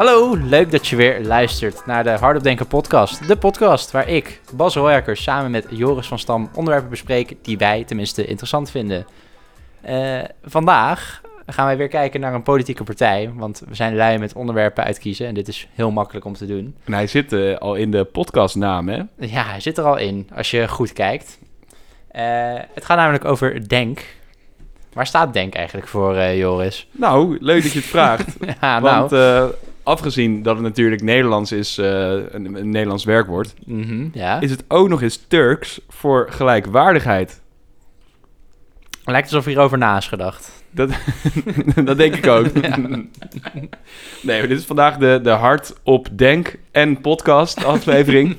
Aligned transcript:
Hallo, 0.00 0.34
leuk 0.34 0.70
dat 0.70 0.86
je 0.86 0.96
weer 0.96 1.24
luistert 1.24 1.86
naar 1.86 2.04
de 2.04 2.10
Hardop 2.10 2.42
Denken 2.42 2.66
podcast. 2.66 3.28
De 3.28 3.36
podcast 3.36 3.90
waar 3.90 4.08
ik, 4.08 4.40
Bas 4.52 4.74
Royakker, 4.74 5.16
samen 5.16 5.50
met 5.50 5.66
Joris 5.70 6.06
van 6.06 6.18
Stam 6.18 6.50
onderwerpen 6.54 6.90
bespreek 6.90 7.34
die 7.42 7.58
wij 7.58 7.84
tenminste 7.84 8.26
interessant 8.26 8.70
vinden. 8.70 9.06
Eh, 9.80 10.18
vandaag 10.44 11.20
gaan 11.46 11.66
wij 11.66 11.76
weer 11.76 11.88
kijken 11.88 12.20
naar 12.20 12.34
een 12.34 12.42
politieke 12.42 12.84
partij, 12.84 13.30
want 13.34 13.62
we 13.68 13.74
zijn 13.74 13.96
lui 13.96 14.18
met 14.18 14.34
onderwerpen 14.34 14.84
uitkiezen 14.84 15.26
en 15.26 15.34
dit 15.34 15.48
is 15.48 15.68
heel 15.72 15.90
makkelijk 15.90 16.24
om 16.24 16.34
te 16.34 16.46
doen. 16.46 16.76
En 16.84 16.92
hij 16.92 17.06
zit 17.06 17.32
eh, 17.32 17.56
al 17.56 17.74
in 17.74 17.90
de 17.90 18.04
podcastnaam, 18.04 18.88
hè? 18.88 19.02
Ja, 19.16 19.44
hij 19.44 19.60
zit 19.60 19.78
er 19.78 19.84
al 19.84 19.96
in, 19.96 20.28
als 20.34 20.50
je 20.50 20.68
goed 20.68 20.92
kijkt. 20.92 21.38
Eh, 22.08 22.22
het 22.74 22.84
gaat 22.84 22.96
namelijk 22.96 23.24
over 23.24 23.68
Denk. 23.68 24.04
Waar 24.92 25.06
staat 25.06 25.32
Denk 25.32 25.54
eigenlijk 25.54 25.86
voor, 25.86 26.22
Joris? 26.22 26.88
Nou, 26.92 27.36
leuk 27.40 27.62
dat 27.62 27.72
je 27.72 27.78
het 27.78 27.88
vraagt. 27.88 28.36
ja, 28.60 28.80
nou. 28.80 29.08
Want 29.08 29.12
afgezien 29.90 30.42
dat 30.42 30.54
het 30.54 30.64
natuurlijk 30.64 31.02
Nederlands 31.02 31.52
is, 31.52 31.78
eh, 31.78 32.10
een, 32.10 32.54
een 32.54 32.70
Nederlands 32.70 33.04
werkwoord, 33.04 33.54
mhm, 33.66 34.08
ja. 34.12 34.40
is 34.40 34.50
het 34.50 34.64
ook 34.68 34.88
nog 34.88 35.02
eens 35.02 35.24
Turks 35.28 35.80
voor 35.88 36.26
gelijkwaardigheid. 36.30 37.40
Lijkt 39.04 39.26
alsof 39.28 39.44
hierover 39.44 39.78
na 39.78 39.96
is 39.96 40.08
gedacht. 40.08 40.64
Dat, 40.70 40.90
dat 41.84 41.96
denk 41.96 42.14
ik 42.14 42.26
ook. 42.26 42.46
Ja. 42.62 42.76
Nee, 44.22 44.46
dit 44.46 44.58
is 44.58 44.64
vandaag 44.64 44.96
de, 44.96 45.20
de 45.22 45.30
Hard 45.30 45.72
op 45.82 46.08
Denk 46.12 46.58
en 46.70 47.00
podcast 47.00 47.64
aflevering. 47.64 48.36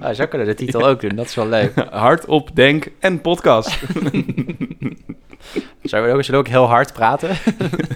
Oh, 0.00 0.12
zo 0.14 0.26
kunnen 0.26 0.46
we 0.46 0.54
de 0.54 0.64
titel 0.64 0.88
ook 0.88 1.00
doen, 1.00 1.16
dat 1.16 1.26
is 1.26 1.34
wel 1.34 1.48
leuk. 1.48 1.72
Hard 1.90 2.26
op 2.26 2.56
Denk 2.56 2.88
en 2.98 3.20
podcast. 3.20 3.78
Zullen 5.84 6.04
we 6.06 6.12
ook, 6.14 6.24
zullen 6.24 6.40
we 6.40 6.46
ook 6.46 6.52
heel 6.52 6.66
hard 6.66 6.92
praten? 6.92 7.28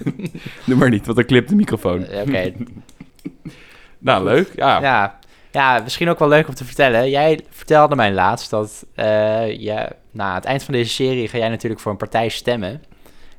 Doe 0.67 0.77
maar 0.77 0.91
niet, 0.91 1.05
want 1.05 1.17
dan 1.17 1.27
klipt 1.27 1.49
de 1.49 1.55
microfoon. 1.55 2.05
Eh, 2.07 2.21
Oké, 2.21 2.53
Nou, 3.99 4.25
leuk. 4.25 4.53
Ja. 4.57 4.81
ja. 4.81 5.19
ja, 5.51 5.81
misschien 5.83 6.09
ook 6.09 6.19
wel 6.19 6.29
leuk 6.29 6.49
om 6.49 6.55
te 6.55 6.65
vertellen. 6.65 7.11
Jij 7.11 7.41
vertelde 7.51 7.97
mij 7.97 8.13
laatst 8.13 8.51
dat 8.51 8.87
eh 8.95 9.61
ja, 9.61 9.93
na 10.11 10.35
het 10.35 10.45
eind 10.45 10.63
van 10.63 10.75
deze 10.75 10.91
serie 10.91 11.29
ga 11.29 11.39
jij 11.39 11.49
natuurlijk 11.49 11.81
voor 11.81 11.93
een 11.93 11.99
partij 11.99 12.29
stemmen. 12.29 12.83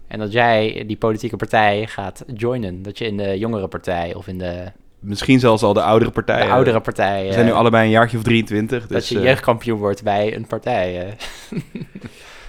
En 0.07 0.19
dat 0.19 0.31
jij 0.31 0.83
die 0.87 0.97
politieke 0.97 1.35
partij 1.35 1.87
gaat 1.87 2.23
joinen. 2.35 2.81
Dat 2.83 2.97
je 2.97 3.05
in 3.05 3.17
de 3.17 3.37
jongere 3.37 3.67
partij 3.67 4.13
of 4.13 4.27
in 4.27 4.37
de, 4.37 4.71
Misschien 4.99 5.39
zelfs 5.39 5.63
al 5.63 5.73
de 5.73 5.81
oudere 5.81 6.11
de 6.11 6.21
partijen. 6.23 6.51
oudere 6.51 6.81
partij... 6.81 7.25
We 7.27 7.33
zijn 7.33 7.45
nu 7.45 7.51
allebei 7.51 7.85
een 7.85 7.91
jaartje 7.91 8.17
of 8.17 8.23
23. 8.23 8.79
dat 8.81 8.89
Dus, 8.89 9.09
je 9.09 9.17
eh, 9.17 9.23
jeugdkampioen 9.23 9.79
wordt 9.79 10.03
bij 10.03 10.35
een 10.35 10.47
partij. 10.47 11.15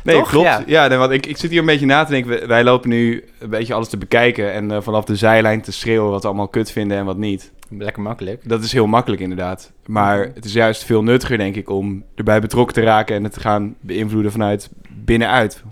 Nee, 0.05 0.17
Toch? 0.17 0.29
klopt. 0.29 0.47
Ja. 0.47 0.63
Ja, 0.67 0.87
nee, 0.87 0.99
want 0.99 1.11
ik, 1.13 1.27
ik 1.27 1.37
zit 1.37 1.51
hier 1.51 1.61
een 1.61 1.67
beetje 1.67 1.87
na 1.87 2.05
te 2.05 2.11
denken. 2.11 2.49
Wij- 2.49 2.65
lopen 2.65 2.89
nu 2.89 3.25
een 3.39 3.51
beetje 3.51 3.75
alles 3.75 3.89
te 3.89 3.97
bekijken 3.97 4.53
en 4.53 4.71
eh, 4.71 4.81
vanaf 4.81 5.05
de 5.05 5.17
zijlijn 5.17 5.61
te 5.61 5.73
schreeuwen 5.73 6.11
wat 6.11 6.23
we 6.23 6.29
allemaal 6.29 6.49
kut 6.49 6.71
vinden 6.73 6.97
en 6.99 7.05
wat 7.05 7.17
niet. 7.17 7.53
Lekker 7.79 8.03
makkelijk. 8.03 8.49
Dat 8.49 8.63
is 8.63 8.73
heel 8.73 8.87
makkelijk 8.87 9.23
inderdaad. 9.23 9.73
Maar 9.87 10.31
het 10.35 10.45
is 10.45 10.53
juist 10.53 10.85
veel 10.85 11.03
nuttiger, 11.03 11.39
denk 11.39 11.57
ik, 11.57 11.69
om 11.71 12.05
erbij 12.15 12.41
betrokken 12.41 12.75
te 12.75 12.81
raken 12.83 13.17
en 13.17 13.25
het 13.25 13.33
te 13.33 13.41
gaan 13.41 13.75
beïnvloeden 13.81 14.33
vanuit 14.33 14.71
binnenuit. 14.89 15.63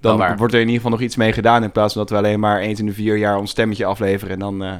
Dan 0.00 0.36
wordt 0.36 0.52
er 0.54 0.60
in 0.60 0.66
ieder 0.66 0.74
geval 0.82 0.90
nog 0.90 1.00
iets 1.00 1.16
mee 1.16 1.32
gedaan 1.32 1.62
in 1.62 1.72
plaats 1.72 1.92
van 1.92 2.02
dat 2.02 2.10
we 2.10 2.16
alleen 2.16 2.40
maar 2.40 2.60
eens 2.60 2.78
in 2.80 2.86
de 2.86 2.92
vier 2.92 3.16
jaar 3.16 3.38
ons 3.38 3.50
stemmetje 3.50 3.84
afleveren 3.84 4.32
en 4.32 4.38
dan 4.38 4.64
eh, 4.64 4.72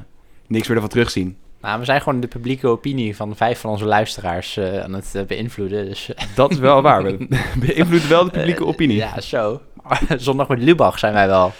niks 0.46 0.66
meer 0.66 0.76
ervan 0.76 0.90
terugzien. 0.90 1.36
Nou, 1.60 1.78
we 1.78 1.84
zijn 1.84 2.00
gewoon 2.00 2.20
de 2.20 2.26
publieke 2.26 2.66
opinie 2.66 3.16
van 3.16 3.36
vijf 3.36 3.60
van 3.60 3.70
onze 3.70 3.84
luisteraars 3.84 4.56
eh, 4.56 4.80
aan 4.80 4.92
het 4.92 5.14
eh, 5.14 5.22
beïnvloeden. 5.22 5.84
Dus, 5.84 6.14
eh, 6.14 6.26
Dat 6.34 6.50
is 6.50 6.58
wel 6.58 6.82
waar. 6.82 7.02
We 7.02 7.26
beïnvloeden 7.66 8.08
wel 8.08 8.24
de 8.24 8.30
publieke 8.30 8.66
opinie. 8.66 8.96
ja, 8.96 9.20
zo. 9.20 9.60
Zondag 10.16 10.48
met 10.48 10.62
Lubach 10.62 10.98
zijn 10.98 11.12
wij 11.12 11.26
wel. 11.26 11.52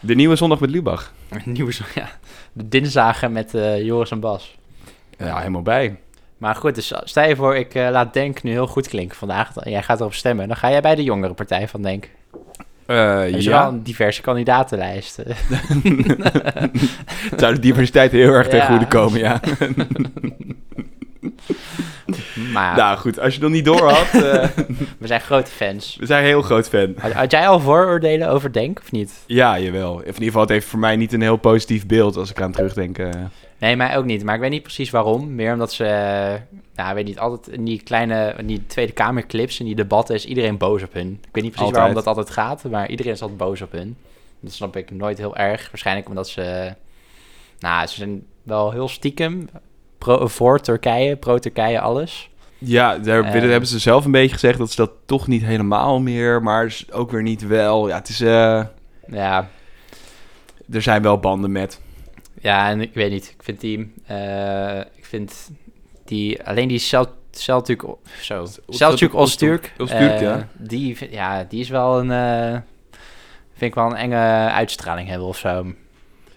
De 0.00 0.14
nieuwe 0.14 0.36
zondag 0.36 0.60
met 0.60 0.70
Lubach. 0.70 1.12
Nieuwe, 1.44 1.72
ja. 1.94 2.08
De 2.52 2.68
dinsdagen 2.68 3.32
met 3.32 3.50
Joris 3.78 4.10
en 4.10 4.20
Bas. 4.20 4.56
Ja, 5.18 5.38
helemaal 5.38 5.62
bij. 5.62 6.00
Maar 6.38 6.54
goed, 6.54 6.74
dus 6.74 6.92
stel 7.04 7.28
je 7.28 7.36
voor, 7.36 7.56
ik 7.56 7.74
laat 7.74 8.12
Denk 8.12 8.42
nu 8.42 8.50
heel 8.50 8.66
goed 8.66 8.88
klinken 8.88 9.16
vandaag. 9.16 9.50
Jij 9.64 9.82
gaat 9.82 10.00
erop 10.00 10.14
stemmen. 10.14 10.48
Dan 10.48 10.56
ga 10.56 10.70
jij 10.70 10.80
bij 10.80 10.94
de 10.94 11.02
jongere 11.02 11.34
partij 11.34 11.68
van 11.68 11.82
Denk. 11.82 12.10
Eh, 12.86 13.28
is 13.28 13.44
ja. 13.44 13.50
wel 13.60 13.68
een 13.72 13.82
diverse 13.82 14.20
kandidatenlijst. 14.22 15.16
Het 15.16 15.36
zou 17.40 17.54
de 17.54 17.60
diversiteit 17.60 18.12
heel 18.12 18.32
erg 18.32 18.48
ten 18.48 18.58
Ja. 18.58 18.66
goede 18.66 18.86
komen, 18.86 19.18
ja. 19.20 19.40
maar 22.52 22.76
Nou 22.76 22.98
goed, 22.98 23.18
als 23.18 23.26
je 23.34 23.40
het 23.40 23.42
nog 23.42 23.50
niet 23.50 23.64
door 23.64 23.90
had, 23.90 24.22
eh, 24.22 24.48
we 24.98 25.06
zijn 25.06 25.20
grote 25.20 25.50
fans. 25.50 25.96
we 26.00 26.06
zijn 26.06 26.24
heel 26.24 26.42
groot 26.42 26.68
fan. 26.68 26.94
Had, 26.98 27.12
had 27.12 27.30
jij 27.30 27.48
al 27.48 27.60
vooroordelen 27.60 28.28
over 28.28 28.52
Denk 28.52 28.78
of 28.78 28.92
niet? 28.92 29.12
Ja, 29.26 29.58
jawel. 29.58 29.92
Of 29.94 30.00
in 30.00 30.06
ieder 30.06 30.24
geval, 30.24 30.40
het 30.40 30.50
heeft 30.50 30.66
voor 30.66 30.78
mij 30.78 30.96
niet 30.96 31.12
een 31.12 31.20
heel 31.22 31.36
positief 31.36 31.86
beeld 31.86 32.16
als 32.16 32.30
ik 32.30 32.40
aan 32.40 32.52
terugdenk. 32.52 32.98
eh. 32.98 33.08
Nee, 33.58 33.76
mij 33.76 33.96
ook 33.96 34.04
niet. 34.04 34.24
Maar 34.24 34.34
ik 34.34 34.40
weet 34.40 34.50
niet 34.50 34.62
precies 34.62 34.90
waarom. 34.90 35.34
Meer 35.34 35.52
omdat 35.52 35.72
ze, 35.72 35.84
nou, 36.76 36.88
ik 36.88 36.94
weet 36.94 37.04
niet, 37.04 37.18
altijd 37.18 37.56
in 37.56 37.64
die 37.64 37.82
kleine, 37.82 38.34
in 38.38 38.46
die 38.46 38.66
Tweede 38.66 38.92
Kamerclips, 38.92 39.60
in 39.60 39.66
die 39.66 39.74
debatten 39.74 40.14
is 40.14 40.24
iedereen 40.26 40.56
boos 40.58 40.82
op 40.82 40.92
hun. 40.92 41.08
Ik 41.12 41.28
weet 41.32 41.42
niet 41.42 41.52
precies 41.52 41.58
Altijd. 41.58 41.74
waarom 41.76 41.94
dat 41.94 42.06
altijd 42.06 42.30
gaat, 42.30 42.64
maar 42.64 42.88
iedereen 42.90 43.12
is 43.12 43.20
altijd 43.22 43.38
boos 43.38 43.60
op 43.62 43.72
hun. 43.72 43.96
Dat 44.40 44.52
snap 44.52 44.76
ik 44.76 44.90
nooit 44.90 45.18
heel 45.18 45.36
erg. 45.36 45.66
Waarschijnlijk 45.70 46.08
omdat 46.08 46.28
ze, 46.28 46.74
nou, 47.58 47.86
ze 47.86 47.94
zijn 47.94 48.24
wel 48.42 48.70
heel 48.72 48.88
stiekem 48.88 49.48
pro, 49.98 50.26
voor 50.26 50.60
Turkije, 50.60 51.16
pro-Turkije, 51.16 51.80
alles. 51.80 52.30
Ja, 52.58 52.98
daar 52.98 53.24
Eh. 53.24 53.32
willen- 53.32 53.50
hebben 53.50 53.68
ze 53.68 53.78
zelf 53.78 54.04
een 54.04 54.10
beetje 54.10 54.32
gezegd 54.32 54.58
dat 54.58 54.70
ze 54.70 54.76
dat 54.76 54.90
toch 55.06 55.26
niet 55.26 55.42
helemaal 55.44 56.00
meer, 56.00 56.42
maar 56.42 56.76
ook 56.92 57.10
weer 57.10 57.22
niet 57.22 57.46
wel. 57.46 57.88
Ja, 57.88 57.94
het 57.96 58.08
is, 58.08 58.20
eh, 58.20 58.64
Ja, 59.08 59.48
er 60.72 60.82
zijn 60.82 61.02
wel 61.02 61.18
banden 61.18 61.52
met. 61.52 61.80
ja, 62.40 62.68
en 62.70 62.80
ik 62.80 62.94
weet 62.94 63.10
niet. 63.10 63.30
Ik 63.36 63.42
vind 63.42 63.60
die, 63.60 63.92
eh, 64.06 64.78
ik 64.78 65.04
vind 65.04 65.50
die, 66.08 66.44
alleen 66.44 66.68
die 66.68 66.78
Cel- 66.78 67.14
Celtic, 67.30 67.82
zo, 68.20 68.46
Öztürk, 69.06 69.12
Öztürk, 69.78 69.90
eh, 69.90 70.20
ja. 70.20 70.48
Die, 70.52 70.96
vind- 70.96 71.12
ja, 71.12 71.44
die 71.48 71.60
is 71.60 71.68
wel 71.68 71.98
een, 71.98 72.10
eh, 72.10 72.50
vind 73.52 73.70
ik 73.70 73.74
wel 73.74 73.86
een 73.86 73.96
enge 73.96 74.50
uitstraling 74.50 75.08
hebben 75.08 75.26
of 75.26 75.38
zo. 75.38 75.66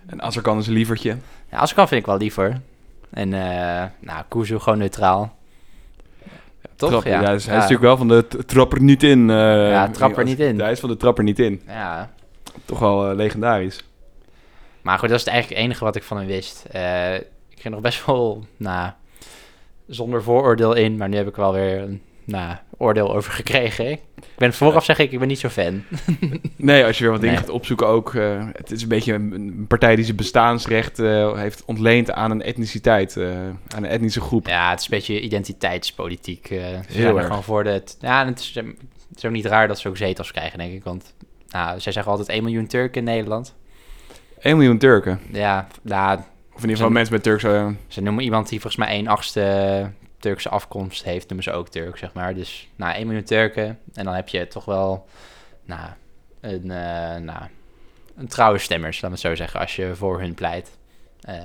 En 0.08 0.22
Azarkan 0.22 0.58
is 0.58 0.68
een 0.68 0.74
lievertje. 0.74 1.18
Ja, 1.52 1.58
Askan 1.58 1.88
vind 1.88 2.00
ik 2.02 2.06
wel 2.08 2.18
liever. 2.18 2.62
En, 3.10 3.34
eh 3.34 3.84
nou, 4.00 4.24
Kuzu 4.28 4.60
gewoon 4.60 4.78
neutraal. 4.80 5.38
Toch? 6.76 7.04
Ja, 7.04 7.22
ja. 7.22 7.32
dus 7.32 7.46
hij 7.46 7.56
is 7.56 7.62
natuurlijk 7.62 7.82
wel 7.82 7.98
van 7.98 8.08
de 8.08 8.26
t- 8.28 8.48
trap 8.48 8.74
er 8.74 8.82
niet 8.82 9.04
in. 9.04 9.28
Ja, 9.28 9.88
trap 9.88 10.18
er 10.18 10.24
niet 10.24 10.40
in. 10.40 10.60
Hij 10.60 10.72
is 10.72 10.80
van 10.80 10.90
de 10.90 10.98
trap 10.98 11.18
er 11.18 11.24
niet 11.24 11.40
in. 11.40 11.62
Ja. 11.68 12.10
Toch 12.66 12.80
wel 12.80 13.16
legendarisch. 13.16 13.84
Maar 14.82 15.00
goed, 15.00 15.10
dat 15.10 15.18
is 15.18 15.24
het 15.26 15.34
eigenlijk 15.34 15.62
het 15.62 15.70
enige 15.70 15.84
wat 15.84 15.96
ik 15.96 16.04
van 16.04 16.18
hem 16.18 16.26
wist. 16.28 16.64
Ik 17.50 17.62
ging 17.62 17.74
nog 17.74 17.82
best 17.84 18.06
wel, 18.06 18.46
nou, 18.58 18.92
zonder 19.90 20.24
vooroordeel 20.24 20.74
in. 20.74 20.98
Maar 20.98 21.10
nu 21.10 21.16
heb 21.18 21.28
ik 21.28 21.36
wel 21.36 21.54
weer 21.54 21.82
een 21.82 22.02
nou, 22.24 22.56
oordeel 22.78 23.16
over 23.16 23.32
gekregen. 23.32 23.92
Ik 23.92 24.02
ben 24.38 24.54
vooraf 24.54 24.86
zeg 24.86 25.00
ik, 25.00 25.12
ik 25.12 25.20
ben 25.20 25.28
niet 25.28 25.40
zo 25.40 25.50
fan. 25.50 25.84
Nee, 26.56 26.86
als 26.86 26.98
je 26.98 27.04
weer 27.04 27.12
wat 27.12 27.22
dingen 27.22 27.36
Nee. 27.36 27.46
gaat 27.46 27.54
opzoeken 27.56 27.88
ook. 27.88 28.14
eh, 28.16 28.46
het 28.54 28.72
is 28.72 28.82
een 28.82 28.88
beetje 28.88 29.14
een, 29.14 29.32
een 29.32 29.66
partij 29.68 29.96
die 29.96 30.06
zijn 30.06 30.18
bestaansrecht 30.18 31.00
eh, 31.00 31.34
heeft 31.38 31.66
ontleend 31.66 32.12
aan 32.12 32.32
een 32.32 32.42
etniciteit. 32.42 33.18
eh, 33.18 33.32
aan 33.48 33.84
een 33.84 33.86
etnische 33.86 34.22
groep. 34.22 34.48
Ja, 34.48 34.70
het 34.70 34.80
is 34.80 34.86
een 34.86 34.98
beetje 34.98 35.22
identiteitspolitiek. 35.22 36.48
ze 36.48 36.54
Heel 36.54 36.84
zijn 36.90 37.08
er 37.08 37.16
erg. 37.16 37.26
gewoon 37.28 37.44
voor 37.44 37.64
de... 37.64 37.70
het- 37.70 37.98
Ja, 38.02 38.26
het 38.26 38.40
is, 38.40 38.54
het 38.56 39.18
is 39.18 39.26
ook 39.26 39.32
niet 39.32 39.46
raar 39.46 39.68
dat 39.68 39.80
ze 39.80 39.88
ook 39.88 39.98
zetels 39.98 40.32
krijgen, 40.32 40.58
denk 40.58 40.74
ik. 40.74 40.84
Want 40.84 41.14
nou, 41.50 41.80
zij 41.80 41.92
zeggen 41.92 42.12
altijd 42.12 42.30
1 42.30 42.44
miljoen 42.44 42.68
Turken 42.68 43.00
in 43.08 43.14
Nederland. 43.14 43.56
1 44.40 44.58
miljoen 44.58 44.78
Turken. 44.78 45.20
Ja, 45.32 45.68
nou, 45.82 46.20
Of 46.60 46.66
in 46.66 46.72
ieder 46.72 46.86
geval 46.86 47.00
mensen 47.00 47.14
met 47.14 47.24
Turkse... 47.24 47.76
ze 47.88 48.02
noemen 48.02 48.24
iemand 48.24 48.50
die 48.50 48.60
volgens 48.62 48.84
mij 48.84 48.94
1 48.94 49.08
achtste 49.08 49.92
Turkse 50.18 50.50
afkomst 50.50 51.04
heeft, 51.04 51.28
noemen 51.28 51.44
ze 51.44 51.52
ook 51.52 51.70
Turk, 51.70 51.98
zeg 51.98 52.14
maar. 52.14 52.36
Dus, 52.36 52.70
nou, 52.76 52.96
1 52.96 53.06
miljoen 53.06 53.24
Turken. 53.24 53.80
En 53.94 54.06
dan 54.06 54.14
heb 54.14 54.30
je 54.30 54.48
toch 54.48 54.66
wel, 54.66 55.08
nou, 55.66 55.90
een, 56.42 56.72
eh, 56.72 57.22
nou, 57.22 57.42
een 58.18 58.28
trouwe 58.28 58.58
stemmers, 58.58 59.02
laten 59.02 59.18
we 59.18 59.28
het 59.28 59.38
zo 59.38 59.44
zeggen, 59.44 59.60
als 59.60 59.76
je 59.76 59.96
voor 59.96 60.20
hun 60.20 60.34
pleit. 60.34 60.78
Eh, 61.22 61.36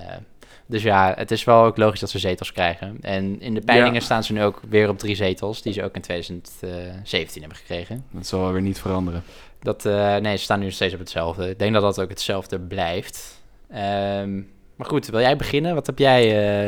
dus 0.66 0.82
ja, 0.82 1.14
het 1.16 1.31
is 1.31 1.44
wel 1.44 1.64
ook 1.64 1.76
logisch 1.76 2.00
dat 2.00 2.11
ze 2.11 2.19
zetels 2.19 2.52
krijgen. 2.52 2.99
En 3.00 3.40
in 3.40 3.55
de 3.55 3.61
peilingen 3.61 3.94
Ja. 3.94 4.00
staan 4.00 4.25
ze 4.25 4.32
nu 4.32 4.43
ook 4.43 4.61
weer 4.69 4.88
op 4.88 4.99
drie 4.99 5.14
zetels, 5.14 5.62
die 5.62 5.72
ze 5.72 5.84
ook 5.84 5.94
in 5.94 6.02
2017 6.02 7.40
hebben 7.40 7.58
gekregen. 7.58 8.05
Dat 8.11 8.26
zal 8.26 8.40
wel 8.40 8.52
weer 8.52 8.62
niet 8.62 8.78
veranderen. 8.81 9.22
Dat, 9.61 9.84
eh, 9.84 10.16
nee, 10.16 10.37
ze 10.37 10.43
staan 10.43 10.61
nu 10.61 10.70
steeds 10.70 10.93
op 10.94 11.00
hetzelfde. 11.00 11.50
Ik 11.50 11.58
denk 11.58 11.72
dat 11.72 11.82
dat 11.82 12.00
ook 12.00 12.08
hetzelfde 12.08 12.61
blijft. 12.61 13.43
Ehm, 13.70 14.40
maar 14.76 14.87
goed, 14.87 15.06
wil 15.06 15.21
jij 15.21 15.37
beginnen? 15.37 15.75
Wat 15.75 15.87
heb 15.87 15.99
jij... 15.99 16.23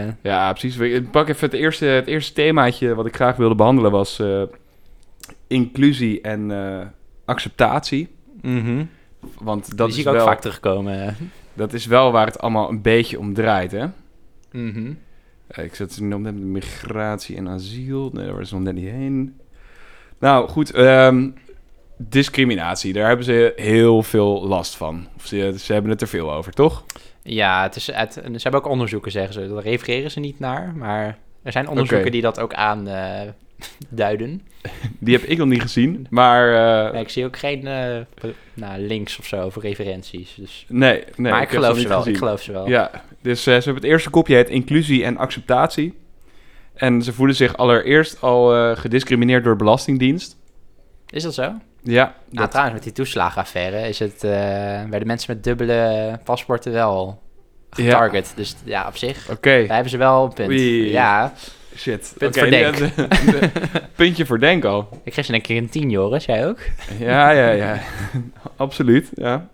eh, 0.06 0.12
Ja, 0.22 0.50
precies. 0.52 0.76
Ik 0.76 1.10
pak 1.10 1.28
even 1.28 1.50
het 1.50 1.58
eerste, 1.58 1.84
het 1.84 2.06
eerste 2.06 2.32
themaatje 2.32 2.94
wat 2.94 3.06
ik 3.06 3.14
graag 3.14 3.36
wilde 3.36 3.54
behandelen 3.54 3.90
was 3.90 4.18
eh, 4.18 4.42
inclusie 5.46 6.20
en 6.20 6.50
eh, 6.50 6.86
acceptatie. 7.24 8.08
mhm. 8.42 8.84
Want 9.40 9.76
Dat 9.76 9.88
is, 9.88 9.98
ik 9.98 10.06
ook 10.06 10.14
wel, 10.14 10.26
vaak 10.26 10.40
terugkomen. 10.40 11.16
dat 11.54 11.72
is 11.72 11.86
wel 11.86 12.12
waar 12.12 12.26
het 12.26 12.38
allemaal 12.38 12.68
een 12.70 12.82
beetje 12.82 13.18
om 13.18 13.34
draait, 13.34 13.72
hè? 13.72 13.86
Mhm. 14.52 14.92
Eh, 15.46 15.64
Ik 15.64 15.74
zat 15.74 15.98
nog 16.00 16.20
net 16.20 16.34
met 16.34 16.44
migratie 16.44 17.36
en 17.36 17.48
asiel. 17.48 18.10
Nee, 18.12 18.26
daar 18.26 18.40
is 18.40 18.50
nog 18.50 18.60
net 18.60 18.74
niet 18.74 18.90
heen. 18.90 19.40
Nou, 20.18 20.48
goed. 20.48 20.70
ehm, 20.72 21.28
discriminatie. 21.98 22.92
Daar 22.92 23.06
hebben 23.06 23.24
ze 23.24 23.52
heel 23.56 24.02
veel 24.02 24.46
last 24.46 24.76
van. 24.76 25.06
Of 25.16 25.26
ze, 25.26 25.54
ze 25.58 25.72
hebben 25.72 25.90
het 25.90 26.00
er 26.00 26.08
veel 26.08 26.32
over, 26.32 26.52
toch? 26.52 26.84
Ja, 27.26 27.62
het 27.62 27.76
is 27.76 27.90
en 27.90 28.12
ze 28.12 28.42
hebben 28.42 28.60
ook 28.60 28.68
onderzoeken, 28.68 29.10
zeggen 29.10 29.34
ze. 29.34 29.48
Daar 29.48 29.62
refereren 29.62 30.10
ze 30.10 30.20
niet 30.20 30.38
naar, 30.38 30.74
maar 30.76 31.18
er 31.42 31.52
zijn 31.52 31.68
onderzoeken 31.68 32.12
die 32.12 32.22
dat 32.22 32.40
ook 32.40 32.54
aanduiden. 32.54 33.34
duiden. 33.88 34.42
Die 34.98 35.16
heb 35.16 35.24
ik 35.24 35.38
nog 35.38 35.48
niet 35.48 35.62
gezien, 35.62 36.06
maar... 36.10 36.92
eh, 36.92 37.00
ik 37.00 37.08
zie 37.08 37.24
ook 37.24 37.36
geen 37.36 37.66
eh, 37.66 38.30
nou, 38.54 38.80
links 38.80 39.18
of 39.18 39.26
zo 39.26 39.50
voor 39.50 39.62
referenties. 39.62 40.34
Dus. 40.34 40.64
nee, 40.68 41.04
nee. 41.16 41.32
maar 41.32 41.42
ik, 41.42 41.48
geloof 41.48 41.78
ze 41.78 41.88
wel. 41.88 41.98
gezien. 41.98 42.12
Ik 42.12 42.18
geloof 42.18 42.42
ze 42.42 42.52
wel. 42.52 42.68
Ja, 42.68 42.90
dus 43.22 43.38
eh, 43.38 43.44
ze 43.44 43.50
hebben 43.50 43.74
het 43.74 43.84
eerste 43.84 44.10
kopje 44.10 44.36
het 44.36 44.48
inclusie 44.48 45.04
en 45.04 45.16
acceptatie. 45.16 45.94
En 46.74 47.02
ze 47.02 47.12
voelen 47.12 47.36
zich 47.36 47.56
allereerst 47.56 48.20
al 48.20 48.54
eh, 48.54 48.76
gediscrimineerd 48.76 49.44
door 49.44 49.56
Belastingdienst. 49.56 50.36
Is 51.10 51.22
dat 51.22 51.34
zo? 51.34 51.54
Ja, 51.92 52.04
Nou, 52.04 52.14
dat- 52.30 52.50
trouwens, 52.50 52.74
met 52.76 52.84
die 52.84 52.92
toeslagenaffaire 52.92 53.88
is 53.88 53.98
het 53.98 54.24
eh, 54.24 54.30
bij 54.90 54.98
de 54.98 55.04
mensen 55.04 55.34
met 55.34 55.44
dubbele 55.44 56.20
paspoorten 56.24 56.72
wel 56.72 57.22
getarget. 57.70 58.32
Dus 58.36 58.56
ja, 58.64 58.86
op 58.86 58.96
zich, 58.96 59.30
oké. 59.30 59.50
daar 59.66 59.74
hebben 59.74 59.90
ze 59.90 59.96
wel 59.96 60.24
een 60.24 60.32
punt. 60.32 60.48
Oei. 60.48 60.90
Ja, 60.90 61.32
Shit. 61.76 62.14
Punt 62.18 62.38
voor 62.38 62.50
denk. 62.50 62.76
Puntje 63.96 64.26
voor 64.26 64.38
denk 64.38 64.64
al. 64.64 64.88
ik 65.04 65.14
geef 65.14 65.26
ze 65.26 65.34
een 65.34 65.40
keer 65.40 65.56
een 65.56 65.68
tien, 65.68 65.90
Joris. 65.90 66.24
Jij 66.24 66.46
ook? 66.48 66.58
Ja, 66.98 67.30
ja, 67.30 67.50
ja. 67.50 67.78
Absoluut, 68.56 69.10
ja. 69.14 69.48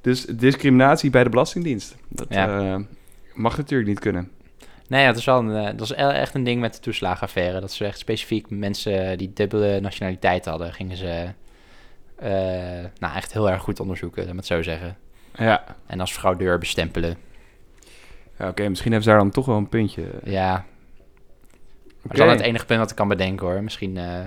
Dus 0.00 0.24
discriminatie 0.24 1.10
bij 1.10 1.24
de 1.24 1.30
Belastingdienst. 1.30 1.96
Dat 2.08 2.26
Ja. 2.30 2.58
eh, 2.60 2.76
mag 3.34 3.56
natuurlijk 3.56 3.88
niet 3.88 3.98
kunnen. 4.00 4.30
Nee, 4.88 5.00
ja, 5.00 5.06
dat 5.08 5.16
is 5.16 5.24
wel 5.24 5.38
een, 5.38 5.56
eh, 5.56 5.76
dat 5.76 5.80
is 5.80 5.92
echt 5.92 6.34
een 6.34 6.44
ding 6.44 6.60
met 6.60 6.74
de 6.74 6.80
toeslagenaffaire. 6.80 7.60
Dat 7.60 7.72
ze 7.72 7.84
echt 7.84 7.98
specifiek 7.98 8.50
mensen 8.50 9.18
die 9.18 9.30
dubbele 9.34 9.80
nationaliteit 9.80 10.44
hadden, 10.44 10.72
gingen 10.72 10.96
ze 10.96 11.26
eh, 12.18 12.30
nou, 12.98 13.14
echt 13.16 13.32
heel 13.32 13.50
erg 13.50 13.62
goed 13.62 13.80
onderzoeken, 13.80 14.22
laat 14.24 14.32
me 14.32 14.38
het 14.38 14.46
zo 14.46 14.62
zeggen. 14.62 14.96
Ja, 15.34 15.64
En 15.86 16.00
als 16.00 16.12
fraudeur 16.12 16.58
bestempelen. 16.58 17.16
ja 18.38 18.48
oké. 18.48 18.68
misschien 18.68 18.92
hebben 18.92 19.02
ze 19.10 19.14
daar 19.14 19.22
dan 19.24 19.30
toch 19.30 19.46
wel 19.46 19.56
een 19.56 19.68
puntje. 19.68 20.04
Ja, 20.24 20.50
maar 22.02 22.04
Oké. 22.04 22.16
dat 22.16 22.26
is 22.26 22.32
het 22.32 22.40
enige 22.40 22.64
punt 22.66 22.78
wat 22.80 22.90
ik 22.90 22.96
kan 22.96 23.08
bedenken 23.08 23.46
hoor. 23.46 23.62
Misschien, 23.62 23.96
eh, 23.96 24.24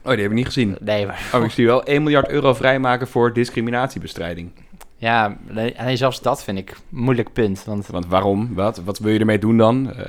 Oh, 0.05 0.13
die 0.13 0.21
heb 0.21 0.31
ik 0.31 0.33
niet 0.33 0.47
gezien. 0.47 0.77
Nee, 0.81 1.07
maar 1.07 1.31
Oh, 1.35 1.45
ik 1.45 1.51
zie 1.51 1.67
wel 1.67 1.85
1 1.85 2.03
miljard 2.03 2.29
euro 2.29 2.55
vrijmaken 2.55 3.09
voor 3.09 3.33
discriminatiebestrijding. 3.33 4.51
Ja, 4.97 5.37
nee, 5.49 5.75
nee, 5.79 5.97
zelfs 5.97 6.21
dat 6.21 6.45
vind 6.45 6.59
ik 6.59 6.71
een 6.71 6.77
moeilijk 6.89 7.33
punt. 7.33 7.65
Want 7.65 7.87
Want 7.87 8.07
waarom? 8.07 8.55
Wat, 8.55 8.79
wat 8.85 8.99
wil 8.99 9.13
je 9.13 9.19
ermee 9.19 9.39
doen 9.39 9.57
dan? 9.57 9.93
Eh, 9.93 10.07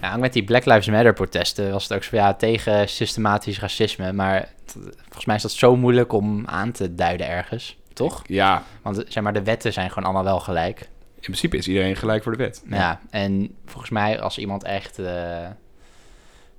ja, 0.00 0.16
met 0.16 0.32
die 0.32 0.44
Black 0.44 0.64
Lives 0.64 0.86
Matter 0.86 1.12
protesten 1.12 1.70
was 1.70 1.82
het 1.82 1.92
ook 1.92 2.04
zo 2.04 2.16
ja, 2.16 2.34
tegen 2.34 2.88
systematisch 2.88 3.60
racisme. 3.60 4.12
Maar 4.12 4.48
volgens 5.02 5.24
mij 5.24 5.36
is 5.36 5.42
dat 5.42 5.52
zo 5.52 5.76
moeilijk 5.76 6.12
om 6.12 6.46
aan 6.46 6.72
te 6.72 6.94
duiden 6.94 7.28
ergens, 7.28 7.76
toch? 7.92 8.22
ja, 8.26 8.62
Want 8.82 9.04
zeg 9.08 9.22
maar, 9.22 9.32
de 9.32 9.42
wetten 9.42 9.72
zijn 9.72 9.88
gewoon 9.88 10.04
allemaal 10.04 10.24
wel 10.24 10.40
gelijk. 10.40 10.80
in 11.14 11.20
principe 11.20 11.56
is 11.56 11.68
iedereen 11.68 11.96
gelijk 11.96 12.22
voor 12.22 12.32
de 12.32 12.38
wet. 12.38 12.62
Ja, 12.70 13.00
en 13.10 13.54
volgens 13.64 13.90
mij 13.90 14.20
als 14.20 14.38
iemand 14.38 14.64
echt... 14.64 14.98
eh 14.98 15.46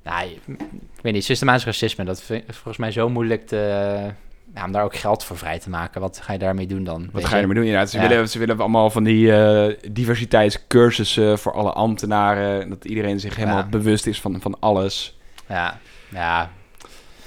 nou, 0.03 0.29
ik 0.29 1.01
weet 1.01 1.13
niet, 1.13 1.23
systematisch 1.25 1.65
racisme, 1.65 2.03
dat 2.03 2.21
vind 2.21 2.43
ik 2.43 2.53
volgens 2.53 2.77
mij 2.77 2.91
zo 2.91 3.09
moeilijk 3.09 3.47
te... 3.47 4.11
Ja, 4.57 4.65
om 4.65 4.71
daar 4.71 4.83
ook 4.83 4.95
geld 4.95 5.23
voor 5.23 5.37
vrij 5.37 5.59
te 5.59 5.69
maken. 5.69 6.01
Wat 6.01 6.19
ga 6.23 6.33
je 6.33 6.39
daarmee 6.39 6.67
doen 6.67 6.83
dan? 6.83 7.09
Wat 7.11 7.25
ga 7.25 7.35
je 7.35 7.41
ermee 7.41 7.55
doen? 7.55 7.65
Inderdaad, 7.65 7.89
ze, 7.89 7.99
Ja. 7.99 8.07
willen, 8.07 8.29
ze 8.29 8.39
willen 8.39 8.59
allemaal 8.59 8.89
van 8.89 9.03
die 9.03 9.33
eh, 9.33 9.73
diversiteitscursussen 9.91 11.39
voor 11.39 11.53
alle 11.53 11.71
ambtenaren. 11.71 12.69
Dat 12.69 12.85
iedereen 12.85 13.19
zich 13.19 13.35
helemaal 13.35 13.57
Ja. 13.57 13.67
bewust 13.67 14.07
is 14.07 14.21
van, 14.21 14.41
van 14.41 14.55
alles. 14.59 15.17
Ja, 15.49 15.79
ja, 16.09 16.51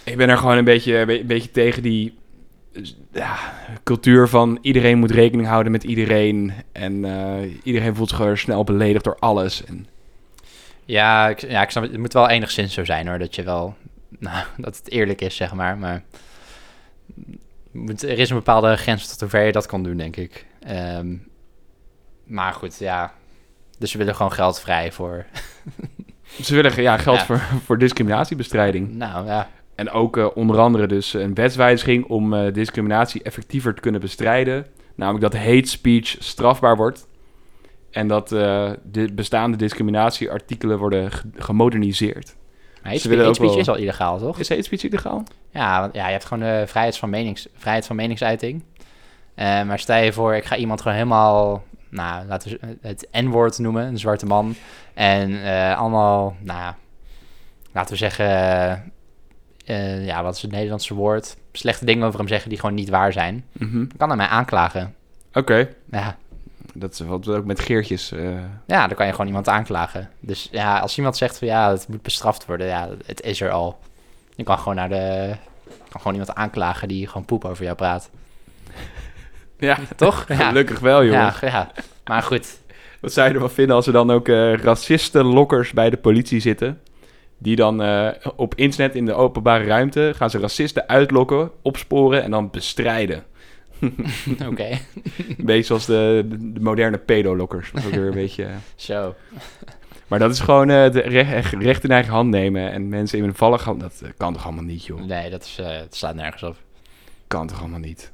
Ik 0.05 0.17
ben 0.17 0.29
er 0.29 0.37
gewoon 0.39 0.57
een 0.57 0.65
beetje, 0.65 0.97
een 0.99 1.27
beetje 1.27 1.51
tegen 1.51 1.83
die 1.83 2.19
ja, 3.13 3.37
cultuur 3.85 4.29
van 4.29 4.59
iedereen 4.61 4.99
moet 4.99 5.11
rekening 5.11 5.49
houden 5.49 5.73
met 5.73 5.85
iedereen. 5.85 6.53
En 6.73 7.05
eh, 7.05 7.51
iedereen 7.63 7.95
voelt 7.95 8.09
zich 8.09 8.19
gewoon 8.19 8.37
snel 8.37 8.65
beledigd 8.65 9.05
door 9.05 9.17
alles. 9.19 9.65
En, 9.65 9.87
Ja, 10.85 11.29
ik, 11.29 11.41
ja, 11.41 11.63
ik 11.63 11.71
snap 11.71 11.83
het. 11.83 11.93
Het 11.93 12.01
moet 12.01 12.13
wel 12.13 12.29
enigszins 12.29 12.75
zo 12.75 12.85
zijn 12.85 13.09
hoor. 13.09 13.19
Dat 13.19 13.35
je 13.35 13.43
wel. 13.43 13.75
Nou, 14.19 14.45
dat 14.57 14.77
het 14.77 14.91
eerlijk 14.91 15.21
is, 15.21 15.37
zeg 15.37 15.55
maar. 15.55 15.79
Maar. 15.79 16.03
Er 18.01 18.19
is 18.19 18.31
een 18.31 18.37
bepaalde 18.37 18.77
grens 18.77 19.09
tot 19.09 19.21
hoever 19.21 19.43
je 19.45 19.53
dat 19.53 19.67
kan 19.67 19.83
doen, 19.83 19.97
denk 19.97 20.17
ik. 20.17 20.47
Ehm, 20.61 21.17
maar 22.25 22.53
goed, 22.53 22.79
ja. 22.79 23.13
Dus 23.79 23.93
we 23.93 23.99
willen 23.99 24.15
gewoon 24.15 24.33
geld 24.33 24.61
vrij 24.61 24.93
voor. 24.93 25.25
ze 26.43 26.55
willen 26.55 26.83
ja, 26.83 26.97
geld 26.97 27.19
Ja. 27.19 27.25
Voor, 27.25 27.39
voor 27.65 27.79
discriminatiebestrijding. 27.79 28.95
Nou 28.95 29.27
ja. 29.27 29.49
En 29.75 29.91
ook 29.91 30.17
eh, 30.17 30.27
onder 30.35 30.59
andere 30.59 30.87
dus 30.87 31.15
een 31.15 31.35
wetswijziging 31.35 32.05
om 32.05 32.35
eh, 32.35 32.53
discriminatie 32.53 33.23
effectiever 33.23 33.75
te 33.75 33.81
kunnen 33.81 34.01
bestrijden. 34.01 34.67
Namelijk 34.95 35.33
dat 35.33 35.43
hate 35.43 35.69
speech 35.69 36.17
strafbaar 36.19 36.77
wordt. 36.77 37.09
En 37.91 38.09
dat 38.09 38.33
eh, 38.33 38.71
de 38.85 39.13
bestaande 39.13 39.57
discriminatieartikelen 39.57 40.79
worden 40.79 41.13
ge- 41.13 41.29
gemoderniseerd. 41.35 42.37
Hate 42.83 42.99
speech, 42.99 43.19
hate 43.21 43.35
speech 43.35 43.51
wel- 43.51 43.59
is 43.59 43.69
al 43.69 43.77
illegaal, 43.77 44.19
toch? 44.19 44.39
Is 44.39 44.49
hate 44.49 44.63
speech 44.63 44.83
illegaal? 44.85 45.23
Ja, 45.51 45.81
want 45.81 45.95
ja, 45.95 46.07
je 46.07 46.13
hebt 46.13 46.25
gewoon 46.25 46.49
de 46.49 46.65
vrijheid 46.67 46.97
van, 46.97 47.11
menings, 47.11 47.49
vrijheid 47.57 47.87
van 47.87 47.97
meningsuiting. 47.97 48.63
Eh, 49.35 49.63
maar 49.63 49.79
stel 49.79 49.97
je 50.03 50.13
voor, 50.13 50.35
ik 50.35 50.45
ga 50.45 50.57
iemand 50.57 50.81
gewoon 50.81 50.97
helemaal, 50.97 51.65
nou, 51.89 52.27
laten 52.27 52.51
we 52.61 52.77
het 52.89 53.09
N-woord 53.13 53.59
noemen, 53.59 53.87
een 53.87 53.99
zwarte 53.99 54.27
man. 54.27 54.55
En 54.95 55.45
eh, 55.45 55.79
allemaal, 55.79 56.37
nou, 56.41 56.75
laten 57.73 57.91
we 57.93 57.97
zeggen, 57.97 58.27
eh, 59.67 60.07
ja, 60.07 60.23
wat 60.23 60.35
is 60.37 60.43
het 60.43 60.51
Nederlandse 60.51 60.95
woord? 60.95 61.37
Slechte 61.53 61.85
dingen 61.85 62.07
over 62.07 62.19
hem 62.19 62.29
zeggen 62.29 62.49
die 62.49 62.59
gewoon 62.59 62.75
niet 62.75 62.89
waar 62.89 63.13
zijn. 63.13 63.45
Dan 63.89 63.91
kan 63.97 64.09
hij 64.09 64.17
mij 64.17 64.27
aanklagen. 64.27 64.95
Oké, 65.33 65.69
Ja, 65.91 66.17
dat 66.75 66.93
is 66.93 67.01
wat 67.01 67.29
ook 67.29 67.45
met 67.45 67.61
Geertjes. 67.61 68.13
eh, 68.13 68.23
ja, 68.67 68.87
dan 68.87 68.97
kan 68.97 69.07
je 69.07 69.13
gewoon 69.13 69.27
iemand 69.27 69.49
aanklagen. 69.49 70.11
Dus 70.21 70.49
ja, 70.53 70.79
als 70.79 70.97
iemand 70.97 71.17
zegt 71.17 71.39
van 71.39 71.49
ja, 71.49 71.71
het 71.71 71.89
moet 71.89 72.03
bestraft 72.03 72.47
worden, 72.47 72.67
ja, 72.67 72.89
het 73.07 73.21
is 73.23 73.41
er 73.41 73.51
al. 73.51 73.79
Je 74.37 74.43
kan 74.45 74.59
gewoon 74.59 74.75
naar 74.75 74.89
de, 74.89 75.35
kan 75.89 76.01
gewoon 76.01 76.17
iemand 76.19 76.35
aanklagen 76.35 76.89
die 76.89 77.07
gewoon 77.07 77.25
poep 77.25 77.45
over 77.45 77.65
jou 77.65 77.77
praat. 77.77 78.11
Ja, 79.59 79.79
Toch? 79.97 80.25
Ja. 80.29 80.35
gelukkig 80.35 80.79
wel, 80.79 81.01
Ja, 81.03 81.13
jongens. 81.19 81.41
ja. 81.41 81.71
Maar 82.05 82.23
goed. 82.23 82.59
Wat 83.01 83.13
zou 83.13 83.29
je 83.29 83.35
ervan 83.35 83.51
vinden 83.51 83.77
als 83.77 83.87
er 83.87 83.93
dan 83.93 84.11
ook 84.11 84.29
eh 84.29 84.55
racistenlokkers 84.55 85.73
bij 85.73 85.91
de 85.91 85.97
politie 85.97 86.41
zitten? 86.41 86.81
Die 87.39 87.57
dan 87.57 87.83
eh, 87.83 88.09
op 88.37 88.55
internet 88.55 88.95
in 88.95 89.07
de 89.07 89.15
openbare 89.15 89.65
ruimte 89.65 90.13
gaan 90.17 90.31
ze 90.31 90.39
racisten 90.39 90.89
uitlokken, 90.89 91.51
opsporen 91.63 92.23
en 92.23 92.31
dan 92.31 92.51
bestrijden. 92.51 93.25
Oké. 94.51 94.69
Een 95.29 95.45
beetje 95.45 95.63
zoals 95.63 95.87
de, 95.87 96.25
de, 96.29 96.53
de 96.53 96.61
moderne 96.61 96.99
pedolokkers. 96.99 97.73
Ook 97.87 97.93
weer 97.95 98.07
een 98.07 98.15
beetje... 98.25 98.45
eh, 98.45 98.55
Zo. 98.75 99.15
Maar 100.09 100.19
dat 100.19 100.31
is 100.31 100.41
gewoon 100.41 100.71
eh, 100.71 100.91
de 100.93 101.01
recht, 101.01 101.53
recht 101.53 101.85
in 101.85 101.91
eigen 101.91 102.13
hand 102.13 102.31
nemen 102.31 102.71
en 102.73 102.89
mensen 102.89 103.19
in 103.19 103.25
hun 103.25 103.35
vallen 103.35 103.61
gaan. 103.61 103.79
Dat 103.79 104.01
eh, 104.05 104.11
kan 104.17 104.33
toch 104.33 104.45
allemaal 104.45 104.65
niet, 104.65 104.85
joh? 104.85 105.01
Nee, 105.05 105.31
dat, 105.31 105.43
is, 105.45 105.59
het 105.63 105.95
staat 105.95 106.15
nergens 106.15 106.43
op. 106.43 106.57
Kan 107.27 107.47
toch 107.47 107.61
allemaal 107.61 107.79
niet? 107.79 108.13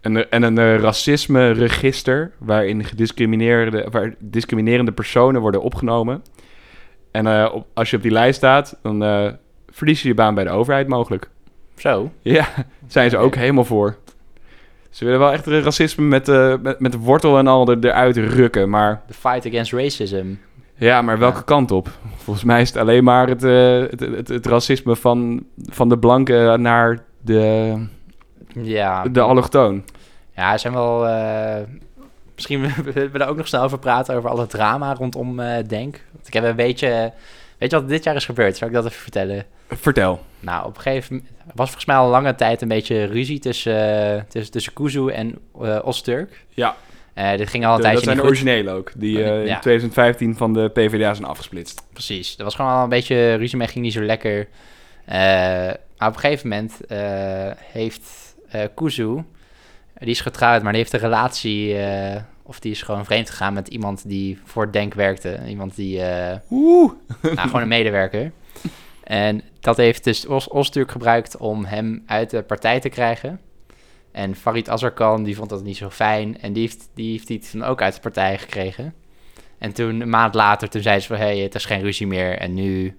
En, 0.00 0.30
en 0.30 0.42
een 0.42 0.78
racisme-register 0.78 2.32
waarin 2.38 2.84
gediscrimineerde, 2.84 3.86
waar 3.90 4.14
discriminerende 4.18 4.92
personen 4.92 5.40
worden 5.40 5.62
opgenomen. 5.62 6.22
En 7.10 7.50
op, 7.52 7.66
als 7.74 7.90
je 7.90 7.96
op 7.96 8.02
die 8.02 8.10
lijst 8.12 8.36
staat, 8.36 8.78
dan 8.82 8.98
verlies 9.68 10.02
je 10.02 10.08
je 10.08 10.14
baan 10.14 10.34
bij 10.34 10.44
de 10.44 10.50
overheid 10.50 10.88
mogelijk. 10.88 11.30
Zo. 11.76 12.12
Ja, 12.22 12.48
zijn 12.86 13.10
ze 13.10 13.16
ook 13.16 13.34
helemaal 13.34 13.64
voor. 13.64 13.96
Ze 14.92 15.04
willen 15.04 15.20
wel 15.20 15.32
echt 15.32 15.46
racisme 15.46 16.04
met, 16.04 16.28
eh, 16.28 16.54
met, 16.62 16.80
met 16.80 16.92
de 16.92 16.98
wortel 16.98 17.38
en 17.38 17.46
al 17.46 17.68
er, 17.70 17.78
eruit 17.84 18.16
rukken. 18.16 18.70
Maar 18.70 19.02
The 19.06 19.14
fight 19.14 19.46
against 19.46 19.72
racism. 19.72 20.26
ja, 20.74 21.02
maar 21.02 21.18
welke 21.18 21.36
Ja. 21.36 21.42
kant 21.42 21.70
op? 21.70 21.88
Volgens 22.16 22.44
mij 22.44 22.60
is 22.60 22.68
het 22.68 22.76
alleen 22.78 23.04
maar 23.04 23.28
het, 23.28 23.44
eh, 23.44 23.80
het, 23.80 24.00
het, 24.00 24.28
het 24.28 24.46
racisme 24.46 24.96
van, 24.96 25.44
van 25.64 25.88
de 25.88 25.98
blanken 25.98 26.62
naar 26.62 26.98
de, 27.20 27.74
Ja. 28.52 29.02
de 29.08 29.20
allochtoon. 29.20 29.84
Ja, 30.36 30.52
er 30.52 30.58
zijn 30.58 30.72
wel... 30.72 31.06
eh, 31.06 31.62
misschien 32.34 32.60
willen 32.60 33.10
we 33.12 33.18
er 33.18 33.28
ook 33.28 33.36
nog 33.36 33.48
snel 33.48 33.62
over 33.62 33.78
praten, 33.78 34.14
over 34.16 34.30
alle 34.30 34.46
drama 34.46 34.94
rondom 34.94 35.36
Denk. 35.66 36.00
Want 36.12 36.26
ik 36.26 36.32
heb 36.32 36.44
een 36.44 36.56
beetje... 36.56 37.12
Weet 37.62 37.70
je 37.70 37.80
wat 37.80 37.88
dit 37.88 38.04
jaar 38.04 38.16
is 38.16 38.24
gebeurd? 38.24 38.56
Zal 38.56 38.68
ik 38.68 38.74
dat 38.74 38.84
even 38.84 39.00
vertellen? 39.00 39.44
Vertel. 39.68 40.24
Nou, 40.40 40.66
op 40.66 40.76
een 40.76 40.82
gegeven 40.82 41.14
moment... 41.14 41.32
Was 41.54 41.66
volgens 41.66 41.84
mij 41.84 41.96
al 41.96 42.08
lange 42.08 42.34
tijd 42.34 42.62
een 42.62 42.68
beetje 42.68 43.04
ruzie 43.04 43.38
tussen, 43.38 44.14
uh, 44.14 44.22
tussen, 44.28 44.52
tussen 44.52 44.72
Kuzu 44.72 45.08
en 45.08 45.38
uh, 45.60 45.78
Osturk. 45.84 46.44
Ja. 46.48 46.76
Uh, 47.14 47.36
dit 47.36 47.48
ging 47.48 47.66
al 47.66 47.70
een 47.70 47.76
de, 47.76 47.82
tijdje 47.82 48.04
Dat 48.04 48.14
zijn 48.14 48.16
de 48.16 48.22
originele 48.22 48.70
ook, 48.70 48.92
die 48.96 49.18
uh, 49.18 49.24
Ja. 49.24 49.54
in 49.54 49.60
2015 49.60 50.36
van 50.36 50.52
de 50.52 50.68
PvdA 50.68 51.14
zijn 51.14 51.28
afgesplitst. 51.28 51.82
Precies. 51.92 52.34
Er 52.38 52.44
was 52.44 52.54
gewoon 52.54 52.70
al 52.70 52.82
een 52.82 52.88
beetje 52.88 53.34
ruzie 53.34 53.58
mee, 53.58 53.68
ging 53.68 53.84
niet 53.84 53.92
zo 53.92 54.02
lekker. 54.02 54.48
Maar 55.06 56.08
op 56.08 56.14
een 56.14 56.18
gegeven 56.20 56.48
moment 56.48 56.80
heeft 57.72 58.34
Kuzu, 58.74 59.22
die 59.98 60.08
is 60.08 60.20
getrouwd, 60.20 60.62
maar 60.62 60.72
die 60.72 60.80
heeft 60.80 60.92
een 60.92 61.00
relatie, 61.00 61.76
of 62.52 62.60
die 62.60 62.70
is 62.70 62.82
gewoon 62.82 63.04
vreemd 63.04 63.30
gegaan 63.30 63.52
met 63.52 63.68
iemand 63.68 64.08
die 64.08 64.38
voor 64.44 64.72
Denk 64.72 64.94
werkte. 64.94 65.40
Iemand 65.46 65.76
die, 65.76 65.98
uh, 65.98 66.34
Oeh. 66.50 66.92
nou, 67.22 67.38
gewoon 67.38 67.62
een 67.62 67.68
medewerker. 67.68 68.32
En 69.04 69.42
dat 69.60 69.76
heeft 69.76 70.04
dus 70.04 70.26
Os 70.26 70.48
Osturk 70.48 70.90
gebruikt 70.90 71.36
om 71.36 71.64
hem 71.64 72.02
uit 72.06 72.30
de 72.30 72.42
partij 72.42 72.80
te 72.80 72.88
krijgen. 72.88 73.40
En 74.10 74.36
Farid 74.36 74.68
Azarkan, 74.68 75.22
die 75.22 75.36
vond 75.36 75.48
dat 75.50 75.64
niet 75.64 75.76
zo 75.76 75.90
fijn. 75.90 76.40
En 76.40 76.52
die 76.52 76.62
heeft, 76.62 76.88
die 76.94 77.10
heeft 77.10 77.26
die 77.26 77.38
toen 77.38 77.62
ook 77.64 77.82
uit 77.82 77.94
de 77.94 78.00
partij 78.00 78.38
gekregen. 78.38 78.94
En 79.58 79.72
toen, 79.72 80.00
een 80.00 80.08
maand 80.08 80.34
later, 80.34 80.68
toen 80.68 80.82
zei 80.82 81.00
ze 81.00 81.06
van... 81.06 81.16
hé, 81.16 81.22
hey, 81.22 81.38
het 81.38 81.54
is 81.54 81.64
geen 81.64 81.82
ruzie 81.82 82.06
meer. 82.06 82.38
En 82.38 82.54
nu 82.54 82.98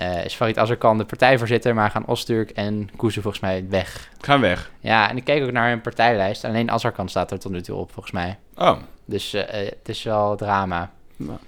uh, 0.00 0.24
is 0.24 0.34
Farid 0.34 0.58
Azarkan 0.58 0.98
de 0.98 1.04
partijvoorzitter... 1.04 1.74
maar 1.74 1.90
gaan 1.90 2.06
Osturk 2.06 2.50
en 2.50 2.88
Kuzu 2.96 3.20
volgens 3.20 3.42
mij 3.42 3.64
weg. 3.68 4.10
Gaan 4.20 4.40
weg. 4.40 4.70
Ja, 4.80 5.10
en 5.10 5.16
ik 5.16 5.24
keek 5.24 5.42
ook 5.42 5.52
naar 5.52 5.68
hun 5.68 5.80
partijlijst. 5.80 6.44
Alleen 6.44 6.70
Azarkan 6.70 7.08
staat 7.08 7.30
er 7.30 7.38
tot 7.38 7.52
nu 7.52 7.62
toe 7.62 7.76
op, 7.76 7.92
volgens 7.92 8.14
mij. 8.14 8.38
Oh. 8.56 8.76
Dus 9.04 9.34
uh, 9.34 9.42
het 9.48 9.88
is 9.88 10.02
wel 10.02 10.36
drama. 10.36 10.90
Nou. 11.16 11.38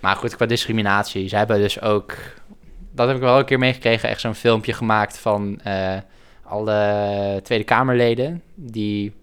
Maar 0.00 0.16
goed, 0.16 0.36
qua 0.36 0.46
discriminatie. 0.46 1.28
Ze 1.28 1.36
hebben 1.36 1.60
dus 1.60 1.80
ook... 1.80 2.16
Dat 2.92 3.06
heb 3.06 3.16
ik 3.16 3.22
wel 3.22 3.38
een 3.38 3.44
keer 3.44 3.58
meegekregen. 3.58 4.08
Echt 4.08 4.20
zo'n 4.20 4.34
filmpje 4.34 4.72
gemaakt 4.72 5.18
van... 5.18 5.60
Uh, 5.66 5.96
alle 6.42 7.40
Tweede 7.42 7.64
Kamerleden 7.64 8.42
die 8.54 9.14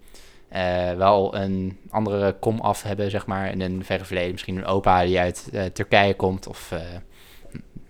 uh, 0.52 0.92
wel 0.92 1.36
een 1.36 1.78
andere 1.90 2.36
kom 2.40 2.60
af 2.60 2.82
hebben, 2.82 3.10
zeg 3.10 3.26
maar, 3.26 3.50
in 3.50 3.60
een 3.60 3.84
verre 3.84 4.04
verleden. 4.04 4.32
Misschien 4.32 4.56
een 4.56 4.64
opa 4.64 5.04
die 5.04 5.18
uit 5.18 5.50
Turkije 5.72 6.14
komt, 6.14 6.46
of 6.46 6.72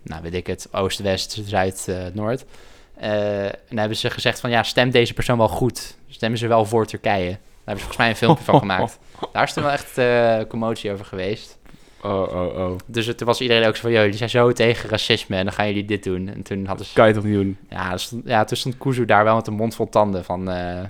nou 0.03 0.21
weet 0.21 0.33
ik 0.33 0.47
het, 0.47 0.67
Oost, 0.71 0.99
West, 0.99 1.41
Zuid, 1.45 1.87
Noord. 2.13 2.45
Eh, 2.99 3.45
en 3.45 3.59
dan 3.69 3.77
hebben 3.77 3.97
ze 3.97 4.09
gezegd 4.09 4.39
van 4.39 4.49
ja, 4.49 4.63
stem 4.63 4.89
deze 4.89 5.13
persoon 5.13 5.37
wel 5.37 5.47
goed. 5.47 5.97
Stemmen 6.07 6.39
ze 6.39 6.47
wel 6.47 6.65
voor 6.65 6.85
Turkije. 6.85 7.29
Daar 7.29 7.39
hebben 7.55 7.77
ze 7.77 7.79
volgens 7.79 7.97
mij 7.97 8.09
een 8.09 8.15
filmpje 8.15 8.43
van 8.43 8.59
gemaakt. 8.69 8.99
Daar 9.31 9.43
is 9.43 9.53
toen 9.53 9.63
wel 9.63 9.71
echt 9.71 9.97
uh, 9.97 10.39
commotie 10.47 10.91
over 10.91 11.05
geweest. 11.05 11.57
Oh, 12.01 12.21
oh, 12.21 12.57
oh. 12.57 12.75
Dus 12.85 13.05
toen 13.15 13.27
was 13.27 13.41
iedereen 13.41 13.67
ook 13.67 13.75
zo 13.75 13.81
van, 13.81 13.91
joh, 13.91 14.01
jullie 14.01 14.17
zijn 14.17 14.29
zo 14.29 14.51
tegen 14.51 14.89
racisme 14.89 15.35
en 15.35 15.43
dan 15.43 15.53
gaan 15.53 15.67
jullie 15.67 15.85
dit 15.85 16.03
doen. 16.03 16.27
En 16.27 16.41
toen 16.41 16.65
hadden 16.65 16.85
ze... 16.85 16.93
Kan 16.93 17.07
je 17.07 17.13
toch 17.13 17.23
niet 17.23 17.33
doen? 17.33 17.57
Ja, 17.69 17.97
stond, 17.97 18.23
ja 18.25 18.43
toen 18.43 18.57
stond 18.57 18.77
Kuzu 18.77 19.05
daar 19.05 19.23
wel 19.23 19.35
met 19.35 19.47
een 19.47 19.53
mond 19.53 19.75
vol 19.75 19.89
tanden 19.89 20.23
van, 20.23 20.49
uh, 20.49 20.81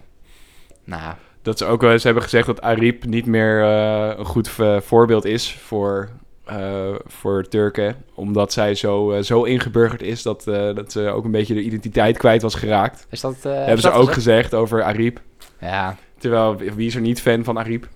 nou... 0.83 1.13
Dat 1.41 1.57
ze 1.57 1.65
ook 1.65 1.81
wel 1.81 1.91
eens 1.91 2.03
hebben 2.03 2.23
gezegd 2.23 2.45
dat 2.45 2.61
Arip 2.61 3.05
niet 3.05 3.25
meer 3.25 3.61
een 3.61 4.25
goed 4.25 4.49
voorbeeld 4.79 5.25
is 5.25 5.51
voor, 5.53 6.09
uh, 6.51 6.95
voor 7.05 7.47
Turken. 7.47 7.95
Omdat 8.13 8.53
zij 8.53 8.75
zo, 8.75 9.13
uh, 9.13 9.21
zo 9.21 9.43
ingeburgerd 9.43 10.01
is 10.01 10.23
dat, 10.23 10.43
dat 10.43 10.91
ze 10.91 11.09
ook 11.09 11.25
een 11.25 11.31
beetje 11.31 11.53
de 11.53 11.61
identiteit 11.61 12.17
kwijt 12.17 12.41
was 12.41 12.55
geraakt. 12.55 13.07
Is 13.09 13.21
dat... 13.21 13.43
hebben 13.43 13.77
ze 13.77 13.89
dat 13.89 13.93
ook 13.93 14.13
gezegd 14.13 14.53
over 14.53 14.83
Arip. 14.83 15.21
Ja. 15.59 15.95
Terwijl, 16.17 16.57
wie 16.57 16.87
is 16.87 16.95
er 16.95 17.01
niet 17.01 17.21
fan 17.21 17.43
van 17.43 17.59
Arip? 17.59 17.87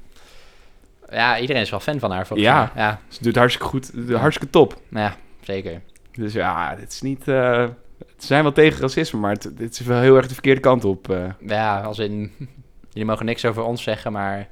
Ja, 1.09 1.39
iedereen 1.39 1.61
is 1.61 1.69
wel 1.69 1.79
fan 1.79 1.99
van 1.99 2.11
haar. 2.11 2.27
Ja, 2.33 2.71
mij. 2.73 2.83
ja. 2.83 2.99
ze 3.07 3.23
doet 3.23 3.35
hartstikke 3.35 3.67
goed, 3.67 3.91
hartstikke 4.11 4.53
top. 4.53 4.77
Ja, 4.89 5.15
zeker. 5.41 5.81
Dus 6.11 6.33
ja, 6.33 6.75
dit 6.75 6.91
is 6.91 7.01
niet... 7.01 7.23
Ze 7.23 8.29
zijn 8.29 8.43
wel 8.43 8.51
tegen 8.51 8.81
racisme, 8.81 9.19
maar 9.19 9.31
het, 9.31 9.51
dit 9.53 9.79
is 9.79 9.79
wel 9.79 9.99
heel 9.99 10.15
erg 10.15 10.27
de 10.27 10.33
verkeerde 10.33 10.61
kant 10.61 10.85
op. 10.85 11.15
Ja, 11.45 11.81
als 11.81 11.99
in... 11.99 12.31
Jullie 12.93 13.07
mogen 13.09 13.25
niks 13.25 13.45
over 13.45 13.63
ons 13.63 13.83
zeggen, 13.83 14.11
maar... 14.11 14.47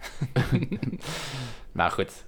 maar 1.71 1.91
goed. 1.91 2.23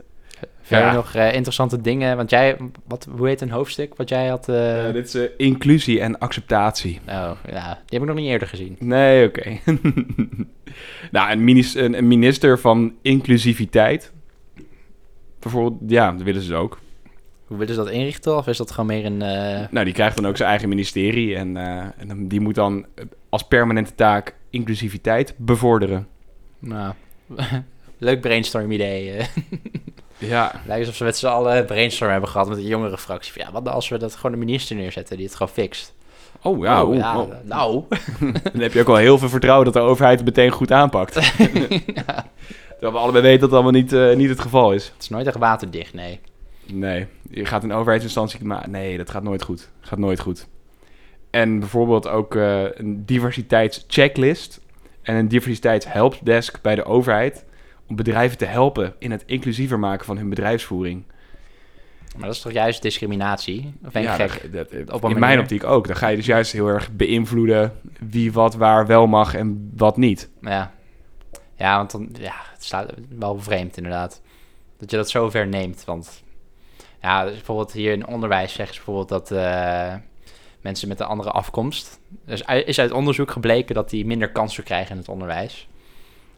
Verder 0.62 0.88
ja. 0.88 0.94
nog 0.94 1.16
uh, 1.16 1.34
interessante 1.34 1.82
dingen, 1.82 2.18
want 2.18 2.30
jij... 2.30 2.58
Wat, 2.88 3.08
hoe 3.18 3.28
heet 3.28 3.42
een 3.42 3.52
hoofdstuk 3.52 3.96
wat 3.96 4.10
jij 4.10 4.28
had... 4.28 4.50
Uh... 4.50 4.92
dit 4.92 5.14
is 5.14 5.30
inclusie 5.38 6.02
en 6.02 6.20
acceptatie. 6.20 7.00
Oh, 7.08 7.32
ja. 7.48 7.74
Die 7.86 8.00
heb 8.00 8.02
ik 8.02 8.08
nog 8.08 8.16
niet 8.16 8.28
eerder 8.28 8.48
gezien. 8.48 8.76
Nee, 8.80 9.28
oké. 9.28 9.40
Okay. 9.40 9.76
nou, 11.12 11.32
een 11.32 11.44
minister, 11.44 11.98
een 11.98 12.08
minister 12.08 12.60
van 12.60 12.94
inclusiviteit. 13.02 14.12
Bijvoorbeeld, 15.40 15.92
ja, 15.92 16.12
dat 16.12 16.22
willen 16.22 16.42
ze 16.42 16.56
ook. 16.56 16.80
Hoe 17.48 17.58
willen 17.58 17.76
ze 17.76 17.84
dat 17.84 17.92
inrichten? 17.92 18.38
Of 18.38 18.48
is 18.48 18.58
dat 18.58 18.72
gewoon 18.72 18.86
meer 18.86 19.06
een... 19.06 19.18
Nou, 19.72 19.84
die 19.84 19.94
krijgt 19.94 20.16
dan 20.16 20.28
ook 20.28 20.38
zijn 20.38 20.50
eigen 20.50 20.70
ministerie. 20.70 21.36
En, 21.36 21.58
en 21.98 22.28
die 22.28 22.40
moet 22.40 22.56
dan 22.56 22.86
als 23.30 23.44
permanente 23.48 23.96
taak 23.96 24.36
inclusiviteit 24.50 25.34
bevorderen. 25.38 26.08
Nou, 26.60 26.94
leuk 27.98 28.22
brainstorm 28.22 28.72
idee. 28.72 29.16
ja. 30.28 30.52
Lijkt 30.66 30.80
alsof 30.80 30.96
ze 30.96 31.04
met 31.04 31.18
z'n 31.18 31.26
allen 31.26 31.66
brainstorm 31.66 32.12
hebben 32.12 32.30
gehad 32.30 32.48
met 32.48 32.58
de 32.58 32.68
jongere 32.68 32.98
fractie. 32.98 33.42
Ja, 33.42 33.52
wat 33.52 33.68
als 33.68 33.90
we 33.90 33.98
dat 33.98 34.16
gewoon 34.16 34.32
de 34.32 34.38
minister 34.38 34.76
neerzetten 34.76 35.18
die 35.18 35.26
het 35.26 35.36
gewoon 35.36 35.54
fixt? 35.54 35.94
Oh 36.42 36.64
ja, 36.64 36.84
oh, 36.84 36.96
ja 36.96 37.20
oh. 37.20 37.32
nou. 37.44 37.84
dan 38.54 38.62
heb 38.62 38.74
je 38.74 38.80
ook 38.80 38.88
al 38.88 38.96
heel 38.96 39.18
veel 39.18 39.30
vertrouwen 39.30 39.66
dat 39.66 39.74
de 39.74 39.80
overheid 39.80 40.20
het 40.20 40.26
meteen 40.26 40.52
goed 40.52 40.72
aanpakt. 40.72 41.14
ja. 42.06 42.32
Terwijl 42.70 42.92
we 42.92 42.98
allebei 42.98 43.24
weten 43.24 43.40
dat 43.40 43.50
dat 43.50 43.52
allemaal 43.52 43.82
niet, 43.82 43.94
uh, 43.94 44.16
niet 44.16 44.30
het 44.30 44.40
geval 44.40 44.74
is. 44.74 44.86
Het 44.86 45.02
is 45.02 45.10
nooit 45.10 45.28
echt 45.28 45.38
waterdicht, 45.38 45.94
nee. 45.94 46.20
Nee, 46.66 47.08
je 47.30 47.46
gaat 47.46 47.64
een 47.64 47.74
overheidsinstantie 47.74 48.46
maken. 48.46 48.72
Nee, 48.72 48.98
dat 48.98 49.10
gaat 49.10 49.24
nooit 49.24 49.44
goed. 49.44 49.70
Gaat 49.82 50.00
nooit 50.00 50.20
goed. 50.20 50.48
En 51.30 51.60
bijvoorbeeld 51.60 52.08
ook 52.08 52.36
uh, 52.36 52.64
een 52.74 53.06
diversiteitschecklist 53.06 54.62
en 55.02 55.16
een 55.16 55.28
diversiteitshelpdesk 55.28 56.62
bij 56.62 56.76
de 56.76 56.86
overheid 56.86 57.46
bedrijven 57.96 58.38
te 58.38 58.46
helpen 58.46 58.96
in 59.00 59.12
het 59.12 59.24
inclusiever 59.26 59.80
maken 59.80 60.06
van 60.06 60.18
hun 60.18 60.30
bedrijfsvoering. 60.30 61.04
Maar 62.16 62.26
dat 62.26 62.36
is 62.36 62.42
toch 62.42 62.52
juist 62.52 62.82
discriminatie? 62.82 63.74
Of 63.86 63.92
ben 63.92 64.02
je 64.02 64.08
ja, 64.08 64.16
gek? 64.16 64.54
Dat, 64.54 64.88
dat, 64.88 65.10
in 65.10 65.20
mijn 65.20 65.40
optiek 65.40 65.64
ook. 65.64 65.88
Dan 65.88 65.96
ga 65.96 66.08
je 66.08 66.16
dus 66.16 66.26
juist 66.26 66.52
heel 66.52 66.68
erg 66.68 66.92
beïnvloeden 66.92 67.80
wie 68.00 68.34
wat 68.34 68.56
waar 68.56 68.88
wel 68.88 69.08
mag 69.08 69.36
en 69.36 69.72
wat 69.76 69.98
niet. 69.98 70.30
Ja, 70.42 70.72
ja 71.56 71.78
want 71.78 71.92
dan, 71.92 72.10
ja, 72.20 72.36
het 72.54 72.64
staat 72.64 72.94
wel 73.18 73.40
vreemd 73.40 73.78
inderdaad. 73.78 74.22
Dat 74.78 74.92
je 74.92 74.98
dat 74.98 75.10
zo 75.10 75.30
ver 75.30 75.48
neemt, 75.48 75.84
want 75.86 76.24
ja, 77.02 77.24
dus 77.24 77.34
bijvoorbeeld 77.34 77.72
hier 77.72 77.92
in 77.92 78.08
onderwijs 78.08 78.54
zeggen 78.54 78.76
ze 78.76 78.82
bijvoorbeeld 78.86 79.28
dat 79.28 79.32
uh, 79.32 79.94
mensen 80.62 80.88
met 80.88 81.00
een 81.00 81.06
andere 81.06 81.32
afkomst. 81.32 82.00
Dus 82.26 82.42
is 82.66 82.80
uit 82.80 82.92
onderzoek 82.92 83.32
gebleken 83.32 83.76
dat 83.76 83.90
die 83.90 84.06
minder 84.06 84.32
kansen 84.32 84.64
krijgen 84.64 84.92
in 84.92 84.98
het 84.98 85.10
onderwijs. 85.10 85.68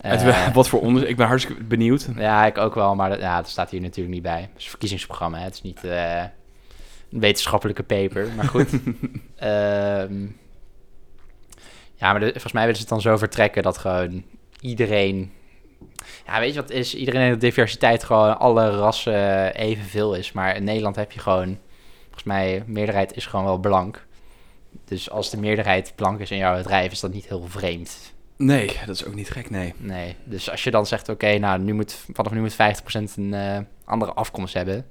Uh, 0.05 0.53
wat 0.53 0.67
voor 0.69 0.81
onderzoek? 0.81 1.09
Ik 1.09 1.15
ben 1.15 1.27
hartstikke 1.27 1.63
benieuwd. 1.63 2.07
Ja, 2.15 2.45
ik 2.45 2.57
ook 2.57 2.75
wel, 2.75 2.95
maar 2.95 3.09
dat, 3.09 3.19
ja, 3.19 3.35
dat 3.37 3.49
staat 3.49 3.69
hier 3.69 3.81
natuurlijk 3.81 4.13
niet 4.13 4.23
bij. 4.23 4.41
Het 4.41 4.49
is 4.57 4.63
een 4.63 4.69
verkiezingsprogramma, 4.69 5.37
hè? 5.37 5.43
het 5.43 5.53
is 5.53 5.61
niet 5.61 5.83
uh, 5.83 6.21
een 7.11 7.19
wetenschappelijke 7.19 7.83
paper, 7.83 8.27
maar 8.35 8.45
goed. 8.45 8.71
um, 8.73 8.79
ja, 12.01 12.11
maar 12.11 12.19
de, 12.19 12.31
volgens 12.31 12.53
mij 12.53 12.61
willen 12.61 12.75
ze 12.75 12.81
het 12.81 12.89
dan 12.89 13.01
zo 13.01 13.17
vertrekken 13.17 13.63
dat 13.63 13.77
gewoon 13.77 14.23
iedereen 14.59 15.31
Ja, 16.25 16.39
weet 16.39 16.53
je 16.53 16.61
wat 16.61 16.71
is? 16.71 16.95
Iedereen 16.95 17.21
heeft 17.21 17.41
diversiteit 17.41 18.03
gewoon 18.03 18.39
alle 18.39 18.69
rassen 18.69 19.55
evenveel 19.55 20.15
is. 20.15 20.31
Maar 20.31 20.55
in 20.55 20.63
Nederland 20.63 20.95
heb 20.95 21.11
je 21.11 21.19
gewoon, 21.19 21.57
volgens 22.03 22.23
mij, 22.23 22.63
meerderheid 22.65 23.15
is 23.15 23.25
gewoon 23.25 23.45
wel 23.45 23.57
blank. 23.57 24.05
Dus 24.85 25.09
als 25.09 25.29
de 25.29 25.37
meerderheid 25.37 25.93
blank 25.95 26.19
is 26.19 26.31
in 26.31 26.37
jouw 26.37 26.55
bedrijf, 26.55 26.91
is 26.91 26.99
dat 26.99 27.13
niet 27.13 27.27
heel 27.27 27.45
vreemd. 27.47 28.13
Nee, 28.37 28.71
dat 28.85 28.95
is 28.95 29.05
ook 29.05 29.15
niet 29.15 29.29
gek, 29.29 29.49
nee. 29.49 29.73
Nee, 29.77 30.15
dus 30.23 30.51
als 30.51 30.63
je 30.63 30.71
dan 30.71 30.85
zegt, 30.85 31.09
oké, 31.09 31.37
nou, 31.37 31.59
nu 31.59 31.73
moet, 31.73 32.05
vanaf 32.13 32.31
nu 32.31 32.39
moet 32.41 32.53
50% 32.53 32.57
een 33.15 33.33
eh, 33.33 33.57
andere 33.85 34.13
afkomst 34.13 34.53
hebben. 34.53 34.85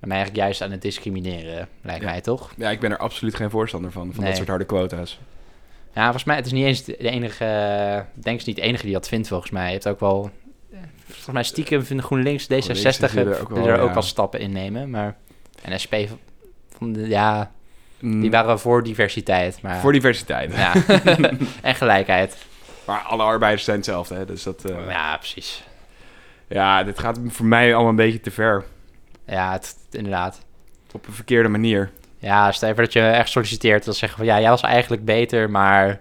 Dan 0.00 0.08
ben 0.08 0.08
je 0.08 0.14
eigenlijk 0.14 0.36
juist 0.44 0.62
aan 0.62 0.70
het 0.70 0.82
discrimineren, 0.82 1.68
lijkt 1.82 2.02
Ja. 2.02 2.10
mij 2.10 2.20
toch? 2.20 2.52
Ja, 2.56 2.70
ik 2.70 2.80
ben 2.80 2.90
er 2.90 2.98
absoluut 2.98 3.34
geen 3.34 3.50
voorstander 3.50 3.92
van, 3.92 4.06
van 4.06 4.16
Nee. 4.18 4.26
dat 4.26 4.36
soort 4.36 4.48
harde 4.48 4.64
quota's. 4.64 5.20
Ja, 5.94 6.02
volgens 6.02 6.24
mij, 6.24 6.36
het 6.36 6.46
is 6.46 6.52
niet 6.52 6.64
eens 6.64 6.84
de 6.84 6.96
enige, 6.96 7.44
eh, 7.44 7.96
ik 8.16 8.22
denk 8.22 8.38
is 8.38 8.44
niet 8.44 8.56
de 8.56 8.62
enige 8.62 8.84
die 8.84 8.92
dat 8.92 9.08
vindt, 9.08 9.28
volgens 9.28 9.50
mij. 9.50 9.66
Je 9.66 9.72
hebt 9.72 9.88
ook 9.88 10.00
wel, 10.00 10.30
eh, 10.72 10.78
volgens 11.06 11.26
mij 11.26 11.42
stiekem 11.42 11.82
vinden 11.84 12.04
GroenLinks, 12.06 12.44
D66 12.44 12.48
GroenLinks 12.48 12.98
willen 12.98 13.14
willen 13.14 13.32
er 13.34 13.40
ook 13.42 13.56
er 13.56 13.62
wel, 13.62 13.78
ook 13.80 13.88
ja. 13.88 13.94
al 13.94 14.02
stappen 14.02 14.40
in 14.40 14.52
nemen. 14.52 14.90
Maar, 14.90 15.16
en 15.62 15.80
SP, 15.84 15.94
van 16.68 16.92
de, 16.92 17.08
ja, 17.08 17.52
die 18.00 18.30
waren 18.30 18.58
voor 18.60 18.82
diversiteit. 18.82 19.58
Maar, 19.62 19.76
Voor 19.80 19.92
diversiteit. 19.92 20.52
Ja, 20.54 20.72
en 21.62 21.74
gelijkheid. 21.74 22.36
Maar 22.86 23.00
alle 23.00 23.22
arbeiders 23.22 23.64
zijn 23.64 23.76
hetzelfde, 23.76 24.14
hè. 24.14 24.24
Dus 24.24 24.42
dat... 24.42 24.64
eh, 24.64 24.76
Ja, 24.88 25.16
precies. 25.16 25.64
Ja, 26.48 26.84
dit 26.84 26.98
gaat 26.98 27.18
voor 27.28 27.46
mij 27.46 27.72
allemaal 27.72 27.90
een 27.90 27.96
beetje 27.96 28.20
te 28.20 28.30
ver. 28.30 28.64
Ja, 29.26 29.52
het, 29.52 29.76
inderdaad. 29.90 30.40
Op 30.92 31.06
een 31.06 31.12
verkeerde 31.12 31.48
manier. 31.48 31.90
Ja, 32.18 32.52
stel 32.52 32.74
dat 32.74 32.92
je 32.92 33.00
echt 33.00 33.30
solliciteert. 33.30 33.84
Dan 33.84 33.94
zeggen 33.94 34.18
van, 34.18 34.26
ja, 34.26 34.40
jij 34.40 34.50
was 34.50 34.62
eigenlijk 34.62 35.04
beter, 35.04 35.50
maar 35.50 36.00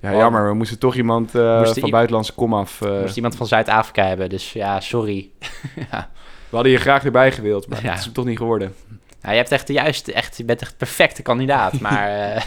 Ja, 0.00 0.12
Oh. 0.12 0.18
jammer. 0.18 0.48
We 0.48 0.54
moesten 0.54 0.78
toch 0.78 0.94
iemand 0.94 1.34
eh, 1.34 1.58
Moesten 1.58 1.80
van 1.80 1.90
buitenlandse 1.90 2.32
kom 2.32 2.54
af... 2.54 2.80
eh, 2.80 2.88
je 2.94 3.00
moest 3.00 3.16
iemand 3.16 3.36
van 3.36 3.46
Zuid-Afrika 3.46 4.04
hebben. 4.06 4.28
Dus 4.28 4.52
ja, 4.52 4.80
sorry. 4.80 5.30
ja. 5.90 6.10
we 6.48 6.54
hadden 6.56 6.72
je 6.72 6.78
graag 6.78 7.04
erbij 7.04 7.32
gewild, 7.32 7.68
maar 7.68 7.82
Ja. 7.82 7.88
dat 7.88 7.98
is 7.98 8.04
hem 8.04 8.12
toch 8.14 8.24
niet 8.24 8.36
geworden. 8.38 8.74
Nou, 9.20 9.32
je 9.32 9.40
hebt 9.40 9.52
echt 9.52 9.66
de 9.66 9.72
juiste, 9.72 10.12
echt, 10.12 10.36
je 10.36 10.44
bent 10.44 10.60
echt 10.60 10.70
de 10.70 10.76
perfecte 10.76 11.22
kandidaat. 11.22 11.80
Maar 11.88 12.08
eh, 12.08 12.42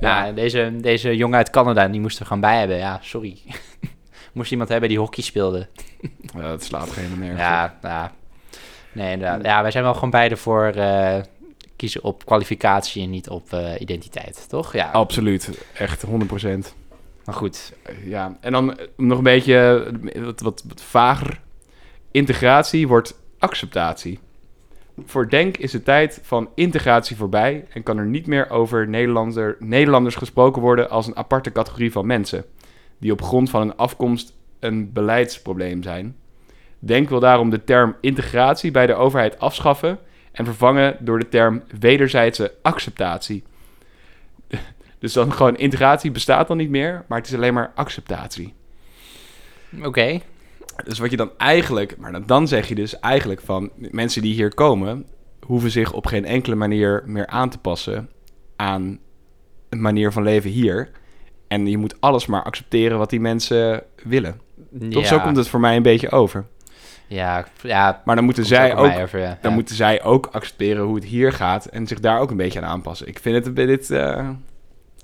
Ja. 0.00 0.24
ja. 0.26 0.32
deze, 0.32 0.76
deze 0.80 1.16
jongen 1.16 1.36
uit 1.36 1.50
Canada, 1.50 1.88
die 1.88 2.00
moest 2.00 2.18
er 2.18 2.26
gewoon 2.26 2.40
bij 2.40 2.58
hebben. 2.58 2.76
Ja, 2.76 2.98
sorry. 3.02 3.38
moest 4.32 4.50
iemand 4.50 4.68
hebben 4.68 4.88
die 4.88 4.98
hockey 4.98 5.22
speelde. 5.22 5.66
Ja, 6.34 6.40
dat 6.40 6.64
slaat 6.64 6.90
geen 6.90 7.18
nergens 7.18 7.30
op. 7.30 7.38
Ja, 7.38 7.78
ja. 7.82 8.12
Nee, 8.92 9.12
inderdaad. 9.12 9.44
Ja, 9.44 9.62
wij 9.62 9.70
zijn 9.70 9.84
wel 9.84 9.94
gewoon 9.94 10.10
beide 10.10 10.36
voor 10.36 10.64
eh, 10.66 11.20
kiezen 11.76 12.04
op 12.04 12.26
kwalificatie 12.26 13.02
en 13.02 13.10
niet 13.10 13.28
op 13.28 13.52
eh, 13.52 13.80
identiteit, 13.80 14.48
toch? 14.48 14.72
Ja, 14.72 14.90
Absoluut. 14.90 15.64
Echt 15.74 16.06
100%. 16.06 16.08
maar 17.24 17.34
goed. 17.34 17.72
Ja, 18.04 18.36
en 18.40 18.52
dan 18.52 18.78
nog 18.96 19.18
een 19.18 19.24
beetje 19.24 19.86
wat, 20.14 20.40
wat, 20.40 20.64
wat 20.68 20.82
vager. 20.82 21.40
Integratie 22.10 22.88
wordt 22.88 23.14
acceptatie. 23.38 24.18
Voor 25.04 25.28
Denk 25.28 25.56
is 25.56 25.70
de 25.70 25.82
tijd 25.82 26.20
van 26.22 26.48
integratie 26.54 27.16
voorbij 27.16 27.64
en 27.72 27.82
kan 27.82 27.98
er 27.98 28.06
niet 28.06 28.26
meer 28.26 28.50
over 28.50 28.88
Nederlander, 28.88 29.56
Nederlanders 29.58 30.14
gesproken 30.14 30.62
worden 30.62 30.90
als 30.90 31.06
een 31.06 31.16
aparte 31.16 31.52
categorie 31.52 31.92
van 31.92 32.06
mensen, 32.06 32.44
die 32.98 33.12
op 33.12 33.22
grond 33.22 33.50
van 33.50 33.60
een 33.60 33.76
afkomst 33.76 34.32
een 34.58 34.92
beleidsprobleem 34.92 35.82
zijn. 35.82 36.16
Denk 36.78 37.08
wil 37.08 37.20
daarom 37.20 37.50
de 37.50 37.64
term 37.64 37.96
integratie 38.00 38.70
bij 38.70 38.86
de 38.86 38.94
overheid 38.94 39.38
afschaffen 39.38 39.98
en 40.32 40.44
vervangen 40.44 40.96
door 41.00 41.18
de 41.18 41.28
term 41.28 41.62
wederzijdse 41.80 42.54
acceptatie. 42.62 43.42
Dus 44.98 45.12
dan 45.12 45.32
gewoon 45.32 45.56
integratie 45.56 46.10
bestaat 46.10 46.48
dan 46.48 46.56
niet 46.56 46.70
meer, 46.70 47.04
maar 47.08 47.18
het 47.18 47.26
is 47.26 47.34
alleen 47.34 47.54
maar 47.54 47.72
acceptatie. 47.74 48.54
Oké. 49.82 50.20
Dus 50.84 50.98
wat 50.98 51.10
je 51.10 51.16
dan 51.16 51.30
eigenlijk, 51.36 51.96
maar 51.98 52.12
dan, 52.12 52.22
dan 52.26 52.48
zeg 52.48 52.68
je 52.68 52.74
dus 52.74 52.98
eigenlijk 52.98 53.40
van 53.40 53.70
mensen 53.76 54.22
die 54.22 54.34
hier 54.34 54.54
komen, 54.54 55.06
hoeven 55.46 55.70
zich 55.70 55.92
op 55.92 56.06
geen 56.06 56.24
enkele 56.24 56.54
manier 56.54 57.02
meer 57.06 57.26
aan 57.26 57.50
te 57.50 57.58
passen 57.58 58.08
aan 58.56 58.98
een 59.68 59.80
manier 59.80 60.12
van 60.12 60.22
leven 60.22 60.50
hier. 60.50 60.90
En 61.48 61.66
je 61.66 61.78
moet 61.78 62.00
alles 62.00 62.26
maar 62.26 62.42
accepteren 62.42 62.98
wat 62.98 63.10
die 63.10 63.20
mensen 63.20 63.82
willen. 64.02 64.40
Toch 64.90 65.02
ja. 65.02 65.08
zo 65.08 65.20
komt 65.20 65.36
het 65.36 65.48
voor 65.48 65.60
mij 65.60 65.76
een 65.76 65.82
beetje 65.82 66.10
over. 66.10 66.44
Ja, 67.06 67.44
ja. 67.62 68.02
Maar 68.04 68.16
dan 68.16 68.24
moeten 68.24 68.44
zij 68.44 68.76
ook, 68.76 68.86
mij 68.86 69.02
over, 69.02 69.20
ja. 69.20 69.38
dan 69.40 69.52
moeten 69.52 69.74
zij 69.74 70.02
ook 70.02 70.26
accepteren 70.26 70.84
hoe 70.84 70.94
het 70.94 71.04
hier 71.04 71.32
gaat 71.32 71.66
en 71.66 71.86
zich 71.86 72.00
daar 72.00 72.20
ook 72.20 72.30
een 72.30 72.36
beetje 72.36 72.60
aan 72.60 72.70
aanpassen. 72.70 73.08
Ik 73.08 73.18
vind 73.18 73.44
het 73.44 73.56
dit, 73.56 73.90
eh, 73.90 74.28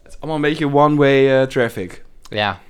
het 0.03 0.13
is 0.13 0.21
allemaal 0.21 0.37
een 0.37 0.43
beetje 0.43 0.75
one-way 0.75 1.41
eh, 1.41 1.47
traffic. 1.47 2.05
Ja. 2.29 2.61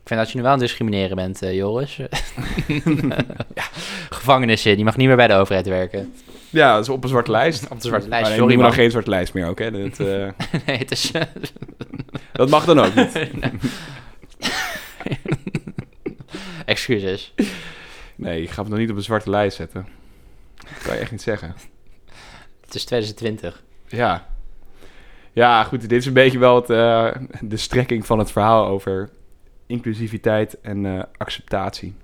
Ik 0.00 0.08
vind 0.08 0.20
dat 0.20 0.30
je 0.30 0.36
nu 0.36 0.42
wel 0.42 0.52
aan 0.52 0.58
het 0.58 0.66
discrimineren 0.66 1.16
bent, 1.16 1.42
eh, 1.42 1.54
Joris. 1.54 1.96
ja. 3.54 3.64
Gevangenissen, 4.10 4.76
die 4.76 4.84
mag 4.84 4.96
niet 4.96 5.06
meer 5.06 5.16
bij 5.16 5.26
de 5.26 5.34
overheid 5.34 5.66
werken. 5.66 6.12
Ja, 6.50 6.74
dat 6.74 6.82
is 6.82 6.88
op 6.88 7.02
een 7.02 7.08
zwarte 7.08 7.30
lijst. 7.30 7.68
Op 7.68 7.80
de 7.80 7.88
zwarte 7.88 8.08
lijst, 8.08 8.28
Maar 8.28 8.38
sorry 8.38 8.56
dan 8.56 8.72
geen 8.72 8.90
zwarte 8.90 9.10
lijst 9.10 9.34
meer 9.34 9.46
ook, 9.46 9.58
hè. 9.58 9.70
Dat, 9.70 9.98
eh, 10.00 10.06
nee, 10.66 10.78
het 10.78 10.90
is... 10.90 11.10
dat 12.32 12.48
mag 12.48 12.64
dan 12.64 12.80
ook 12.80 12.94
niet. 12.94 13.28
Excuses. 16.64 17.34
Nee, 18.16 18.42
ik 18.42 18.50
ga 18.50 18.62
hem 18.62 18.70
nog 18.70 18.78
niet 18.78 18.90
op 18.90 18.96
een 18.96 19.02
zwarte 19.02 19.30
lijst 19.30 19.56
zetten. 19.56 19.86
Dat 20.56 20.82
kan 20.82 20.94
je 20.94 21.00
echt 21.00 21.10
niet 21.10 21.22
zeggen. 21.22 21.54
Het 22.64 22.74
is 22.74 22.84
2020. 22.84 23.62
Ja. 23.86 24.26
Ja, 25.32 25.64
goed. 25.64 25.80
Dit 25.80 25.92
is 25.92 26.06
een 26.06 26.12
beetje 26.12 26.38
wel 26.38 26.56
het, 26.56 26.70
eh, 26.70 27.08
de 27.40 27.56
strekking 27.56 28.06
van 28.06 28.18
het 28.18 28.30
verhaal 28.30 28.66
over 28.66 29.10
inclusiviteit 29.70 30.60
en 30.60 30.86
eh, 30.86 31.02
acceptatie. 31.16 31.94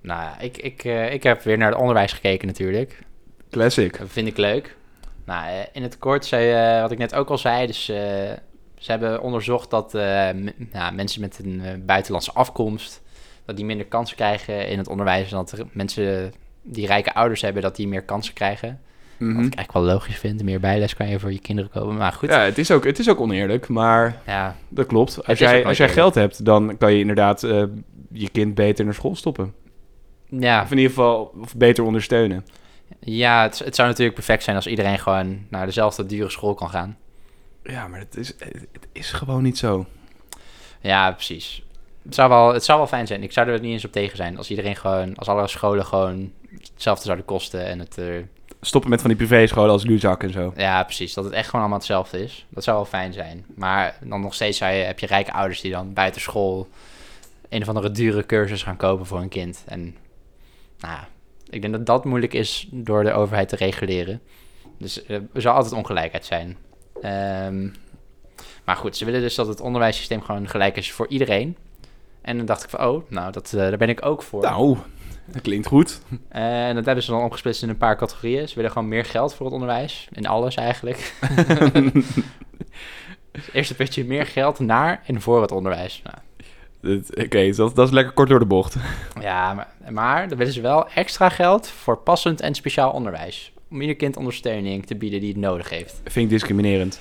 Nou 0.00 0.22
ja, 0.22 0.38
ik, 0.38 0.56
ik, 0.56 0.84
eh, 0.84 1.12
ik 1.12 1.22
heb 1.22 1.42
weer 1.42 1.58
naar 1.58 1.70
het 1.70 1.78
onderwijs 1.78 2.12
gekeken 2.12 2.46
natuurlijk. 2.46 2.98
Classic. 3.50 3.98
Dat 3.98 4.08
vind 4.10 4.28
ik 4.28 4.36
leuk. 4.36 4.76
Nou, 5.24 5.48
eh, 5.48 5.60
in 5.72 5.82
het 5.82 5.98
kort 5.98 6.24
zei, 6.26 6.80
wat 6.80 6.90
ik 6.90 6.98
net 6.98 7.14
ook 7.14 7.30
al 7.30 7.38
zei, 7.38 7.66
dus 7.66 7.84
ze 7.84 8.90
hebben 8.92 9.22
onderzocht 9.22 9.70
dat 9.70 9.92
nou, 9.92 10.94
mensen 10.94 11.20
met 11.20 11.38
een 11.44 11.82
buitenlandse 11.86 12.32
afkomst, 12.32 13.02
dat 13.44 13.56
die 13.56 13.64
minder 13.64 13.86
kansen 13.86 14.16
krijgen 14.16 14.68
in 14.68 14.78
het 14.78 14.88
onderwijs. 14.88 15.32
En 15.32 15.36
dat 15.36 15.64
mensen 15.72 16.32
die 16.62 16.86
rijke 16.86 17.14
ouders 17.14 17.40
hebben, 17.40 17.62
dat 17.62 17.76
die 17.76 17.88
meer 17.88 18.02
kansen 18.02 18.34
krijgen. 18.34 18.80
Wat 19.18 19.28
ik 19.28 19.36
eigenlijk 19.36 19.72
wel 19.72 19.82
logisch 19.82 20.18
vind. 20.18 20.42
Meer 20.42 20.60
bijles 20.60 20.94
kan 20.94 21.08
je 21.08 21.18
voor 21.20 21.32
je 21.32 21.38
kinderen 21.40 21.70
kopen. 21.70 21.96
Maar 21.96 22.12
goed, 22.12 22.28
ja, 22.28 22.38
Ja, 22.40 22.44
het 22.44 22.58
is, 22.58 22.70
ook, 22.70 22.84
het 22.84 22.98
is 22.98 23.08
ook 23.10 23.20
oneerlijk, 23.20 23.68
maar 23.68 24.20
dat 24.68 24.86
klopt. 24.86 25.26
Als 25.26 25.38
jij, 25.38 25.64
als 25.64 25.76
jij 25.76 25.88
geld 25.88 26.14
hebt, 26.14 26.44
dan 26.44 26.76
kan 26.78 26.92
je 26.92 26.98
inderdaad 26.98 27.42
eh, 27.42 27.62
je 28.12 28.28
kind 28.30 28.54
beter 28.54 28.84
naar 28.84 28.94
school 28.94 29.16
stoppen. 29.16 29.54
ja, 30.28 30.62
Of 30.62 30.70
in 30.70 30.76
ieder 30.76 30.92
geval 30.92 31.32
of 31.40 31.56
beter 31.56 31.84
ondersteunen. 31.84 32.44
ja 33.00 33.42
het, 33.42 33.58
het 33.58 33.74
zou 33.74 33.88
natuurlijk 33.88 34.16
perfect 34.16 34.42
zijn 34.42 34.56
als 34.56 34.66
iedereen 34.66 34.98
gewoon 34.98 35.46
naar 35.48 35.66
dezelfde 35.66 36.06
dure 36.06 36.30
school 36.30 36.54
kan 36.54 36.70
gaan. 36.70 36.96
Ja, 37.62 37.88
maar 37.88 37.98
het 37.98 38.16
is, 38.16 38.28
het 38.72 38.88
is 38.92 39.12
gewoon 39.12 39.42
niet 39.42 39.58
zo. 39.58 39.86
Ja, 40.80 41.10
precies. 41.10 41.64
Het 42.04 42.14
zou, 42.14 42.28
wel, 42.28 42.52
het 42.52 42.64
zou 42.64 42.78
wel 42.78 42.86
fijn 42.86 43.06
zijn. 43.06 43.22
Ik 43.22 43.32
zou 43.32 43.48
er 43.48 43.60
niet 43.60 43.72
eens 43.72 43.84
op 43.84 43.92
tegen 43.92 44.16
zijn. 44.16 44.36
Als 44.36 44.50
iedereen 44.50 44.76
gewoon, 44.76 45.16
als 45.16 45.28
alle 45.28 45.48
scholen 45.48 45.84
gewoon 45.86 46.32
hetzelfde 46.74 47.04
zouden 47.04 47.24
kosten. 47.26 47.66
En 47.66 47.78
het, 47.78 47.98
eh, 47.98 48.06
Stoppen 48.66 48.90
met 48.90 49.00
van 49.00 49.10
die 49.10 49.18
privéscholen 49.18 49.70
als 49.70 49.84
Luzak 49.84 50.22
en 50.22 50.32
zo. 50.32 50.52
ja, 50.56 50.82
precies. 50.82 51.14
Dat 51.14 51.24
het 51.24 51.32
echt 51.32 51.44
gewoon 51.44 51.60
allemaal 51.60 51.78
hetzelfde 51.78 52.22
is. 52.22 52.46
Dat 52.48 52.64
zou 52.64 52.76
wel 52.76 52.86
fijn 52.86 53.12
zijn. 53.12 53.44
Maar 53.54 53.98
dan 54.04 54.20
nog 54.20 54.34
steeds 54.34 54.58
zou 54.58 54.72
je, 54.72 54.82
heb 54.82 54.98
je 54.98 55.06
rijke 55.06 55.32
ouders 55.32 55.60
die 55.60 55.70
dan 55.70 55.92
buiten 55.92 56.20
school 56.20 56.68
een 57.48 57.62
of 57.62 57.68
andere 57.68 57.90
dure 57.90 58.26
cursus 58.26 58.62
gaan 58.62 58.76
kopen 58.76 59.06
voor 59.06 59.18
hun 59.18 59.28
kind. 59.28 59.62
En 59.66 59.80
nou 60.78 60.94
ja, 60.94 61.08
ik 61.50 61.60
denk 61.60 61.72
dat 61.72 61.86
dat 61.86 62.04
moeilijk 62.04 62.32
is 62.32 62.68
door 62.70 63.04
de 63.04 63.12
overheid 63.12 63.48
te 63.48 63.56
reguleren. 63.56 64.20
Dus 64.78 65.04
eh, 65.04 65.16
er 65.32 65.40
zal 65.40 65.54
altijd 65.54 65.74
ongelijkheid 65.74 66.24
zijn. 66.24 66.56
Ehm, 67.00 67.68
maar 68.64 68.76
goed, 68.76 68.96
ze 68.96 69.04
willen 69.04 69.20
dus 69.20 69.34
dat 69.34 69.46
het 69.46 69.60
onderwijssysteem 69.60 70.22
gewoon 70.22 70.48
gelijk 70.48 70.76
is 70.76 70.92
voor 70.92 71.08
iedereen. 71.08 71.56
En 72.20 72.36
dan 72.36 72.46
dacht 72.46 72.64
ik 72.64 72.70
van, 72.70 72.86
oh, 72.86 73.10
nou, 73.10 73.32
dat, 73.32 73.52
eh, 73.52 73.60
daar 73.60 73.76
ben 73.76 73.88
ik 73.88 74.04
ook 74.04 74.22
voor. 74.22 74.42
Nou, 74.42 74.76
dat 75.26 75.42
klinkt 75.42 75.66
goed. 75.66 76.00
En 76.28 76.74
dat 76.74 76.84
hebben 76.84 77.04
ze 77.04 77.10
dan 77.10 77.22
opgesplitst 77.22 77.62
in 77.62 77.68
een 77.68 77.76
paar 77.76 77.96
categorieën. 77.96 78.48
Ze 78.48 78.54
willen 78.54 78.70
gewoon 78.70 78.88
meer 78.88 79.04
geld 79.04 79.34
voor 79.34 79.46
het 79.46 79.54
onderwijs. 79.54 80.08
In 80.12 80.26
alles 80.26 80.54
eigenlijk. 80.54 81.14
Dus 83.32 83.52
Eerste 83.52 83.74
puntje, 83.74 84.04
meer 84.04 84.26
geld 84.26 84.58
naar 84.58 85.02
en 85.06 85.20
voor 85.20 85.40
het 85.42 85.52
onderwijs. 85.52 86.02
Nou, 86.04 86.16
Oké, 87.24 87.50
dat, 87.50 87.76
dat 87.76 87.86
is 87.86 87.92
lekker 87.94 88.12
kort 88.12 88.28
door 88.28 88.38
de 88.38 88.46
bocht. 88.46 88.76
ja, 89.20 89.54
maar, 89.54 89.68
maar 89.90 90.28
dan 90.28 90.38
willen 90.38 90.52
ze 90.52 90.60
wel 90.60 90.88
extra 90.88 91.28
geld 91.28 91.68
voor 91.68 91.96
passend 91.96 92.40
en 92.40 92.54
speciaal 92.54 92.90
onderwijs. 92.90 93.52
Om 93.70 93.80
ieder 93.80 93.96
kind 93.96 94.16
ondersteuning 94.16 94.86
te 94.86 94.94
bieden 94.96 95.20
die 95.20 95.28
het 95.28 95.38
nodig 95.38 95.70
heeft. 95.70 96.00
Vind 96.04 96.24
ik 96.24 96.30
discriminerend. 96.30 97.00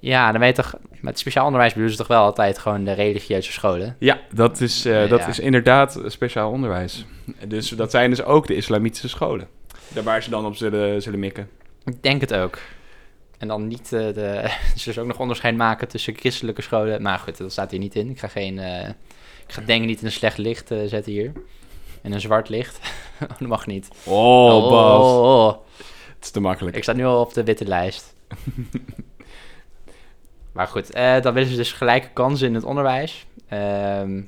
Ja, 0.00 0.30
dan 0.32 0.40
weet 0.40 0.56
je 0.56 0.62
toch, 0.62 0.74
met 1.00 1.18
speciaal 1.18 1.44
onderwijs 1.44 1.72
bedoelen 1.72 1.96
ze 1.96 2.02
toch 2.02 2.16
wel 2.16 2.22
altijd 2.24 2.58
gewoon 2.58 2.84
de 2.84 2.92
religieuze 2.92 3.52
scholen. 3.52 3.96
Ja, 3.98 4.20
dat 4.32 4.60
is, 4.60 4.84
eh, 4.84 5.02
Ja. 5.02 5.06
dat 5.08 5.26
is 5.28 5.38
inderdaad 5.38 6.00
speciaal 6.06 6.50
onderwijs. 6.50 7.06
Dus 7.48 7.68
dat 7.68 7.90
zijn 7.90 8.10
dus 8.10 8.22
ook 8.22 8.46
de 8.46 8.54
islamitische 8.54 9.08
scholen. 9.08 9.48
Daar 9.88 10.02
waar 10.04 10.22
ze 10.22 10.30
dan 10.30 10.46
op 10.46 10.56
zullen, 10.56 11.02
zullen 11.02 11.18
mikken. 11.18 11.48
Ik 11.84 12.02
denk 12.02 12.20
het 12.20 12.34
ook. 12.34 12.58
En 13.38 13.48
dan 13.48 13.66
niet 13.66 13.92
eh, 13.92 14.00
de. 14.14 14.50
Ze 14.76 14.84
dus 14.84 14.98
ook 14.98 15.06
nog 15.06 15.18
onderscheid 15.18 15.56
maken 15.56 15.88
tussen 15.88 16.16
christelijke 16.16 16.62
scholen. 16.62 17.02
Maar 17.02 17.18
goed, 17.18 17.36
dat 17.38 17.52
staat 17.52 17.70
hier 17.70 17.80
niet 17.80 17.94
in. 17.94 18.10
Ik 18.10 18.18
ga 18.18 18.28
geen, 18.28 18.58
eh, 18.58 18.88
Ik 19.46 19.52
ga 19.52 19.62
dingen 19.66 19.86
niet 19.86 20.00
in 20.00 20.06
een 20.06 20.12
slecht 20.12 20.38
licht 20.38 20.68
zetten 20.68 21.12
hier. 21.12 21.32
In 22.02 22.12
een 22.12 22.20
zwart 22.20 22.48
licht. 22.48 22.78
Oh, 23.22 23.28
dat 23.38 23.48
mag 23.48 23.66
niet. 23.66 23.88
Oh, 24.04 24.70
Bas. 24.70 25.02
oh, 25.02 25.46
oh. 25.46 25.54
Het 26.14 26.24
is 26.24 26.30
te 26.30 26.40
makkelijk. 26.40 26.76
Ik 26.76 26.82
sta 26.82 26.92
nu 26.92 27.04
al 27.04 27.20
op 27.20 27.32
de 27.34 27.44
witte 27.44 27.64
lijst. 27.64 28.14
maar 30.56 30.66
goed, 30.66 30.90
eh, 30.90 31.20
dan 31.20 31.34
willen 31.34 31.48
ze 31.48 31.56
dus 31.56 31.72
gelijke 31.72 32.08
kansen 32.12 32.46
in 32.48 32.54
het 32.54 32.64
onderwijs. 32.64 33.26
Ehm, 33.48 34.20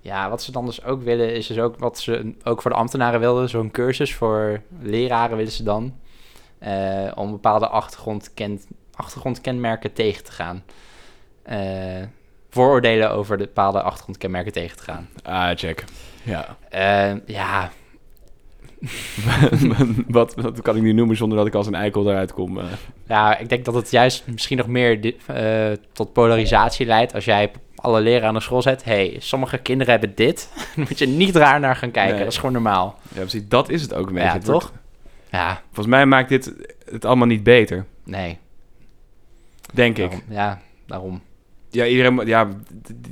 ja, 0.00 0.28
wat 0.30 0.42
ze 0.42 0.52
dan 0.52 0.66
dus 0.66 0.84
ook 0.84 1.02
willen, 1.02 1.34
is 1.34 1.46
dus 1.46 1.58
ook 1.58 1.78
wat 1.78 1.98
ze 1.98 2.34
ook 2.44 2.62
voor 2.62 2.70
de 2.70 2.76
ambtenaren 2.76 3.20
wilden. 3.20 3.48
Zo'n 3.48 3.70
cursus 3.70 4.14
voor 4.14 4.60
leraren 4.80 5.36
willen 5.36 5.52
ze 5.52 5.62
dan. 5.62 6.02
eh, 6.58 7.10
om 7.14 7.30
bepaalde 7.30 7.68
achtergrondken 7.68 8.60
achtergrondkenmerken 8.94 9.92
tegen 9.92 10.24
te 10.24 10.32
gaan. 10.32 10.64
Eh, 11.42 12.02
vooroordelen 12.50 13.10
over 13.10 13.36
de 13.38 13.44
bepaalde 13.44 13.82
achtergrondkenmerken 13.82 14.52
tegen 14.52 14.76
te 14.76 14.82
gaan. 14.82 15.08
Ah, 15.22 15.50
check. 15.56 15.84
Ja. 16.22 16.56
Ja, 17.26 17.70
wat, 20.08 20.34
wat 20.34 20.62
kan 20.62 20.76
ik 20.76 20.82
nu 20.82 20.92
noemen 20.92 21.16
zonder 21.16 21.38
dat 21.38 21.46
ik 21.46 21.54
als 21.54 21.66
een 21.66 21.74
eikel 21.74 22.10
eruit 22.10 22.32
kom? 22.32 22.58
eh? 22.58 22.64
Ja, 23.08 23.38
ik 23.38 23.48
denk 23.48 23.64
dat 23.64 23.74
het 23.74 23.90
juist 23.90 24.24
misschien 24.26 24.56
nog 24.56 24.66
meer 24.66 25.14
eh, 25.26 25.72
tot 25.92 26.12
polarisatie 26.12 26.86
leidt. 26.86 27.14
Als 27.14 27.24
jij 27.24 27.50
alle 27.74 28.00
leraren 28.00 28.28
aan 28.28 28.34
de 28.34 28.40
school 28.40 28.62
zet. 28.62 28.84
hey, 28.84 29.16
sommige 29.18 29.58
kinderen 29.58 29.92
hebben 29.92 30.12
dit. 30.14 30.48
Dan 30.76 30.84
moet 30.88 30.98
je 30.98 31.06
niet 31.06 31.36
raar 31.36 31.60
naar 31.60 31.76
gaan 31.76 31.90
kijken. 31.90 32.14
Nee. 32.14 32.22
Dat 32.24 32.32
is 32.32 32.38
gewoon 32.38 32.52
normaal. 32.52 32.98
ja, 33.14 33.20
precies. 33.20 33.48
Dat 33.48 33.68
is 33.68 33.82
het 33.82 33.94
ook 33.94 34.06
een 34.06 34.12
beetje. 34.12 34.28
Ja, 34.28 34.34
Het 34.34 34.46
wordt- 34.46 34.60
toch? 34.66 34.72
Ja, 35.30 35.60
volgens 35.66 35.86
mij 35.86 36.06
maakt 36.06 36.28
dit 36.28 36.52
het 36.90 37.04
allemaal 37.04 37.26
niet 37.26 37.42
beter. 37.42 37.84
nee. 38.04 38.38
Denk 39.72 39.98
ik. 39.98 40.22
Ja, 40.28 40.60
daarom. 40.86 41.22
Ja, 41.70 41.86
iedereen... 41.86 42.26
Ja, 42.26 42.48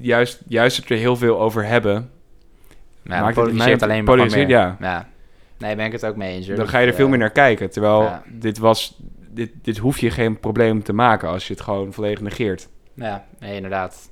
juist, 0.00 0.42
juist 0.48 0.76
het 0.76 0.90
er 0.90 0.96
heel 0.96 1.16
veel 1.16 1.40
over 1.40 1.64
hebben. 1.66 2.10
Ja, 3.04 3.20
Maakt 3.20 3.36
het- 3.36 3.82
alleen 3.82 4.04
maar 4.04 4.04
polariseert, 4.04 4.48
meer. 4.48 4.56
ja. 4.56 4.76
ja. 4.80 5.08
Nee, 5.58 5.76
ben 5.76 5.86
ik 5.86 5.92
het 5.92 6.04
ook 6.06 6.16
mee 6.16 6.34
eens. 6.36 6.46
hoor. 6.46 6.56
Dan 6.56 6.68
ga 6.68 6.78
je 6.78 6.86
er 6.86 6.94
veel 6.94 7.04
eh, 7.04 7.10
meer 7.10 7.18
naar 7.18 7.30
kijken. 7.30 7.70
Terwijl 7.70 8.02
ja. 8.02 8.22
dit 8.28 8.58
was... 8.58 9.00
Dit, 9.34 9.50
dit 9.62 9.78
hoef 9.78 9.98
je 9.98 10.10
geen 10.10 10.40
probleem 10.40 10.82
te 10.82 10.92
maken 10.92 11.28
als 11.28 11.46
je 11.46 11.52
het 11.52 11.62
gewoon 11.62 11.92
volledig 11.92 12.20
negeert. 12.20 12.68
Ja, 12.94 13.24
nee, 13.38 13.54
inderdaad. 13.56 14.10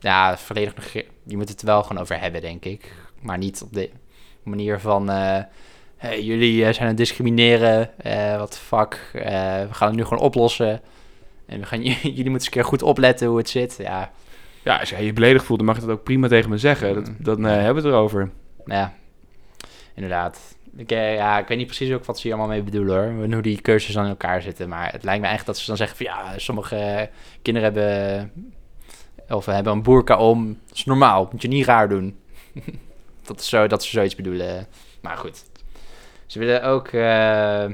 Ja, 0.00 0.36
volledig. 0.38 0.74
nege- 0.76 1.06
Je 1.26 1.36
moet 1.36 1.48
het 1.48 1.60
er 1.60 1.66
wel 1.66 1.82
gewoon 1.82 2.02
over 2.02 2.20
hebben, 2.20 2.40
denk 2.40 2.64
ik. 2.64 2.92
Maar 3.20 3.38
niet 3.38 3.62
op 3.62 3.72
de 3.72 3.90
manier 4.42 4.80
van. 4.80 5.10
eh, 5.10 5.38
hey, 5.96 6.22
jullie 6.22 6.58
eh, 6.64 6.70
zijn 6.72 6.80
aan 6.80 6.86
het 6.86 6.96
discrimineren. 6.96 7.98
eh 7.98 8.38
wat 8.38 8.58
fuck. 8.58 9.10
we 9.12 9.66
gaan 9.70 9.88
het 9.88 9.96
nu 9.96 10.04
gewoon 10.04 10.22
oplossen. 10.22 10.80
En 11.46 11.60
we 11.60 11.66
gaan, 11.66 11.82
jullie 11.84 12.00
moeten 12.14 12.32
eens 12.32 12.44
een 12.44 12.50
keer 12.50 12.64
goed 12.64 12.82
opletten 12.82 13.26
hoe 13.28 13.38
het 13.38 13.48
zit. 13.48 13.76
Ja, 13.78 14.10
Ja, 14.62 14.78
als 14.78 14.90
jij 14.90 15.04
je 15.04 15.12
beledigd 15.12 15.44
voelt, 15.44 15.58
dan 15.58 15.68
mag 15.68 15.76
je 15.80 15.86
dat 15.86 15.96
ook 15.96 16.04
prima 16.04 16.28
tegen 16.28 16.50
me 16.50 16.58
zeggen. 16.58 16.94
Dat, 16.94 17.08
Mm. 17.08 17.16
dan 17.18 17.42
hebben 17.42 17.82
we 17.82 17.88
het 17.88 17.96
erover. 17.96 18.30
ja, 18.64 18.92
inderdaad. 19.94 20.56
Ik, 20.76 20.90
eh, 20.92 21.14
ja, 21.14 21.38
ik 21.38 21.48
weet 21.48 21.58
niet 21.58 21.66
precies 21.66 21.92
ook 21.92 22.04
wat 22.04 22.16
ze 22.16 22.22
hier 22.22 22.36
allemaal 22.36 22.52
mee 22.54 22.62
bedoelen 22.62 23.14
hoor. 23.14 23.32
Hoe 23.32 23.42
die 23.42 23.60
cursussen 23.60 24.02
in 24.02 24.08
elkaar 24.08 24.42
zitten. 24.42 24.68
Maar 24.68 24.92
het 24.92 25.04
lijkt 25.04 25.20
me 25.20 25.26
eigenlijk 25.26 25.46
dat 25.46 25.58
ze 25.58 25.66
dan 25.66 25.76
zeggen 25.76 25.96
van 25.96 26.06
ja, 26.06 26.38
sommige 26.38 26.76
eh, 26.76 27.06
kinderen 27.42 27.72
hebben. 27.72 28.32
Of 29.28 29.46
hebben 29.46 29.72
een 29.72 29.82
boerka 29.82 30.18
om. 30.18 30.58
Dat 30.66 30.76
is 30.76 30.84
normaal, 30.84 31.28
moet 31.32 31.42
je 31.42 31.48
niet 31.48 31.66
raar 31.66 31.88
doen. 31.88 32.18
dat, 33.26 33.40
is 33.40 33.48
zo, 33.48 33.66
dat 33.66 33.84
ze 33.84 33.90
zoiets 33.90 34.14
bedoelen. 34.14 34.66
Maar 35.00 35.16
goed. 35.16 35.44
Ze 36.26 36.38
willen 36.38 36.62
ook 36.62 36.88
eh, 36.88 37.70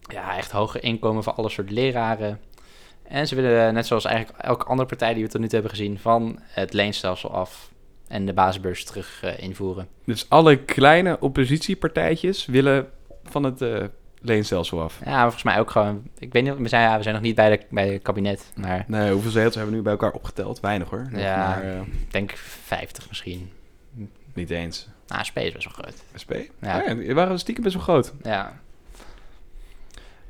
ja, 0.00 0.36
echt 0.36 0.50
hoger 0.50 0.82
inkomen 0.82 1.22
voor 1.22 1.32
alle 1.32 1.48
soort 1.48 1.70
leraren. 1.70 2.40
En 3.02 3.26
ze 3.26 3.34
willen, 3.34 3.74
net 3.74 3.86
zoals 3.86 4.04
eigenlijk 4.04 4.38
elke 4.38 4.64
andere 4.64 4.88
partij 4.88 5.14
die 5.14 5.22
we 5.24 5.28
tot 5.28 5.40
nu 5.40 5.46
toe 5.46 5.58
hebben 5.58 5.76
gezien, 5.76 5.98
van 5.98 6.38
het 6.42 6.72
leenstelsel 6.72 7.30
af 7.30 7.71
en 8.12 8.26
de 8.26 8.32
basisbeurs 8.32 8.84
terug 8.84 9.22
eh, 9.22 9.38
invoeren. 9.38 9.88
Dus 10.04 10.28
alle 10.28 10.56
kleine 10.56 11.20
oppositiepartijtjes 11.20 12.46
willen 12.46 12.88
van 13.24 13.42
het 13.42 13.60
eh, 13.62 13.84
leenstelsel 14.20 14.80
af. 14.82 14.98
Ja, 15.04 15.22
volgens 15.22 15.42
mij 15.42 15.58
ook 15.58 15.70
gewoon. 15.70 16.02
Ik 16.18 16.32
weet 16.32 16.42
niet, 16.42 16.56
we 16.56 16.68
zijn, 16.68 16.82
ja, 16.82 16.96
we 16.96 17.02
zijn 17.02 17.14
nog 17.14 17.24
niet 17.24 17.34
bij, 17.34 17.50
de, 17.56 17.64
bij 17.70 17.88
het 17.92 18.02
kabinet, 18.02 18.52
maar 18.56 18.84
Nee, 18.86 19.12
hoeveel 19.12 19.30
zetels 19.30 19.54
hebben 19.54 19.70
we 19.72 19.76
nu 19.78 19.82
bij 19.84 19.92
elkaar 19.92 20.12
opgeteld? 20.12 20.60
Weinig 20.60 20.88
hoor. 20.90 21.06
Nog 21.10 21.20
Ja. 21.20 21.46
maar, 21.48 21.62
eh, 21.62 21.76
ik 21.80 22.12
denk 22.12 22.32
50 22.64 23.08
misschien. 23.08 23.50
niet 24.34 24.50
eens. 24.50 24.88
Nou, 25.06 25.24
SP 25.28 25.36
is 25.38 25.52
best 25.52 25.64
wel 25.64 25.74
groot. 25.84 26.02
SP? 26.22 26.32
Ja. 26.60 26.82
Ja. 26.82 26.94
die 26.94 27.14
waren 27.14 27.38
stiekem 27.38 27.62
best 27.64 27.74
wel 27.74 27.84
groot. 27.84 28.12
Ja. 28.22 28.60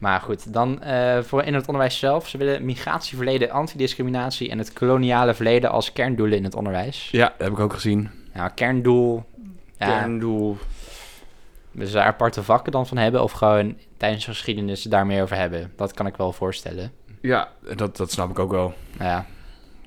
Maar 0.02 0.20
goed, 0.20 0.52
dan 0.52 0.82
eh, 0.82 1.22
voor 1.22 1.42
in 1.42 1.54
het 1.54 1.66
onderwijs 1.66 1.98
zelf. 1.98 2.28
Ze 2.28 2.38
willen 2.38 2.64
migratieverleden, 2.64 3.50
antidiscriminatie 3.50 4.50
en 4.50 4.58
het 4.58 4.72
koloniale 4.72 5.34
verleden 5.34 5.70
als 5.70 5.92
kerndoelen 5.92 6.38
in 6.38 6.44
het 6.44 6.54
onderwijs. 6.54 7.08
Ja, 7.10 7.24
dat 7.38 7.46
heb 7.46 7.52
ik 7.52 7.58
ook 7.58 7.72
gezien. 7.72 8.10
Nou, 8.32 8.50
kerndoel. 8.54 9.24
Ja, 9.76 9.86
Kerndoel. 9.86 10.56
we 11.70 11.86
ze 11.86 11.92
daar 11.92 12.04
aparte 12.06 12.42
vakken 12.42 12.72
dan 12.72 12.86
van 12.86 12.96
hebben 12.96 13.22
of 13.22 13.32
gewoon 13.32 13.76
tijdens 13.96 14.24
de 14.24 14.30
geschiedenis 14.30 14.82
daar 14.82 15.06
meer 15.06 15.22
over 15.22 15.36
hebben. 15.36 15.72
Dat 15.76 15.92
kan 15.92 16.06
ik 16.06 16.16
wel 16.16 16.32
voorstellen. 16.32 16.92
Ja, 17.20 17.48
dat, 17.76 17.96
dat 17.96 18.10
snap 18.10 18.30
ik 18.30 18.38
ook 18.38 18.50
wel. 18.50 18.74
Nou 18.98 19.10
ja, 19.10 19.26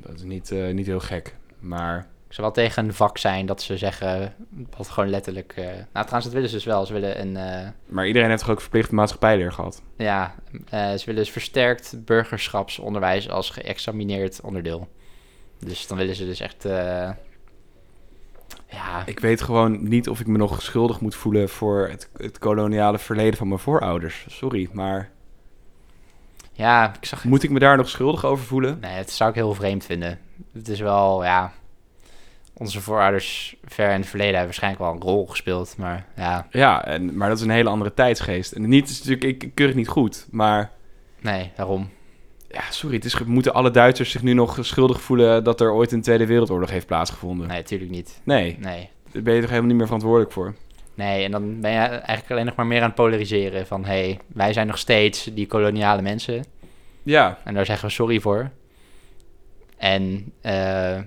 Dat 0.02 0.16
is 0.16 0.24
niet, 0.24 0.52
eh, 0.52 0.74
niet 0.74 0.86
heel 0.86 1.00
gek. 1.00 1.36
Maar 1.60 2.08
zou 2.36 2.48
wel 2.48 2.52
tegen 2.66 2.86
een 2.86 2.94
vak 2.94 3.18
zijn 3.18 3.46
dat 3.46 3.62
ze 3.62 3.78
zeggen, 3.78 4.34
wat 4.78 4.90
gewoon 4.90 5.10
letterlijk... 5.10 5.54
eh, 5.56 5.64
nou, 5.66 5.76
trouwens, 5.92 6.24
dat 6.24 6.34
willen 6.34 6.50
ze 6.50 6.56
dus 6.56 6.66
wel. 6.66 6.86
Ze 6.86 6.94
willen 6.94 7.22
een... 7.22 7.38
eh, 7.38 7.70
Maar 7.86 8.08
iedereen 8.08 8.30
heeft 8.30 8.42
toch 8.42 8.50
ook 8.52 8.62
verplicht 8.62 8.92
maatschappijleer 8.92 9.52
gehad? 9.52 9.82
Ja, 9.98 10.36
eh, 10.70 10.92
ze 10.94 11.06
willen 11.06 11.22
dus 11.24 11.32
versterkt 11.32 11.96
burgerschapsonderwijs 12.06 13.30
als 13.30 13.50
geëxamineerd 13.50 14.42
onderdeel. 14.42 14.88
Dus 15.60 15.88
dan 15.88 15.98
willen 15.98 16.16
ze 16.16 16.26
dus 16.26 16.40
echt... 16.40 16.64
ja, 18.70 19.04
Ik 19.06 19.20
weet 19.20 19.42
gewoon 19.42 19.88
niet 19.88 20.10
of 20.10 20.20
ik 20.20 20.28
me 20.28 20.38
nog 20.38 20.62
schuldig 20.62 21.00
moet 21.00 21.16
voelen 21.16 21.50
voor 21.50 21.88
het, 21.90 22.10
het 22.18 22.38
koloniale 22.40 23.00
verleden 23.00 23.38
van 23.38 23.48
mijn 23.48 23.60
voorouders. 23.60 24.26
Sorry, 24.30 24.70
maar 24.72 25.10
ja, 26.52 26.94
ik 27.00 27.06
zag... 27.06 27.24
moet 27.24 27.44
ik 27.44 27.50
me 27.50 27.60
daar 27.60 27.78
nog 27.78 27.90
schuldig 27.90 28.26
over 28.26 28.46
voelen? 28.46 28.78
Nee, 28.80 28.92
het 28.92 29.12
zou 29.12 29.30
ik 29.30 29.36
heel 29.36 29.54
vreemd 29.54 29.86
vinden. 29.86 30.20
Het 30.54 30.68
is 30.68 30.80
wel, 30.80 31.24
ja... 31.24 31.52
Onze 32.58 32.82
voorouders 32.82 33.56
ver 33.66 33.92
in 33.92 34.00
het 34.00 34.08
verleden 34.10 34.36
hebben 34.36 34.46
waarschijnlijk 34.46 34.84
wel 34.84 34.94
een 34.94 35.02
rol 35.16 35.28
gespeeld. 35.28 35.78
Maar 35.78 36.06
ja, 36.16 36.48
Ja, 36.52 36.86
en, 36.86 37.18
maar 37.18 37.30
dat 37.30 37.38
is 37.38 37.44
een 37.44 37.50
hele 37.50 37.70
andere 37.70 37.94
tijdsgeest. 37.94 38.52
En 38.52 38.70
niet, 38.70 38.90
is 38.90 39.04
natuurlijk, 39.04 39.44
ik, 39.44 39.52
keur 39.56 39.68
het 39.68 39.76
niet 39.76 39.88
goed, 39.88 40.28
maar 40.32 40.72
nee, 41.22 41.52
daarom. 41.56 41.90
ja, 42.50 42.62
sorry, 42.70 42.96
het 42.96 43.06
is, 43.06 43.24
moeten 43.24 43.54
alle 43.54 43.72
Duitsers 43.72 44.12
zich 44.12 44.24
nu 44.24 44.34
nog 44.34 44.58
schuldig 44.62 45.02
voelen 45.02 45.44
dat 45.44 45.62
er 45.62 45.72
ooit 45.72 45.92
een 45.92 46.02
Tweede 46.02 46.26
Wereldoorlog 46.26 46.70
heeft 46.70 46.88
plaatsgevonden? 46.88 47.48
Nee, 47.48 47.58
natuurlijk 47.58 47.92
niet. 47.92 48.22
Nee, 48.24 48.58
Nee. 48.60 48.90
daar 49.12 49.22
ben 49.24 49.34
je 49.34 49.40
toch 49.40 49.50
helemaal 49.50 49.70
niet 49.70 49.78
meer 49.78 49.86
verantwoordelijk 49.86 50.32
voor? 50.32 50.54
Nee, 50.94 51.24
en 51.24 51.32
dan 51.32 51.60
ben 51.62 51.72
je 51.72 51.78
eigenlijk 51.78 52.32
alleen 52.32 52.46
nog 52.46 52.56
maar 52.56 52.66
meer 52.66 52.80
aan 52.82 52.86
het 52.88 52.96
polariseren. 52.96 53.68
Van, 53.68 53.86
hé, 53.86 53.92
hey, 53.92 54.20
wij 54.28 54.54
zijn 54.54 54.68
nog 54.68 54.78
steeds 54.78 55.24
die 55.34 55.48
koloniale 55.48 56.02
mensen. 56.02 56.46
Ja, 57.04 57.38
En 57.44 57.54
daar 57.54 57.66
zeggen 57.66 57.88
we 57.88 57.94
sorry 57.94 58.20
voor. 58.20 58.50
En 59.78 60.32
eh 60.42 60.98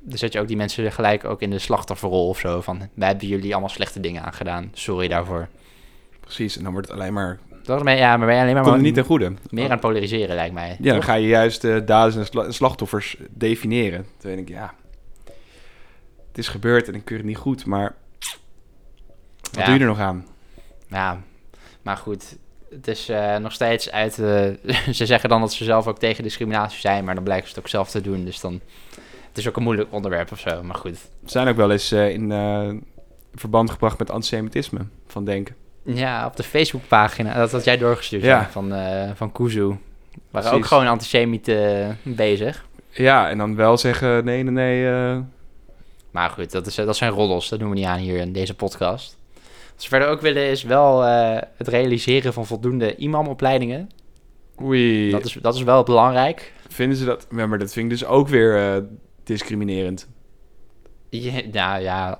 dan 0.00 0.18
zet 0.18 0.32
je 0.32 0.40
ook 0.40 0.48
die 0.48 0.56
mensen 0.56 0.92
gelijk 0.92 1.24
ook 1.24 1.40
in 1.42 1.50
de 1.50 1.58
slachtofferrol 1.58 2.28
of 2.28 2.38
zo. 2.38 2.60
Van, 2.60 2.88
wij 2.94 3.08
hebben 3.08 3.28
jullie 3.28 3.52
allemaal 3.52 3.68
slechte 3.70 4.00
dingen 4.00 4.22
aangedaan. 4.22 4.70
Sorry 4.72 5.08
daarvoor. 5.08 5.48
precies. 6.20 6.56
En 6.56 6.62
dan 6.62 6.72
wordt 6.72 6.88
het 6.88 6.96
alleen 6.98 7.12
maar... 7.12 7.38
Dat 7.62 7.82
ja, 7.84 8.16
maar 8.16 8.26
ben 8.26 8.36
je 8.36 8.42
alleen 8.42 8.54
maar 8.54 8.62
Komt 8.62 8.80
niet 8.80 8.94
ten 8.94 9.04
goede. 9.04 9.32
meer 9.50 9.64
aan 9.64 9.70
het 9.70 9.80
polariseren, 9.80 10.34
lijkt 10.34 10.54
mij. 10.54 10.76
Ja, 10.80 10.92
dan 10.92 11.02
ga 11.02 11.14
je 11.14 11.26
juist 11.28 11.60
de 11.60 11.84
daders 11.84 12.16
en 12.16 12.26
sla- 12.26 12.50
slachtoffers 12.50 13.16
definiëren. 13.30 14.06
Toen 14.18 14.34
denk 14.34 14.48
ik, 14.48 14.54
ja, 14.54 14.74
het 16.28 16.38
is 16.38 16.48
gebeurd 16.48 16.88
en 16.88 16.94
ik 16.94 17.04
keur 17.04 17.16
het 17.16 17.26
niet 17.26 17.36
goed, 17.36 17.66
maar 17.66 17.94
wat 19.40 19.54
Ja. 19.56 19.64
doe 19.64 19.74
je 19.74 19.80
er 19.80 19.86
nog 19.86 19.98
aan? 19.98 20.26
Ja, 20.88 21.20
maar 21.82 21.96
goed. 21.96 22.36
Het 22.70 22.88
is 22.88 23.08
eh, 23.08 23.36
nog 23.36 23.52
steeds 23.52 23.90
uit... 23.90 24.18
eh, 24.18 24.46
ze 24.98 25.06
zeggen 25.06 25.28
dan 25.28 25.40
dat 25.40 25.52
ze 25.52 25.64
zelf 25.64 25.86
ook 25.86 25.98
tegen 25.98 26.22
discriminatie 26.22 26.80
zijn. 26.80 27.04
Maar 27.04 27.14
dan 27.14 27.24
blijken 27.24 27.48
ze 27.48 27.54
het 27.54 27.62
ook 27.64 27.70
zelf 27.70 27.90
te 27.90 28.00
doen. 28.00 28.24
Dus 28.24 28.40
dan... 28.40 28.60
Het 29.30 29.38
is 29.38 29.48
ook 29.48 29.56
een 29.56 29.62
moeilijk 29.62 29.88
onderwerp 29.92 30.32
of 30.32 30.38
zo. 30.38 30.62
Maar 30.62 30.74
goed. 30.76 30.98
We 31.20 31.30
zijn 31.30 31.48
ook 31.48 31.56
wel 31.56 31.70
eens 31.70 31.92
eh, 31.92 32.10
in 32.10 32.32
eh, 32.32 32.68
verband 33.34 33.70
gebracht 33.70 33.98
met 33.98 34.10
antisemitisme 34.10 34.80
van 35.06 35.24
denken. 35.24 35.54
Ja, 35.82 36.26
op 36.26 36.36
de 36.36 36.42
Facebookpagina, 36.42 37.34
dat 37.34 37.52
had 37.52 37.64
jij 37.64 37.76
doorgestuurd 37.78 38.22
Ja. 38.22 38.48
van, 38.50 38.72
eh 38.74 39.10
van 39.14 39.32
Kuzu. 39.32 39.74
Waren 40.30 40.52
ook 40.52 40.66
gewoon 40.66 40.86
antisemieten 40.86 41.98
bezig. 42.02 42.66
Ja, 42.90 43.28
en 43.30 43.38
dan 43.38 43.56
wel 43.56 43.78
zeggen, 43.78 44.24
nee, 44.24 44.42
nee, 44.42 44.52
nee. 44.84 45.22
Maar 46.10 46.30
goed, 46.30 46.50
dat, 46.50 46.66
is, 46.66 46.74
dat 46.74 46.96
zijn 46.96 47.10
roddels. 47.12 47.48
Dat 47.48 47.58
doen 47.58 47.68
we 47.68 47.74
niet 47.74 47.84
aan 47.84 47.98
hier 47.98 48.16
in 48.18 48.32
deze 48.32 48.54
podcast. 48.54 49.16
Wat 49.72 49.82
ze 49.82 49.88
verder 49.88 50.08
ook 50.08 50.20
willen 50.20 50.42
is 50.50 50.62
wel 50.62 51.02
het 51.56 51.68
realiseren 51.68 52.32
van 52.32 52.46
voldoende 52.46 52.96
imamopleidingen. 52.96 53.90
oei, 54.62 55.10
Dat 55.10 55.24
is, 55.24 55.32
dat 55.42 55.54
is 55.54 55.62
wel 55.62 55.82
belangrijk. 55.82 56.52
vinden 56.68 56.96
ze 56.98 57.04
dat? 57.04 57.26
Ja, 57.36 57.46
maar 57.46 57.58
dat 57.58 57.72
vind 57.72 57.84
ik 57.92 57.98
dus 57.98 58.08
ook 58.08 58.28
weer 58.28 58.84
discriminerend. 59.30 60.08
Ja, 61.08 61.40
nou 61.52 61.82
ja, 61.82 62.18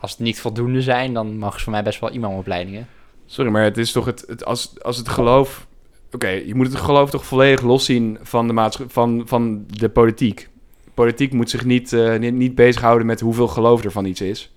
als 0.00 0.10
het 0.10 0.20
niet 0.20 0.40
voldoende 0.40 0.82
zijn, 0.82 1.12
dan 1.12 1.38
mogen 1.38 1.58
ze 1.58 1.64
voor 1.64 1.72
mij 1.72 1.82
best 1.82 2.00
wel 2.00 2.12
imamopleidingen. 2.12 2.86
Sorry, 3.26 3.50
maar 3.50 3.64
het 3.64 3.78
is 3.78 3.92
toch 3.92 4.04
het, 4.04 4.24
het 4.26 4.44
als, 4.44 4.82
als 4.82 4.96
het 4.96 5.08
geloof... 5.08 5.66
Oké, 6.12 6.28
je 6.28 6.54
moet 6.54 6.66
het 6.66 6.76
geloof 6.76 7.10
toch 7.10 7.24
volledig 7.24 7.62
loszien 7.62 8.18
van 8.22 8.46
de, 8.48 8.70
van, 8.88 9.22
van 9.26 9.64
de 9.66 9.88
politiek. 9.88 10.48
politiek 10.94 11.32
moet 11.32 11.50
zich 11.50 11.64
niet, 11.64 11.92
eh, 11.92 12.18
niet, 12.18 12.34
niet 12.34 12.54
bezighouden 12.54 13.06
met 13.06 13.20
hoeveel 13.20 13.48
geloof 13.48 13.84
er 13.84 13.92
van 13.92 14.04
iets 14.04 14.20
is. 14.20 14.52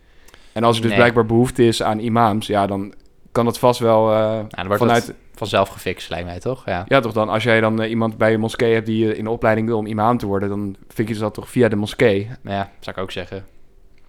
En 0.52 0.64
als 0.64 0.76
er 0.76 0.82
dus 0.82 0.92
Nee. 0.92 1.00
blijkbaar 1.00 1.26
behoefte 1.26 1.64
is 1.64 1.84
aan 1.84 2.00
imams, 2.00 2.48
ja, 2.48 2.68
dan 2.68 2.94
kan 3.36 3.46
dat 3.46 3.60
vast 3.60 3.80
wel 3.80 4.12
eh, 4.12 4.18
Nou, 4.18 4.48
dan 4.50 4.68
wordt 4.68 4.82
vanuit... 4.82 5.14
vanzelf 5.34 5.70
gefixt, 5.70 6.10
lijkt 6.10 6.26
mij 6.26 6.40
toch? 6.40 6.66
Ja. 6.66 6.86
Ja, 6.88 7.00
toch 7.00 7.14
dan, 7.14 7.30
als 7.30 7.44
jij 7.44 7.62
dan 7.62 7.82
eh, 7.82 7.90
iemand 7.90 8.18
bij 8.18 8.32
je 8.32 8.38
moskee 8.38 8.74
hebt 8.74 8.86
die 8.86 9.12
eh, 9.12 9.18
in 9.18 9.24
de 9.24 9.30
opleiding 9.30 9.68
wil 9.68 9.78
om 9.78 9.86
imam 9.86 10.18
te 10.18 10.26
worden, 10.26 10.50
dan 10.50 10.76
vind 10.88 11.08
je 11.10 11.16
dat 11.16 11.34
toch 11.34 11.50
via 11.50 11.68
de 11.68 11.76
moskee. 11.76 12.30
Ja, 12.44 12.72
zou 12.80 12.96
ik 12.96 13.02
ook 13.02 13.12
zeggen. 13.12 13.46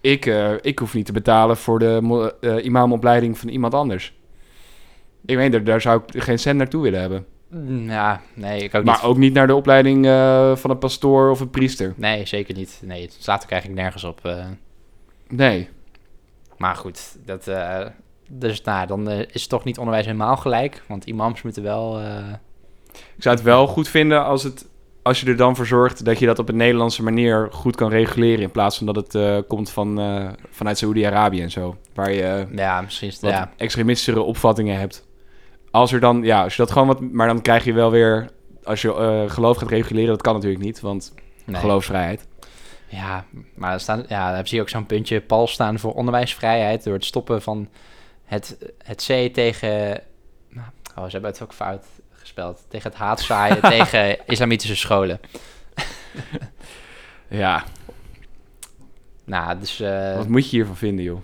Ik, 0.01 0.25
ik 0.61 0.79
hoef 0.79 0.93
niet 0.93 1.05
te 1.05 1.11
betalen 1.11 1.57
voor 1.57 1.79
de 1.79 1.99
mo- 2.01 2.31
imamopleiding 2.61 3.37
van 3.37 3.49
iemand 3.49 3.73
anders. 3.73 4.13
Ik 5.25 5.35
weet, 5.35 5.51
daar, 5.51 5.63
daar 5.63 5.81
zou 5.81 6.01
ik 6.13 6.23
geen 6.23 6.39
cent 6.39 6.57
naartoe 6.57 6.81
willen 6.83 6.99
hebben. 6.99 7.25
Mm, 7.49 7.89
Ja, 7.89 8.21
nee, 8.33 8.63
ik 8.63 8.75
ook 8.75 8.83
maar 8.83 8.95
niet. 8.95 9.03
ook 9.03 9.17
niet 9.17 9.33
naar 9.33 9.47
de 9.47 9.55
opleiding 9.55 10.05
van 10.59 10.69
een 10.71 10.77
pastoor 10.77 11.29
of 11.29 11.39
een 11.39 11.49
priester. 11.49 11.93
Nee, 11.95 12.25
zeker 12.25 12.55
niet. 12.55 12.81
Nee, 12.83 13.01
het 13.01 13.17
slaat 13.19 13.43
ook 13.43 13.49
eigenlijk 13.51 13.81
nergens 13.81 14.03
op. 14.03 14.21
Nee. 15.27 15.69
Maar 16.57 16.75
goed, 16.75 17.17
dat, 17.25 17.49
dus 18.29 18.61
nou, 18.61 18.87
dan 18.87 19.09
eh, 19.09 19.19
is 19.19 19.41
het 19.41 19.49
toch 19.49 19.63
niet 19.63 19.77
onderwijs 19.77 20.05
helemaal 20.05 20.37
gelijk. 20.37 20.83
Want 20.87 21.05
imams 21.05 21.41
moeten 21.41 21.63
wel... 21.63 21.99
eh, 21.99 22.17
Ik 22.93 23.23
zou 23.23 23.35
het 23.35 23.43
wel 23.43 23.67
goed 23.67 23.87
vinden 23.87 24.25
als, 24.25 24.43
het, 24.43 24.67
als 25.01 25.19
je 25.21 25.27
er 25.27 25.35
dan 25.35 25.55
voor 25.55 25.65
zorgt 25.65 26.05
dat 26.05 26.19
je 26.19 26.25
dat 26.25 26.39
op 26.39 26.49
een 26.49 26.55
Nederlandse 26.55 27.03
manier 27.03 27.47
goed 27.51 27.75
kan 27.75 27.89
reguleren. 27.89 28.41
In 28.41 28.51
plaats 28.51 28.77
van 28.77 28.85
dat 28.85 28.95
het 28.95 29.15
eh, 29.15 29.37
komt 29.47 29.69
van, 29.69 29.99
vanuit 30.49 30.77
Saoedi-Arabië 30.77 31.41
en 31.41 31.51
zo. 31.51 31.77
Waar 31.93 32.11
je 32.11 32.47
ja, 32.55 32.81
misschien 32.81 33.07
is 33.07 33.13
het... 33.13 33.23
wat 33.23 33.31
Ja, 33.31 33.51
extremistischere 33.57 34.21
opvattingen 34.21 34.79
hebt. 34.79 35.05
Als 35.71 35.91
er 35.91 35.99
dan, 35.99 36.23
ja, 36.23 36.43
als 36.43 36.55
je 36.55 36.61
dat 36.61 36.71
gewoon 36.71 36.87
wat, 36.87 36.99
maar 36.99 37.27
dan 37.27 37.41
krijg 37.41 37.63
je 37.63 37.73
wel 37.73 37.91
weer, 37.91 38.29
als 38.63 38.81
je 38.81 39.25
geloof 39.27 39.57
gaat 39.57 39.69
reguleren, 39.69 40.09
dat 40.09 40.21
kan 40.21 40.33
natuurlijk 40.33 40.63
niet, 40.63 40.79
want 40.79 41.13
nee. 41.45 41.61
geloofsvrijheid. 41.61 42.27
Ja, 42.89 43.25
maar 43.55 43.73
er 43.73 43.79
staan, 43.79 44.05
ja, 44.07 44.35
dan 44.35 44.47
zie 44.47 44.55
je 44.55 44.63
ook 44.63 44.69
zo'n 44.69 44.85
puntje 44.85 45.21
pal 45.21 45.47
staan 45.47 45.79
voor 45.79 45.93
onderwijsvrijheid 45.93 46.83
door 46.83 46.93
het 46.93 47.05
stoppen 47.05 47.41
van 47.41 47.67
het, 48.27 48.57
het 48.83 49.03
C 49.07 49.33
tegen... 49.33 50.01
nou, 50.49 50.67
Oh, 50.95 51.03
ze 51.05 51.11
hebben 51.11 51.31
het 51.31 51.41
ook 51.41 51.53
fout 51.53 51.85
gespeld. 52.11 52.65
Tegen 52.67 52.89
het 52.89 52.99
haatzaaien 52.99 53.61
tegen 53.77 54.25
islamitische 54.25 54.75
scholen. 54.75 55.19
Ja, 57.29 57.63
Nou, 59.25 59.59
dus... 59.59 59.79
eh, 59.79 60.15
wat 60.15 60.27
moet 60.27 60.49
je 60.49 60.55
hiervan 60.55 60.75
vinden, 60.75 61.05
joh? 61.05 61.21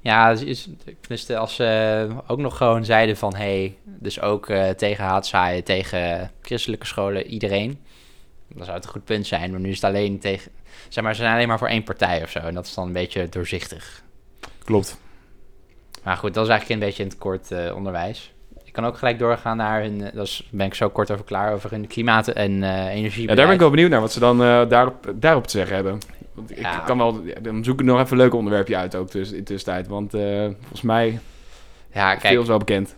Ja, 0.00 0.30
dus 0.30 0.42
is, 0.42 0.68
dus 1.08 1.30
als 1.30 1.54
ze 1.54 2.08
ook 2.26 2.38
nog 2.38 2.56
gewoon 2.56 2.84
zeiden 2.84 3.16
van... 3.16 3.34
hey, 3.34 3.76
dus 3.84 4.20
ook 4.20 4.48
eh, 4.48 4.70
tegen 4.70 5.04
haatzaaien, 5.04 5.64
tegen 5.64 6.30
christelijke 6.42 6.86
scholen, 6.86 7.26
iedereen. 7.26 7.80
Dan 8.48 8.64
zou 8.64 8.76
het 8.76 8.84
een 8.84 8.92
goed 8.92 9.04
punt 9.04 9.26
zijn. 9.26 9.50
Maar 9.50 9.60
nu 9.60 9.68
is 9.68 9.80
het 9.80 9.84
alleen 9.84 10.18
tegen... 10.18 10.52
Zeg 10.88 11.04
maar, 11.04 11.14
ze 11.14 11.20
zijn 11.20 11.34
alleen 11.34 11.48
maar 11.48 11.58
voor 11.58 11.68
één 11.68 11.84
partij 11.84 12.22
of 12.22 12.30
zo. 12.30 12.38
En 12.38 12.54
dat 12.54 12.66
is 12.66 12.74
dan 12.74 12.86
een 12.86 12.92
beetje 12.92 13.28
doorzichtig. 13.28 14.02
Klopt. 14.64 14.98
Maar 16.04 16.16
goed, 16.16 16.34
dat 16.34 16.44
is 16.44 16.50
eigenlijk 16.50 16.80
een 16.80 16.86
beetje 16.86 17.02
in 17.02 17.08
het 17.08 17.18
kort 17.18 17.50
eh, 17.50 17.74
onderwijs. 17.76 18.32
Ik 18.64 18.72
kan 18.72 18.84
ook 18.86 18.98
gelijk 18.98 19.18
doorgaan 19.18 19.56
naar 19.56 19.82
hun... 19.82 20.02
eh, 20.04 20.14
dat 20.14 20.26
is, 20.26 20.48
ben 20.50 20.66
ik 20.66 20.74
zo 20.74 20.88
kort 20.88 21.10
over 21.10 21.24
klaar, 21.24 21.52
over 21.52 21.70
hun 21.70 21.86
klimaat- 21.86 22.28
en 22.28 22.62
eh 22.62 22.86
energie. 22.94 23.28
Ja, 23.28 23.34
daar 23.34 23.44
ben 23.44 23.54
ik 23.54 23.60
wel 23.60 23.70
benieuwd 23.70 23.90
naar, 23.90 24.00
wat 24.00 24.12
ze 24.12 24.20
dan 24.20 24.42
eh, 24.42 24.68
daarop, 24.68 25.12
daarop 25.14 25.44
te 25.46 25.50
zeggen 25.56 25.74
hebben. 25.74 25.98
Want 26.34 26.50
ik 26.50 26.58
Ja. 26.58 26.78
kan 26.78 26.98
wel, 26.98 27.20
ja, 27.24 27.40
dan 27.40 27.64
zoek 27.64 27.80
ik 27.80 27.86
nog 27.86 28.00
even 28.00 28.12
een 28.12 28.22
leuk 28.22 28.34
onderwerpje 28.34 28.76
uit 28.76 28.94
ook 28.94 29.08
tuss 29.10 29.32
in 29.32 29.44
tussentijd, 29.44 29.86
want 29.88 30.14
eh, 30.14 30.44
volgens 30.60 30.82
mij 30.82 31.18
Ja, 31.92 32.10
veel 32.10 32.20
kijk, 32.20 32.40
is 32.40 32.46
wel 32.46 32.58
bekend. 32.58 32.96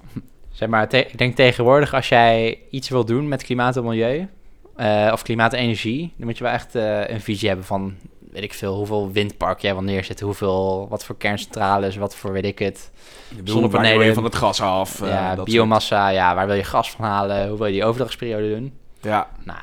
Zeg 0.53 0.69
maar, 0.69 0.95
ik 0.95 1.19
denk 1.19 1.35
tegenwoordig 1.37 1.95
als 1.95 2.09
jij 2.09 2.59
iets 2.71 2.89
wil 2.89 3.05
doen 3.05 3.29
met 3.29 3.43
klimaat 3.43 3.77
en 3.77 3.85
milieu, 3.85 4.29
eh, 4.77 5.11
of 5.13 5.23
klimaat 5.23 5.53
en 5.53 5.59
energie, 5.61 6.13
dan 6.17 6.27
moet 6.27 6.39
je 6.39 6.45
wel 6.45 6.53
echt 6.53 6.75
eh, 6.75 7.09
een 7.09 7.21
visie 7.21 7.49
hebben 7.49 7.67
van, 7.67 7.95
weet 8.33 8.43
ik 8.43 8.55
veel, 8.55 8.75
hoeveel 8.75 9.13
windpark 9.13 9.61
jij 9.61 9.73
wil 9.73 9.83
neerzetten, 9.83 10.27
hoeveel, 10.27 10.87
wat 10.89 11.05
voor 11.05 11.17
kerncentrales, 11.17 11.97
wat 11.97 12.17
voor, 12.17 12.33
weet 12.33 12.45
ik 12.45 12.59
het, 12.59 12.91
Zonnepanelen 13.29 13.49
Zonnepanelen. 13.53 13.99
wil 13.99 14.07
je 14.07 14.15
van 14.15 14.25
het 14.25 14.35
gas 14.35 14.61
af. 14.61 15.01
eh, 15.03 15.09
ja, 15.09 15.35
dat 15.35 15.45
biomassa, 15.45 16.09
ja, 16.09 16.35
waar 16.35 16.47
wil 16.47 16.57
je 16.57 16.65
gas 16.65 16.91
van 16.91 17.05
halen, 17.05 17.49
hoe 17.49 17.59
wil 17.59 17.67
je 17.67 17.73
die 17.73 17.85
overdrachtsperiode 17.85 18.55
doen? 18.55 18.73
Ja, 19.01 19.29
Nou, 19.45 19.59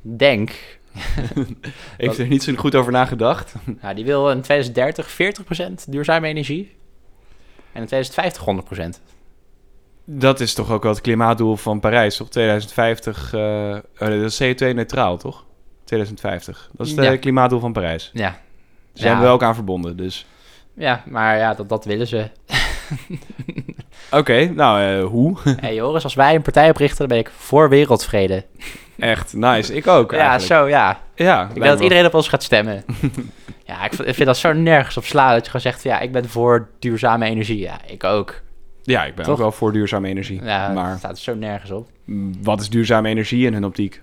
denk, 0.00 0.80
heeft 1.96 2.18
er 2.18 2.26
niet 2.26 2.42
zo 2.42 2.54
goed 2.54 2.74
over 2.74 2.92
nagedacht. 2.92 3.54
nou, 3.82 3.94
die 3.94 4.04
wil 4.04 4.30
in 4.30 4.40
2030 4.40 5.16
40% 5.70 5.72
duurzame 5.88 6.28
energie 6.28 6.76
en 7.72 7.80
in 7.80 7.86
2050 7.86 8.98
100%. 8.98 9.02
Dat 10.04 10.40
is 10.40 10.54
toch 10.54 10.70
ook 10.70 10.82
wel 10.82 10.92
het 10.92 11.00
klimaatdoel 11.00 11.56
van 11.56 11.80
Parijs, 11.80 12.16
toch? 12.16 12.28
2050, 12.28 13.32
eh, 13.34 13.40
oh 13.98 14.08
nee, 14.08 14.20
dat 14.20 14.40
is 14.40 14.42
CO2-neutraal, 14.42 15.16
toch? 15.16 15.44
2050. 15.96 16.70
Dat 16.72 16.86
is 16.86 16.92
het 16.96 17.04
eh, 17.04 17.20
klimaatdoel 17.20 17.60
van 17.60 17.72
Parijs. 17.72 18.10
Ja, 18.12 18.38
Ze 18.94 19.02
zijn 19.02 19.20
wel 19.20 19.32
ook 19.32 19.42
aan 19.42 19.54
verbonden, 19.54 19.96
dus... 19.96 20.26
ja 20.74 21.02
maar 21.06 21.36
ja, 21.38 21.54
dat, 21.54 21.68
dat 21.68 21.84
willen 21.84 22.06
ze. 22.06 22.30
Oké, 24.10 24.44
nou, 24.44 24.82
eh, 24.82 25.04
hoe? 25.04 25.36
hey 25.60 25.74
Joris, 25.74 26.04
als 26.04 26.14
wij 26.14 26.34
een 26.34 26.42
partij 26.42 26.68
oprichten, 26.70 26.98
dan 26.98 27.08
ben 27.08 27.18
ik 27.18 27.30
voor 27.36 27.68
wereldvrede. 27.68 28.44
Echt, 28.98 29.32
nice. 29.34 29.74
Ik 29.74 29.86
ook, 29.86 30.12
Ja, 30.12 30.38
zo, 30.38 30.68
ja. 30.68 31.00
Ja, 31.14 31.42
Ik 31.48 31.54
denk 31.54 31.66
dat 31.66 31.80
iedereen 31.80 32.06
op 32.06 32.14
ons 32.14 32.28
gaat 32.28 32.42
stemmen. 32.42 32.84
ja, 33.66 33.84
ik 33.84 33.92
vind, 33.94 34.24
dat 34.24 34.36
zo 34.36 34.52
nergens 34.52 34.96
op 34.96 35.04
slaan 35.04 35.32
dat 35.32 35.38
je 35.44 35.46
gewoon 35.46 35.60
zegt, 35.60 35.82
ja, 35.82 36.00
ik 36.00 36.12
ben 36.12 36.28
voor 36.28 36.68
duurzame 36.78 37.24
energie. 37.26 37.58
Ja, 37.58 37.80
ik 37.86 38.04
ook. 38.04 38.40
Ja, 38.82 39.04
ik 39.04 39.14
ben 39.14 39.26
ook 39.26 39.38
wel 39.38 39.52
voor 39.52 39.72
duurzame 39.72 40.08
energie. 40.08 40.44
Ja, 40.44 40.68
maar 40.72 40.98
staat 40.98 41.10
er 41.16 41.22
zo 41.22 41.34
nergens 41.34 41.70
op. 41.70 41.88
mm, 42.04 42.32
wat 42.42 42.60
is 42.60 42.68
duurzame 42.70 43.08
energie 43.08 43.46
in 43.46 43.52
hun 43.52 43.64
optiek? 43.64 44.02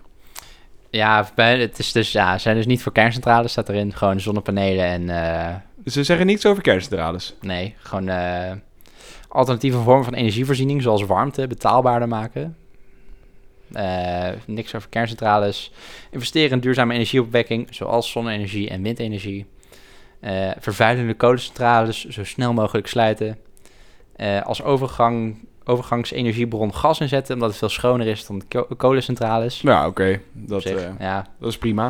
Ja, 0.91 1.30
het 1.36 1.80
is 1.80 1.91
dus, 1.91 2.12
ja, 2.12 2.38
zijn 2.38 2.56
dus 2.56 2.65
niet 2.65 2.82
voor 2.84 2.91
kerncentrales, 2.91 3.52
staat 3.52 3.69
erin. 3.69 3.93
Gewoon 3.93 4.19
zonnepanelen 4.19 4.86
en, 4.86 5.10
eh, 5.10 5.56
Ze 5.86 6.04
zeggen 6.04 6.25
niets 6.25 6.45
over 6.45 6.63
kerncentrales. 6.63 7.36
nee, 7.41 7.75
gewoon 7.78 8.08
eh, 8.08 8.52
alternatieve 9.28 9.78
vormen 9.78 10.04
van 10.04 10.13
energievoorziening, 10.13 10.82
zoals 10.82 11.04
warmte, 11.04 11.47
betaalbaarder 11.47 12.08
maken. 12.08 12.58
Eh, 13.73 14.30
niks 14.45 14.75
over 14.75 14.89
kerncentrales. 14.89 15.71
Investeren 16.12 16.52
in 16.52 16.60
duurzame 16.60 16.93
energieopwekking, 16.93 17.67
zoals 17.69 18.12
zonne-energie 18.12 18.69
en 18.69 18.82
windenergie. 18.82 19.45
Vervuilende 20.60 21.13
kolencentrales 21.13 22.06
zo 22.06 22.23
snel 22.23 22.54
mogelijk 22.54 22.88
sluiten. 22.88 23.38
Als 24.43 24.63
overgang, 24.63 25.38
overgangsenergiebron 25.65 26.73
gas 26.73 26.99
inzetten, 26.99 27.33
omdat 27.33 27.49
het 27.49 27.57
veel 27.57 27.69
schoner 27.69 28.07
is 28.07 28.25
dan 28.25 28.41
ko- 28.49 28.67
kolencentrales. 28.77 29.61
Ja, 29.61 29.87
oké. 29.87 30.21
Dat, 30.31 30.61
zich, 30.61 30.75
eh, 30.77 30.89
ja, 30.99 31.25
dat 31.39 31.49
is 31.49 31.57
prima. 31.57 31.83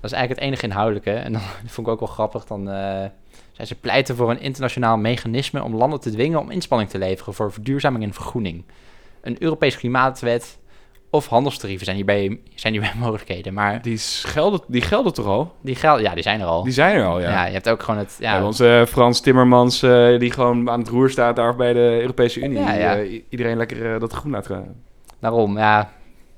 dat 0.00 0.10
is 0.10 0.12
eigenlijk 0.12 0.28
het 0.40 0.48
enige 0.48 0.66
inhoudelijke. 0.66 1.10
En 1.12 1.32
dan 1.32 1.42
vond 1.66 1.86
ik 1.86 1.92
ook 1.92 2.00
wel 2.00 2.08
grappig. 2.08 2.44
Dan 2.44 2.70
eh 2.70 3.04
zijn 3.52 3.68
ze 3.68 3.74
pleiten 3.74 4.16
voor 4.16 4.30
een 4.30 4.40
internationaal 4.40 4.96
mechanisme 4.96 5.62
om 5.62 5.74
landen 5.76 6.00
te 6.00 6.10
dwingen 6.10 6.38
om 6.38 6.50
inspanning 6.50 6.90
te 6.90 6.98
leveren 6.98 7.34
voor 7.34 7.52
verduurzaming 7.52 8.04
en 8.04 8.12
vergroening. 8.12 8.64
Een 9.20 9.36
Europees 9.42 9.76
klimaatwet 9.76 10.58
of 11.10 11.26
handelstarieven 11.26 11.84
zijn 11.84 11.96
hierbij, 11.96 12.40
zijn 12.54 12.72
hierbij 12.72 12.92
mogelijkheden. 13.04 13.54
Maar 13.54 13.82
Die, 13.82 13.98
gelden, 13.98 14.60
die 14.66 14.82
gelden 14.82 15.14
toch 15.14 15.26
al? 15.26 15.54
die 15.60 15.74
geld, 15.74 16.00
ja, 16.00 16.14
die 16.14 16.22
zijn 16.22 16.40
er 16.40 16.46
al. 16.46 16.62
Die 16.62 16.72
zijn 16.72 16.96
er 16.96 17.04
al, 17.04 17.20
ja. 17.20 17.30
ja. 17.30 17.46
je 17.46 17.52
hebt 17.52 17.68
ook 17.68 17.82
gewoon 17.82 18.00
het. 18.00 18.16
Ja, 18.20 18.44
onze 18.44 18.78
eh, 18.80 18.86
Frans 18.86 19.20
Timmermans, 19.20 19.82
eh, 19.82 20.18
die 20.18 20.30
gewoon 20.30 20.70
aan 20.70 20.78
het 20.80 20.88
roer 20.88 21.10
staat 21.10 21.36
daar 21.36 21.56
bij 21.56 21.72
de 21.72 21.98
Europese 22.00 22.40
Unie. 22.40 22.58
Ja, 22.58 22.70
die, 22.72 22.80
ja. 22.80 22.96
eh, 22.96 23.22
iedereen 23.28 23.56
lekker 23.56 23.98
dat 23.98 24.12
groen 24.12 24.32
laat 24.32 24.46
gaan. 24.46 24.74
daarom, 25.18 25.58
ja. 25.58 25.90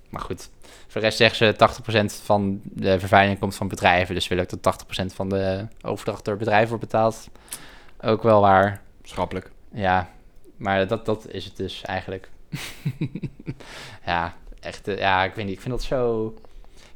Maar 0.09 0.21
goed. 0.21 0.51
Voor 0.87 1.01
de 1.01 1.07
rest 1.07 1.19
zeggen 1.19 1.37
ze 1.37 2.21
80% 2.21 2.25
van 2.25 2.61
de 2.63 2.99
vervuiling 2.99 3.39
komt 3.39 3.55
van 3.55 3.69
bedrijven. 3.69 4.15
Dus 4.15 4.29
willen 4.29 4.45
ook 4.45 4.63
dat 4.63 4.85
80% 5.13 5.15
van 5.15 5.29
de 5.29 5.67
overdracht 5.83 6.25
door 6.25 6.37
bedrijven 6.37 6.69
wordt 6.69 6.85
betaald. 6.85 7.29
Ook 8.01 8.23
wel 8.23 8.41
waar. 8.41 8.81
Schappelijk. 9.03 9.51
Ja, 9.73 10.09
maar 10.57 10.87
dat, 10.87 11.07
dat 11.07 11.29
is 11.29 11.45
het 11.45 11.57
dus 11.57 11.83
eigenlijk. 11.83 12.29
ja, 14.07 14.35
echt, 14.69 14.89
eh, 14.89 14.99
ja, 14.99 15.25
ik 15.25 15.35
weet 15.35 15.45
niet, 15.45 15.55
ik 15.55 15.61
vind 15.61 15.75
dat 15.75 15.83
zo... 15.83 16.35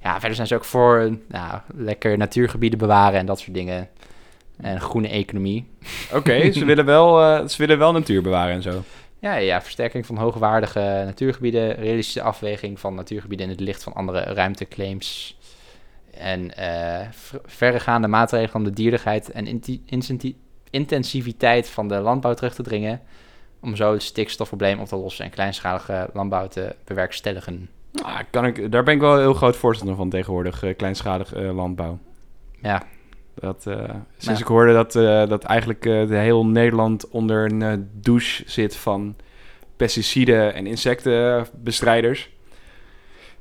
Ja, 0.03 0.13
verder 0.13 0.35
zijn 0.35 0.47
ze 0.47 0.55
ook 0.55 0.65
voor 0.65 1.17
nou, 1.29 1.61
lekker 1.75 2.19
natuurgebieden 2.19 2.79
bewaren 2.79 3.19
en 3.19 3.27
dat 3.27 3.41
soort 3.41 3.55
dingen. 3.55 3.89
En 4.57 4.81
groene 4.81 5.09
economie. 5.09 5.67
Oké, 6.13 6.53
ze, 6.53 6.65
willen 6.73 6.85
wel, 6.85 7.23
eh, 7.23 7.49
ze 7.49 7.57
willen 7.57 7.79
wel 7.79 7.93
natuur 7.93 8.23
bewaren 8.23 8.55
en 8.55 8.63
zo. 8.63 8.83
Ja, 9.19 9.35
ja, 9.37 9.63
versterking 9.63 10.07
van 10.07 10.17
hoogwaardige 10.17 11.03
natuurgebieden, 11.05 11.75
realistische 11.75 12.23
afweging 12.23 12.81
van 12.81 12.95
natuurgebieden 12.95 13.47
in 13.47 13.53
het 13.53 13.61
licht 13.61 13.83
van 13.83 13.93
andere 13.93 14.21
ruimteclaims. 14.21 15.39
En 16.11 16.57
eh, 16.57 17.07
ver- 17.11 17.41
verregaande 17.45 18.09
maatregelen 18.09 18.55
om 18.57 18.65
de 18.65 18.73
dierlijkheid 18.73 19.31
en 19.31 19.61
intensiviteit 20.71 21.71
van 21.71 21.89
de 21.89 21.95
landbouw 21.99 22.35
terug 22.35 22.55
te 22.55 22.63
dringen. 22.63 23.01
Om 23.63 23.77
zo 23.77 23.93
het 23.93 24.03
stikstofprobleem 24.03 24.81
op 24.81 24.87
te 24.87 24.97
lossen 24.97 25.25
en 25.25 25.31
kleinschalige 25.31 26.11
landbouw 26.13 26.49
te 26.49 26.75
bewerkstelligen. 26.85 27.69
Ah, 28.03 28.19
kan 28.31 28.45
ik, 28.45 28.73
daar 28.73 28.83
ben 28.83 28.95
ik 28.95 29.01
wel 29.01 29.13
een 29.13 29.21
heel 29.21 29.35
groot 29.35 29.57
voorstander 29.57 29.97
van 29.97 30.11
tegenwoordig, 30.11 30.63
eh, 30.63 30.77
kleinschalig 30.77 31.35
eh, 31.35 31.55
landbouw. 31.55 31.99
Ja, 32.63 32.83
Dat, 33.35 33.67
eh, 33.67 33.75
sinds 34.11 34.27
Nou. 34.27 34.39
ik 34.39 34.47
hoorde 34.47 34.73
dat, 34.73 34.93
dat 35.29 35.45
eigenlijk 35.45 35.83
de 35.83 36.17
heel 36.17 36.47
Nederland 36.47 37.09
onder 37.09 37.53
een 37.53 37.91
douche 37.93 38.43
zit 38.47 38.77
van 38.77 39.17
pesticiden 39.77 40.55
en 40.55 40.67
insectenbestrijders. 40.67 42.31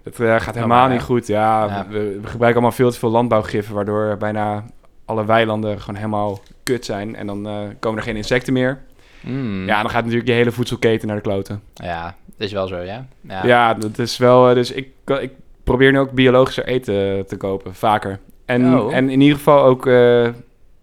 Het 0.04 0.16
gaat 0.16 0.56
helemaal 0.56 0.88
maar, 0.88 0.90
niet 0.90 1.02
goed. 1.02 1.28
Ja, 1.28 1.66
Ja. 1.66 1.88
We, 1.88 2.00
we 2.22 2.28
gebruiken 2.28 2.62
allemaal 2.62 2.72
veel 2.72 2.92
te 2.92 3.00
veel 3.00 3.10
landbouwgiffen, 3.10 3.76
waardoor 3.76 4.18
bijna 4.18 4.66
alle 5.06 5.26
weilanden 5.26 5.80
gewoon 5.80 5.96
helemaal 5.96 6.40
kut 6.64 6.86
zijn. 6.86 7.16
En 7.16 7.28
dan 7.28 7.48
komen 7.80 7.98
er 7.98 8.06
geen 8.06 8.16
insecten 8.16 8.54
meer. 8.54 8.82
Mm. 9.22 9.66
Ja, 9.68 9.82
dan 9.82 9.90
gaat 9.92 10.02
natuurlijk 10.04 10.30
je 10.30 10.36
hele 10.36 10.52
voedselketen 10.52 11.08
naar 11.08 11.16
de 11.16 11.22
kloten. 11.22 11.62
Ja, 11.74 12.16
dat 12.26 12.48
is 12.48 12.52
wel 12.54 12.68
zo, 12.68 12.78
ja. 12.78 13.06
Ja. 13.22 13.46
Ja, 13.46 13.74
dat 13.74 14.00
is 14.00 14.18
wel. 14.18 14.50
eh, 14.50 14.56
Dus 14.56 14.72
ik, 14.72 14.88
ik 15.22 15.32
probeer 15.64 15.92
nu 15.92 16.00
ook 16.00 16.12
biologischer 16.12 16.66
eten 16.66 17.26
te 17.28 17.38
kopen, 17.38 17.76
vaker. 17.76 18.20
En, 18.46 18.80
Oh. 18.80 18.96
en 18.96 19.10
in 19.10 19.22
ieder 19.22 19.38
geval 19.38 19.64
ook 19.64 19.88
eh, 19.88 20.30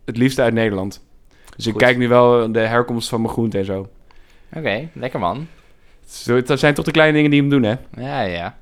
het 0.05 0.16
liefst 0.16 0.38
uit 0.38 0.55
Nederland. 0.55 1.05
Dus 1.57 1.66
ik 1.66 1.74
kijk 1.74 1.96
nu 1.96 2.09
wel 2.09 2.53
de 2.53 2.59
herkomst 2.61 3.09
van 3.09 3.20
mijn 3.20 3.33
groenten 3.33 3.59
en 3.59 3.64
zo. 3.64 3.88
Oké, 4.53 4.88
lekker 4.92 5.20
man. 5.20 5.46
Zo, 6.07 6.42
Dat 6.42 6.59
zijn 6.59 6.74
toch 6.74 6.85
de 6.85 6.90
kleine 6.90 7.14
dingen 7.16 7.31
die 7.31 7.40
hem 7.40 7.51
doen, 7.51 7.62
hè? 7.62 7.74
Ja, 7.96 8.20
ja. 8.20 8.57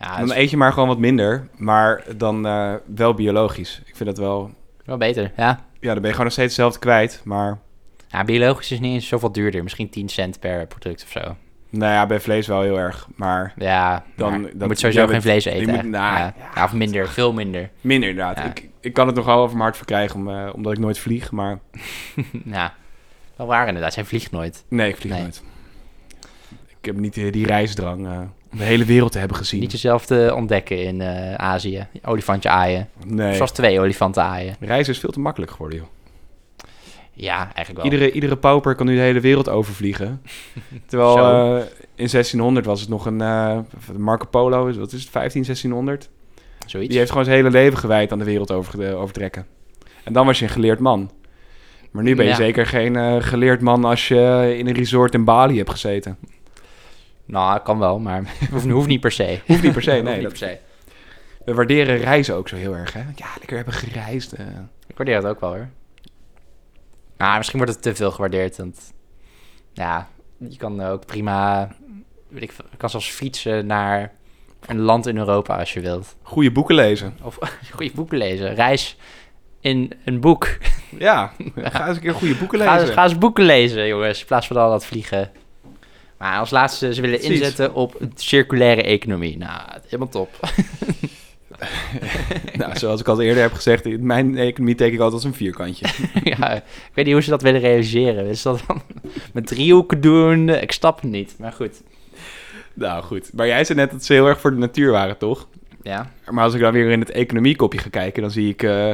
Ja, 0.00 0.16
dan 0.18 0.24
is 0.30 0.34
eet 0.36 0.50
je 0.50 0.56
maar 0.56 0.72
gewoon 0.72 0.88
wat 0.88 0.98
minder, 0.98 1.48
maar 1.56 2.02
dan 2.16 2.46
eh, 2.46 2.72
wel 2.94 3.14
biologisch. 3.14 3.82
Ik 3.86 3.96
vind 3.96 4.08
dat 4.08 4.18
wel... 4.18 4.50
wel 4.84 4.96
beter, 4.96 5.32
ja. 5.36 5.64
Ja, 5.80 5.92
dan 5.92 5.94
ben 5.94 6.02
je 6.04 6.10
gewoon 6.10 6.24
nog 6.24 6.32
steeds 6.32 6.48
hetzelfde 6.56 6.78
kwijt, 6.78 7.20
maar... 7.24 7.58
Ja, 8.10 8.24
biologisch 8.24 8.70
is 8.72 8.80
niet 8.80 8.92
eens 8.94 9.08
zoveel 9.08 9.32
duurder. 9.32 9.62
Misschien 9.62 9.90
10 9.90 10.08
cent 10.08 10.40
per 10.40 10.66
product 10.66 11.02
of 11.02 11.10
zo. 11.22 11.36
Nou 11.70 11.92
ja, 11.92 12.06
bij 12.06 12.20
vlees 12.20 12.46
wel 12.46 12.62
heel 12.62 12.78
erg, 12.78 13.08
maar 13.16 13.52
Ja, 13.56 14.04
Dan- 14.16 14.42
dan 14.42 14.50
je 14.58 14.64
moet 14.66 14.78
sowieso 14.78 15.00
ja, 15.02 15.06
geen 15.06 15.22
vlees 15.22 15.44
eten. 15.44 15.74
moet- 15.74 15.82
nou, 15.84 16.18
ja. 16.18 16.34
Ja, 16.54 16.64
of 16.64 16.72
minder, 16.72 17.08
veel 17.08 17.32
minder. 17.32 17.70
minder 17.80 18.08
inderdaad. 18.08 18.44
Ik, 18.44 18.68
ik 18.80 18.92
kan 18.92 19.06
het 19.06 19.16
nogal 19.16 19.38
over 19.38 19.50
mijn 19.50 19.62
hart 19.62 19.76
verkrijgen, 19.76 20.16
om, 20.20 20.28
eh, 20.30 20.50
omdat 20.54 20.72
ik 20.72 20.78
nooit 20.78 20.98
vlieg, 20.98 21.30
maar... 21.30 21.58
ja, 22.44 22.74
wel 23.36 23.46
waar 23.46 23.66
inderdaad. 23.66 23.92
Zij 23.92 24.04
vliegt 24.04 24.30
nooit. 24.30 24.64
Nee, 24.68 24.88
ik 24.88 24.96
vlieg 24.96 25.12
Nee. 25.12 25.22
nooit. 25.22 25.42
Ik 26.80 26.86
heb 26.86 26.96
niet 26.96 27.16
eh, 27.16 27.32
die 27.32 27.46
reisdrang 27.46 28.06
eh, 28.06 28.18
om 28.52 28.58
de 28.58 28.64
hele 28.64 28.84
wereld 28.84 29.12
te 29.12 29.18
hebben 29.18 29.36
gezien. 29.36 29.60
Niet 29.60 29.72
jezelf 29.72 30.06
te 30.06 30.32
ontdekken 30.36 30.82
in 30.84 31.02
Azië. 31.38 31.86
Olifantje 32.04 32.48
aaien. 32.48 32.88
Nee, 33.06 33.34
Zoals 33.34 33.52
twee 33.52 33.80
olifanten 33.80 34.22
aaien. 34.22 34.56
reizen 34.60 34.92
is 34.94 35.00
veel 35.00 35.10
te 35.12 35.20
makkelijk 35.20 35.52
geworden, 35.52 35.78
joh. 35.78 35.88
Ja, 37.22 37.38
eigenlijk 37.54 37.76
wel. 37.76 37.84
Iedere, 37.84 38.12
iedere 38.12 38.36
pauper 38.36 38.74
kan 38.74 38.86
nu 38.86 38.94
de 38.94 39.00
hele 39.00 39.20
wereld 39.20 39.48
overvliegen. 39.48 40.22
Terwijl 40.86 41.16
eh, 41.18 41.56
in 41.94 42.08
1600 42.10 42.66
was 42.66 42.80
het 42.80 42.88
nog 42.88 43.06
een 43.06 43.20
eh, 43.20 43.58
Marco 43.96 44.26
Polo, 44.26 44.66
is- 44.66 44.76
wat 44.76 44.92
is 44.92 45.00
het, 45.00 45.10
15, 45.10 45.42
1600? 45.42 46.08
Zoiets. 46.66 46.88
Die 46.88 46.98
heeft 46.98 47.10
gewoon 47.10 47.24
zijn 47.24 47.36
hele 47.36 47.50
leven 47.50 47.78
gewijd 47.78 48.12
aan 48.12 48.18
de 48.18 48.24
wereld 48.24 48.50
over, 48.50 48.94
overtrekken. 48.96 49.46
En 50.04 50.12
dan 50.12 50.26
was 50.26 50.38
je 50.38 50.44
een 50.44 50.50
geleerd 50.50 50.78
man. 50.78 51.10
Maar 51.90 52.02
nu 52.02 52.14
ben 52.14 52.24
je 52.24 52.30
Ja. 52.30 52.36
zeker 52.36 52.66
geen 52.66 52.96
eh, 52.96 53.16
geleerd 53.22 53.60
man 53.60 53.84
als 53.84 54.08
je 54.08 54.54
in 54.58 54.66
een 54.66 54.74
resort 54.74 55.14
in 55.14 55.24
Bali 55.24 55.56
hebt 55.56 55.70
gezeten. 55.70 56.16
Nou, 57.24 57.60
kan 57.60 57.78
wel, 57.78 57.98
maar 57.98 58.22
hoeft, 58.52 58.68
hoeft 58.68 58.88
niet 58.88 59.00
per 59.00 59.12
se. 59.12 59.38
Hoeft 59.46 59.62
niet 59.62 59.72
per 59.72 59.82
se, 59.82 59.90
Hoeft 59.90 60.02
nee. 60.04 60.14
niet 60.14 60.22
dat- 60.22 60.38
per 60.38 60.48
se. 60.48 60.58
we 61.44 61.54
waarderen 61.54 61.96
reizen 61.96 62.34
ook 62.34 62.48
zo 62.48 62.56
heel 62.56 62.76
erg, 62.76 62.92
hè? 62.92 63.00
Ja, 63.14 63.26
lekker 63.38 63.56
hebben 63.56 63.74
gereisd. 63.74 64.32
Ik 64.86 64.96
waardeer 64.96 65.16
het 65.16 65.24
ook 65.26 65.40
wel 65.40 65.50
hoor. 65.50 65.68
Nou, 67.20 67.36
misschien 67.36 67.58
wordt 67.58 67.74
het 67.74 67.82
te 67.82 67.94
veel 67.94 68.10
gewaardeerd. 68.10 68.56
Want 68.56 68.92
ja, 69.72 70.08
je 70.38 70.56
kan 70.56 70.82
ook 70.82 71.06
prima. 71.06 71.68
Weet 72.28 72.42
ik, 72.42 72.52
kan 72.76 72.90
zelfs 72.90 73.10
fietsen 73.10 73.66
naar 73.66 74.12
een 74.66 74.78
land 74.80 75.06
in 75.06 75.16
Europa 75.16 75.58
als 75.58 75.72
je 75.72 75.80
wilt. 75.80 76.16
Goede 76.22 76.50
boeken 76.52 76.74
lezen. 76.74 77.16
Of 77.22 77.38
goede 77.74 77.92
boeken 77.94 78.18
lezen. 78.18 78.54
Reis 78.54 78.96
in 79.60 79.92
een 80.04 80.20
boek. 80.20 80.48
Ja, 80.98 81.32
ga 81.56 81.86
eens 81.88 81.96
een 81.96 82.02
keer 82.02 82.14
goede 82.14 82.34
boeken 82.36 82.58
Ga, 82.60 82.64
lezen. 82.72 82.86
eens- 82.86 82.94
ga 82.96 83.02
eens 83.04 83.18
boeken 83.18 83.44
lezen, 83.44 83.86
jongens. 83.86 84.20
In 84.20 84.26
plaats 84.26 84.46
van 84.46 84.56
al 84.56 84.70
dat 84.70 84.86
vliegen. 84.86 85.30
Maar 86.18 86.38
als 86.38 86.50
laatste, 86.50 86.94
ze 86.94 87.00
willen 87.00 87.22
inzetten 87.22 87.74
op 87.74 88.00
een 88.00 88.12
circulaire 88.14 88.82
economie. 88.82 89.36
Nou, 89.38 89.60
helemaal 89.84 90.08
top. 90.08 90.30
nou, 92.56 92.78
zoals 92.78 93.00
ik 93.00 93.08
al 93.08 93.20
eerder 93.20 93.42
heb 93.42 93.52
gezegd, 93.52 93.84
in 93.86 94.06
mijn 94.06 94.38
economie 94.38 94.74
teken 94.74 94.94
ik 94.94 95.00
altijd 95.00 95.22
als 95.22 95.24
een 95.30 95.36
vierkantje. 95.38 95.86
ja, 96.38 96.52
ik 96.54 96.62
weet 96.94 97.04
niet 97.04 97.14
hoe 97.14 97.22
ze 97.22 97.30
dat 97.30 97.42
willen 97.42 97.60
realiseren. 97.60 98.36
Ze 98.36 98.48
dat 98.48 98.62
dan 98.66 98.82
met 99.32 99.46
driehoeken 99.46 100.00
doen? 100.00 100.48
Ik 100.48 100.72
snap 100.72 101.00
het 101.00 101.10
niet, 101.10 101.34
maar 101.38 101.52
goed. 101.52 101.82
nou 102.74 103.02
goed, 103.02 103.30
maar 103.34 103.46
jij 103.46 103.64
zei 103.64 103.78
net 103.78 103.90
dat 103.90 104.04
ze 104.04 104.12
heel 104.12 104.26
erg 104.26 104.40
voor 104.40 104.50
de 104.50 104.56
natuur 104.56 104.90
waren, 104.90 105.18
toch? 105.18 105.48
Ja, 105.82 106.10
Maar 106.30 106.44
als 106.44 106.54
ik 106.54 106.60
dan 106.60 106.72
weer 106.72 106.90
in 106.90 107.00
het 107.00 107.10
economiekopje 107.10 107.78
ga 107.78 107.88
kijken, 107.90 108.22
dan 108.22 108.30
zie 108.30 108.48
ik... 108.48 108.62
eh, 108.62 108.90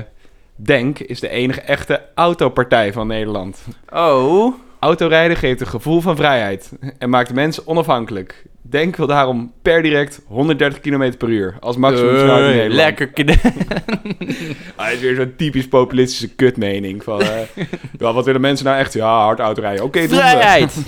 Denk 0.59 0.99
is 0.99 1.21
de 1.21 1.29
enige 1.29 1.61
echte 1.61 2.03
autopartij 2.15 2.93
van 2.93 3.07
Nederland. 3.07 3.65
Oh. 3.93 4.55
Autorijden 4.79 5.37
geeft 5.37 5.61
een 5.61 5.67
gevoel 5.67 6.01
van 6.01 6.17
vrijheid 6.17 6.73
en 6.99 7.11
maakt 7.11 7.35
mensen 7.35 7.67
onafhankelijk. 7.67 8.45
Denk 8.71 8.97
wil 8.97 9.07
daarom 9.07 9.53
per 9.63 9.83
direct 9.83 10.21
130 10.27 10.81
km 10.81 11.17
per 11.19 11.29
uur 11.29 11.57
als 11.61 11.77
maximum 11.77 12.17
snelheid 12.19 12.51
in 12.51 12.57
Nederland. 12.57 12.75
lekker 12.75 13.11
Hij 14.83 14.95
is 14.95 15.01
weer 15.01 15.15
zo'n 15.15 15.33
typisch 15.37 15.69
populistische 15.69 16.35
kutmening. 16.35 17.05
Van, 17.05 17.21
eh, 17.21 17.41
ja, 17.99 18.13
wat 18.13 18.25
willen 18.25 18.41
mensen 18.41 18.67
nou 18.67 18.79
echt? 18.79 18.93
Ja, 18.93 19.23
hard 19.25 19.39
autorijden. 19.39 19.85
Oké, 19.85 19.99
doen 20.01 20.09
we. 20.09 20.15
Vrijheid! 20.17 20.77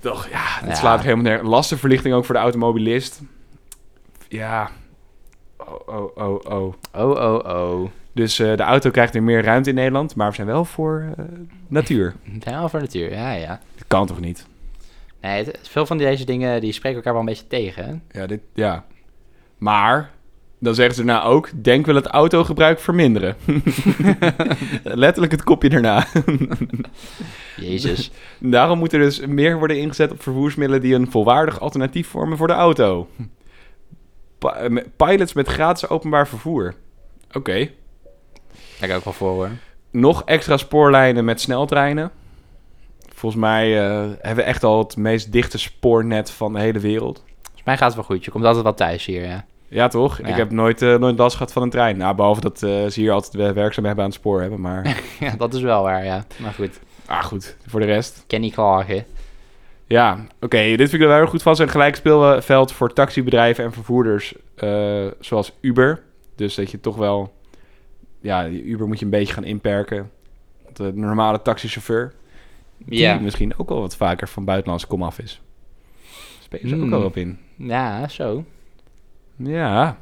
Toch, 0.00 0.28
ja, 0.30 0.44
het 0.60 0.68
Ja. 0.68 0.74
slaat 0.74 0.98
er 0.98 1.04
helemaal 1.04 1.24
nergens. 1.24 1.48
Lastenverlichting 1.48 2.14
ook 2.14 2.24
voor 2.24 2.34
de 2.34 2.40
automobilist. 2.40 3.20
Ja. 4.28 4.70
Oh, 5.56 5.88
oh, 5.88 6.16
oh, 6.16 6.44
oh. 6.44 6.74
Oh, 6.94 7.10
oh, 7.10 7.44
oh. 7.44 7.88
Dus 8.12 8.38
eh, 8.38 8.56
de 8.56 8.62
auto 8.62 8.90
krijgt 8.90 9.12
weer 9.12 9.22
meer 9.22 9.44
ruimte 9.44 9.68
in 9.68 9.74
Nederland, 9.74 10.14
maar 10.14 10.28
we 10.28 10.34
zijn 10.34 10.46
wel 10.46 10.64
voor 10.64 11.04
eh, 11.16 11.24
natuur. 11.68 12.14
Ja, 12.40 12.68
voor 12.68 12.80
natuur, 12.80 13.12
ja, 13.12 13.32
ja. 13.32 13.60
Dat 13.74 13.84
kan 13.86 14.06
toch 14.06 14.20
niet? 14.20 14.46
Nee, 15.20 15.44
het- 15.44 15.58
veel 15.68 15.86
van 15.86 15.98
deze 15.98 16.24
dingen 16.24 16.60
die 16.60 16.72
spreken 16.72 16.96
elkaar 16.96 17.12
wel 17.12 17.20
een 17.22 17.28
beetje 17.28 17.46
tegen. 17.46 17.84
hè? 18.10 18.20
Ja, 18.20 18.26
dit, 18.26 18.40
ja. 18.54 18.84
Maar, 19.58 20.10
dan 20.58 20.74
zeggen 20.74 20.94
ze 20.94 21.04
daarna 21.04 21.22
ook, 21.22 21.50
denk 21.62 21.86
wel 21.86 21.94
het 21.94 22.06
autogebruik 22.06 22.78
verminderen. 22.80 23.36
Letterlijk 24.82 25.32
het 25.32 25.42
kopje 25.44 25.68
daarna. 25.68 26.06
Jezus. 27.56 28.10
Daarom 28.38 28.78
moet 28.78 28.92
er 28.92 28.98
dus 28.98 29.26
meer 29.26 29.58
worden 29.58 29.78
ingezet 29.78 30.10
op 30.10 30.22
vervoersmiddelen 30.22 30.82
die 30.82 30.94
een 30.94 31.10
volwaardig 31.10 31.60
alternatief 31.60 32.08
vormen 32.08 32.38
voor 32.38 32.46
de 32.46 32.52
auto. 32.52 33.08
Eh, 34.38 34.76
pilots 34.96 35.32
met 35.32 35.48
gratis 35.48 35.88
openbaar 35.88 36.28
vervoer. 36.28 36.74
Oké. 37.32 37.70
Daar 38.80 38.88
ik 38.88 38.96
ook 38.96 39.04
wel 39.04 39.12
voor 39.12 39.30
hoor. 39.30 39.50
Nog 39.90 40.22
extra 40.24 40.56
spoorlijnen 40.56 41.24
met 41.24 41.40
sneltreinen. 41.40 42.10
Volgens 43.18 43.40
mij 43.40 43.86
eh, 43.86 44.00
hebben 44.20 44.44
we 44.44 44.50
echt 44.50 44.64
al 44.64 44.78
het 44.78 44.96
meest 44.96 45.32
dichte 45.32 45.58
spoornet 45.58 46.30
van 46.30 46.52
de 46.52 46.60
hele 46.60 46.78
wereld. 46.78 47.22
Volgens 47.42 47.64
mij 47.64 47.76
gaat 47.76 47.86
het 47.86 47.94
wel 47.94 48.04
goed. 48.04 48.24
Je 48.24 48.30
komt 48.30 48.44
altijd 48.44 48.64
wel 48.64 48.74
thuis 48.74 49.06
hier, 49.06 49.24
ja. 49.26 49.44
Ja, 49.68 49.88
toch? 49.88 50.18
Ja. 50.18 50.26
Ik 50.26 50.36
heb 50.36 50.50
nooit, 50.50 50.82
eh, 50.82 50.94
nooit 50.94 51.18
last 51.18 51.36
gehad 51.36 51.52
van 51.52 51.62
een 51.62 51.70
trein. 51.70 51.96
Nou, 51.96 52.14
behalve 52.14 52.40
dat 52.40 52.62
eh, 52.62 52.86
ze 52.86 53.00
hier 53.00 53.12
altijd 53.12 53.48
eh, 53.48 53.50
werkzaamheden 53.50 53.98
aan 53.98 54.04
het 54.04 54.14
spoor 54.14 54.40
hebben. 54.40 54.60
Maar, 54.60 55.00
ja. 55.20 55.34
Dat 55.36 55.54
is 55.54 55.60
wel 55.60 55.82
waar, 55.82 56.04
ja. 56.04 56.24
Maar 56.36 56.52
goed, 56.52 56.80
ah 57.06 57.24
goed, 57.24 57.56
voor 57.66 57.80
de 57.80 57.86
rest. 57.86 58.24
ken 58.26 58.40
niet 58.40 58.54
klagen. 58.54 59.04
Ja, 59.86 60.26
oké. 60.40 60.58
dit 60.58 60.76
vind 60.76 60.92
ik 60.92 61.00
er 61.00 61.08
wel 61.08 61.16
heel 61.16 61.26
goed 61.26 61.42
van. 61.42 61.60
Een 61.60 61.68
gelijk 61.68 61.96
speelveld 61.96 62.72
voor 62.72 62.92
taxibedrijven 62.92 63.64
en 63.64 63.72
vervoerders 63.72 64.34
zoals 65.20 65.52
Uber. 65.60 66.02
Dus 66.36 66.54
dat 66.54 66.70
je 66.70 66.80
toch 66.80 66.96
wel... 66.96 67.32
Ja, 68.20 68.48
Uber 68.48 68.86
moet 68.86 68.98
je 68.98 69.04
een 69.04 69.10
beetje 69.10 69.34
gaan 69.34 69.44
inperken. 69.44 70.10
De 70.72 70.92
normale 70.94 71.42
taxichauffeur, 71.42 72.12
die 72.78 72.98
Ja. 72.98 73.18
misschien 73.18 73.58
ook 73.58 73.68
wel 73.68 73.80
wat 73.80 73.96
vaker 73.96 74.28
van 74.28 74.44
buitenlandse 74.44 74.86
komaf 74.86 75.18
is. 75.18 75.40
Spelen 76.40 76.68
ze 76.68 76.74
ook 76.74 76.80
Hmm. 76.80 76.90
wel 76.90 77.04
op 77.04 77.16
in. 77.16 77.38
Ja, 77.56 78.08
zo. 78.08 78.44
Ja, 79.36 79.98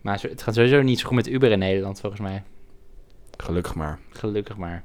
Maar 0.00 0.20
het 0.22 0.42
gaat 0.42 0.54
sowieso 0.54 0.82
niet 0.82 0.98
zo 1.00 1.06
goed 1.06 1.16
met 1.16 1.26
Uber 1.28 1.50
in 1.50 1.58
Nederland, 1.58 2.00
volgens 2.00 2.22
mij. 2.22 2.42
gelukkig 3.36 3.74
maar. 3.74 3.98
Gelukkig 4.10 4.56
maar. 4.56 4.82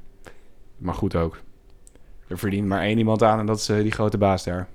Maar 0.78 0.94
goed 0.94 1.16
ook. 1.16 1.40
Er 2.28 2.38
verdient 2.38 2.68
maar 2.68 2.82
één 2.82 2.98
iemand 2.98 3.24
aan 3.24 3.40
en 3.40 3.46
dat 3.46 3.58
is 3.58 3.70
eh, 3.70 3.78
die 3.82 3.92
grote 3.92 4.18
baas 4.18 4.44
daar. 4.44 4.68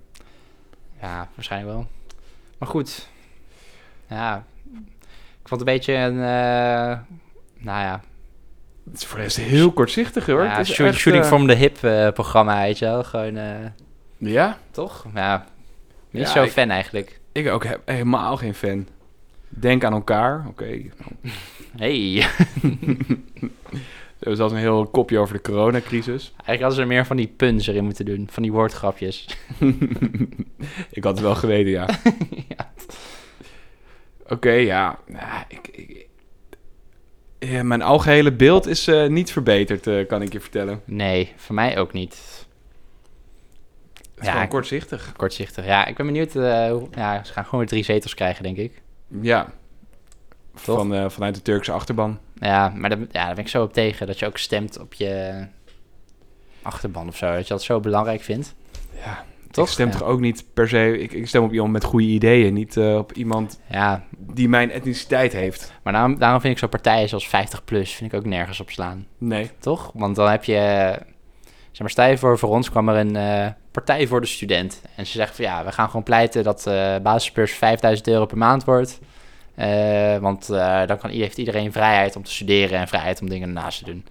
Ja, 1.01 1.29
waarschijnlijk 1.35 1.73
wel. 1.73 1.87
Maar 2.59 2.69
goed. 2.69 3.09
Ja. 4.09 4.45
Ik 5.43 5.49
vond 5.49 5.61
het 5.61 5.69
een 5.69 5.75
beetje 5.75 5.95
een... 5.95 6.13
eh, 6.15 6.99
nou 7.59 7.81
ja, 7.83 8.01
Het 8.91 9.01
is 9.01 9.05
voor 9.07 9.17
de 9.17 9.23
rest 9.23 9.37
heel 9.37 9.73
kortzichtig 9.73 10.27
hoor. 10.27 10.43
ja 10.43 10.57
Het 10.57 10.69
is 10.69 10.75
shoot- 10.75 10.87
echt, 10.89 10.99
shooting 10.99 11.25
eh, 11.25 11.31
from 11.31 11.47
the 11.47 11.55
hip 11.55 11.83
eh, 11.85 12.09
programma, 12.13 12.61
weet 12.63 12.79
je 12.79 12.85
wel. 12.85 13.05
Gewoon, 13.05 13.37
eh, 13.37 13.55
Ja, 14.19 14.59
toch? 14.71 15.07
Ja, 15.15 15.47
niet 16.11 16.23
Ja, 16.23 16.33
zo 16.33 16.47
fan 16.47 16.71
eigenlijk. 16.71 17.21
ik 17.33 17.49
ook 17.49 17.65
heb 17.65 17.81
helemaal 17.85 18.37
geen 18.37 18.55
fan. 18.55 18.87
Denk 19.49 19.85
aan 19.85 19.93
elkaar. 19.93 20.45
Oké. 20.49 20.81
Hey. 21.77 22.25
Er 24.19 24.37
was 24.37 24.53
een 24.53 24.59
heel 24.59 24.87
kopje 24.87 25.19
over 25.19 25.35
de 25.35 25.41
coronacrisis. 25.43 26.23
Eigenlijk 26.31 26.59
hadden 26.61 26.73
ze 26.75 26.81
er 26.81 26.87
meer 26.87 27.07
van 27.07 27.17
die 27.17 27.27
puns 27.37 27.67
erin 27.67 27.85
moeten 27.85 28.05
doen. 28.05 28.29
Van 28.31 28.43
die 28.43 28.53
woordgrapjes. 28.53 29.27
ik 30.91 31.05
had 31.05 31.13
het 31.15 31.21
wel 31.21 31.35
geweten, 31.35 31.71
ja. 31.71 31.89
ja. 32.49 32.73
Oké, 34.29 34.51
ja. 34.53 34.99
Ja, 35.13 35.45
ik, 35.49 35.69
ik- 35.73 36.07
ja, 37.51 37.63
Mijn 37.63 37.83
algehele 37.83 38.33
beeld 38.33 38.67
is 38.67 38.87
eh, 38.89 39.07
niet 39.09 39.33
verbeterd, 39.33 39.87
eh, 39.87 40.07
kan 40.07 40.23
ik 40.23 40.33
je 40.33 40.41
vertellen. 40.41 40.81
Nee, 40.85 41.33
voor 41.37 41.55
mij 41.55 41.79
ook 41.79 41.93
niet. 41.93 42.13
is 44.19 44.27
Ja, 44.27 44.33
gewoon 44.33 44.49
kortzichtig. 44.49 45.13
kortzichtig. 45.17 45.65
Ja, 45.67 45.87
ik 45.87 45.97
ben 45.97 46.07
benieuwd. 46.07 46.35
eh, 46.37 46.71
hoe- 46.71 46.89
ja, 46.95 47.25
ze 47.25 47.33
gaan 47.33 47.45
gewoon 47.45 47.61
weer 47.61 47.69
drie 47.69 47.85
zetels 47.85 48.15
krijgen, 48.15 48.43
denk 48.43 48.57
ik. 48.57 48.83
Ja. 49.21 49.53
Toch? 50.65 50.77
Van, 50.77 51.11
vanuit 51.11 51.35
de 51.35 51.43
Turkse 51.43 51.73
achterban. 51.73 52.19
Ja, 52.35 52.69
maar 52.77 52.91
daar, 52.91 52.99
ja, 52.99 53.07
daar 53.13 53.35
ben 53.35 53.45
ik 53.45 53.51
zo 53.51 53.63
op 53.63 53.73
tegen. 53.73 54.07
Dat 54.07 54.19
je 54.19 54.27
ook 54.27 54.39
stemt 54.39 54.79
op 54.79 54.95
je 54.95 55.45
achterban 56.63 57.09
of 57.09 57.17
zo. 57.17 57.33
Dat 57.33 57.43
je 57.47 57.53
dat 57.55 57.63
zo 57.63 57.81
belangrijk 57.81 58.21
vindt. 58.23 58.55
Ja, 59.05 59.25
Toch? 59.53 59.67
ik 59.67 59.73
stem 59.73 59.87
Ja. 59.87 59.93
toch 59.93 60.03
ook 60.03 60.21
niet 60.21 60.45
per 60.55 60.69
se... 60.69 60.99
Ik, 60.99 61.13
ik 61.13 61.29
stem 61.29 61.43
op 61.43 61.53
iemand 61.53 61.73
met 61.73 61.85
goede 61.85 62.07
ideeën. 62.07 62.55
Niet 62.55 62.77
eh, 62.77 62.97
op 62.97 63.13
iemand 63.13 63.61
Ja, 63.71 64.05
die 64.19 64.49
mijn 64.49 64.71
etniciteit 64.71 65.33
heeft. 65.33 65.73
maar 65.83 65.93
daarom, 65.93 66.19
daarom 66.19 66.41
vind 66.41 66.53
ik 66.53 66.59
zo 66.59 66.67
partijen 66.67 67.09
zoals 67.09 67.27
50PLUS 67.27 67.91
vind 67.97 68.13
ik 68.13 68.15
ook 68.15 68.25
nergens 68.27 68.61
op 68.61 68.71
slaan. 68.71 69.07
Nee. 69.19 69.51
Toch? 69.59 69.91
Want 69.95 70.17
dan 70.17 70.31
heb 70.31 70.45
je... 70.45 70.93
Zeg 71.71 71.81
maar, 71.81 71.91
stel 71.91 72.07
je 72.09 72.19
voor, 72.19 72.39
voor 72.39 72.49
ons 72.51 72.71
kwam 72.71 72.89
er 72.89 72.97
een 72.97 73.17
eh, 73.17 73.47
partij 73.71 74.07
voor 74.07 74.21
de 74.21 74.27
student. 74.27 74.83
En 74.97 75.07
ze 75.07 75.13
zegt 75.13 75.37
van 75.37 75.45
ja, 75.45 75.65
we 75.65 75.73
gaan 75.73 75.87
gewoon 75.87 76.03
pleiten 76.03 76.43
dat 76.45 76.67
eh 76.67 76.97
basisbeurs 77.03 77.53
5000 77.53 78.09
euro 78.09 78.27
per 78.27 78.39
maand 78.39 78.65
wordt. 78.65 79.01
Eh, 79.55 80.17
want 80.19 80.47
dan 80.87 80.99
kan, 80.99 81.11
heeft 81.11 81.39
iedereen 81.39 81.73
vrijheid 81.73 82.17
om 82.17 82.23
te 82.23 82.31
studeren 82.33 82.79
en 82.79 82.89
vrijheid 82.89 83.21
om 83.21 83.29
dingen 83.29 83.49
ernaast 83.49 83.79
te 83.79 83.85
doen. 83.85 84.05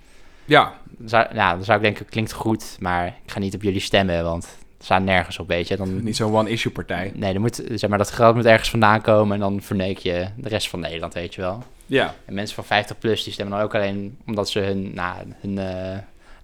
Ja, 0.46 0.74
zou, 1.06 1.28
ja, 1.34 1.52
dan 1.56 1.64
zou 1.64 1.78
ik 1.78 1.84
denken, 1.84 2.06
klinkt 2.06 2.32
goed, 2.34 2.78
maar 2.80 3.08
ik 3.08 3.32
ga 3.32 3.40
niet 3.40 3.56
op 3.56 3.62
jullie 3.62 3.80
stemmen, 3.80 4.24
want 4.24 4.58
het 4.82 4.90
staat 4.90 5.04
nergens 5.04 5.40
op, 5.40 5.48
weet 5.48 5.68
je. 5.68 5.78
Dan, 5.78 6.04
niet 6.04 6.16
zo'n 6.16 6.34
one-issue 6.36 6.72
partij. 6.72 7.12
nee, 7.16 7.34
dan 7.34 7.42
moet, 7.42 7.64
zeg 7.74 7.90
maar, 7.90 7.98
dat 7.98 8.12
geld 8.12 8.36
moet 8.36 8.46
ergens 8.46 8.70
vandaan 8.70 9.02
komen 9.02 9.34
en 9.34 9.40
dan 9.40 9.62
verneek 9.62 9.98
je 9.98 10.28
de 10.36 10.50
rest 10.50 10.70
van 10.70 10.80
Nederland, 10.80 11.14
weet 11.14 11.36
je 11.36 11.42
wel. 11.42 11.64
Ja. 11.86 12.14
En 12.26 12.34
mensen 12.34 12.56
van 12.56 12.64
50 12.64 12.98
plus, 12.98 13.24
die 13.24 13.34
stemmen 13.34 13.56
dan 13.56 13.66
ook 13.66 13.76
alleen 13.76 14.18
omdat 14.28 14.50
ze 14.50 14.60
hun, 14.60 14.92
nou, 14.94 15.16
hun 15.42 15.58
eh, 15.58 15.98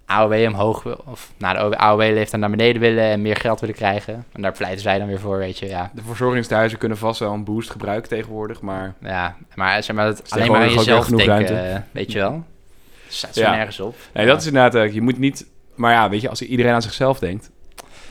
AOW 0.06 0.34
omhoog 0.48 0.84
wil, 0.84 1.02
of 1.06 1.32
nou, 1.38 1.70
de 1.70 1.78
AOW-leeftijd 1.78 2.42
naar 2.42 2.50
beneden 2.50 2.82
willen 2.82 3.04
en 3.04 3.22
meer 3.22 3.36
geld 3.36 3.60
willen 3.60 3.76
krijgen. 3.76 4.26
En 4.32 4.42
daar 4.42 4.52
pleiten 4.52 4.82
zij 4.82 4.98
dan 5.00 5.08
weer 5.08 5.20
voor, 5.20 5.38
weet 5.38 5.60
je, 5.60 5.68
ja. 5.68 5.92
De 5.94 6.02
verzorgingstehuizen 6.06 6.78
kunnen 6.78 6.98
vast 6.98 7.20
wel 7.20 7.34
een 7.34 7.44
boost 7.44 7.70
gebruiken 7.70 8.10
tegenwoordig, 8.10 8.62
maar... 8.62 8.94
Ja, 9.02 9.36
maar 9.56 9.84
zeg 9.84 9.96
maar, 9.96 10.06
dat 10.06 10.32
alleen 10.32 10.52
maar 10.52 10.62
aan 10.62 10.74
jezelf 10.74 11.08
denken, 11.08 11.72
eh, 11.74 11.80
weet 11.92 12.12
je 12.12 12.20
wel. 12.20 12.44
Het 13.04 13.14
staat 13.14 13.34
zo 13.34 13.42
Ja. 13.42 13.56
nergens 13.56 13.80
op. 13.80 13.96
Nee, 14.14 14.26
dat 14.26 14.40
is 14.42 14.48
inderdaad... 14.48 14.76
eh, 14.76 14.94
je 14.94 15.02
moet 15.02 15.18
niet... 15.18 15.46
Maar 15.76 15.94
ja, 15.94 16.10
weet 16.10 16.22
je, 16.22 16.30
als 16.30 16.42
iedereen 16.42 16.74
aan 16.74 16.82
zichzelf 16.82 17.20
denkt... 17.20 17.52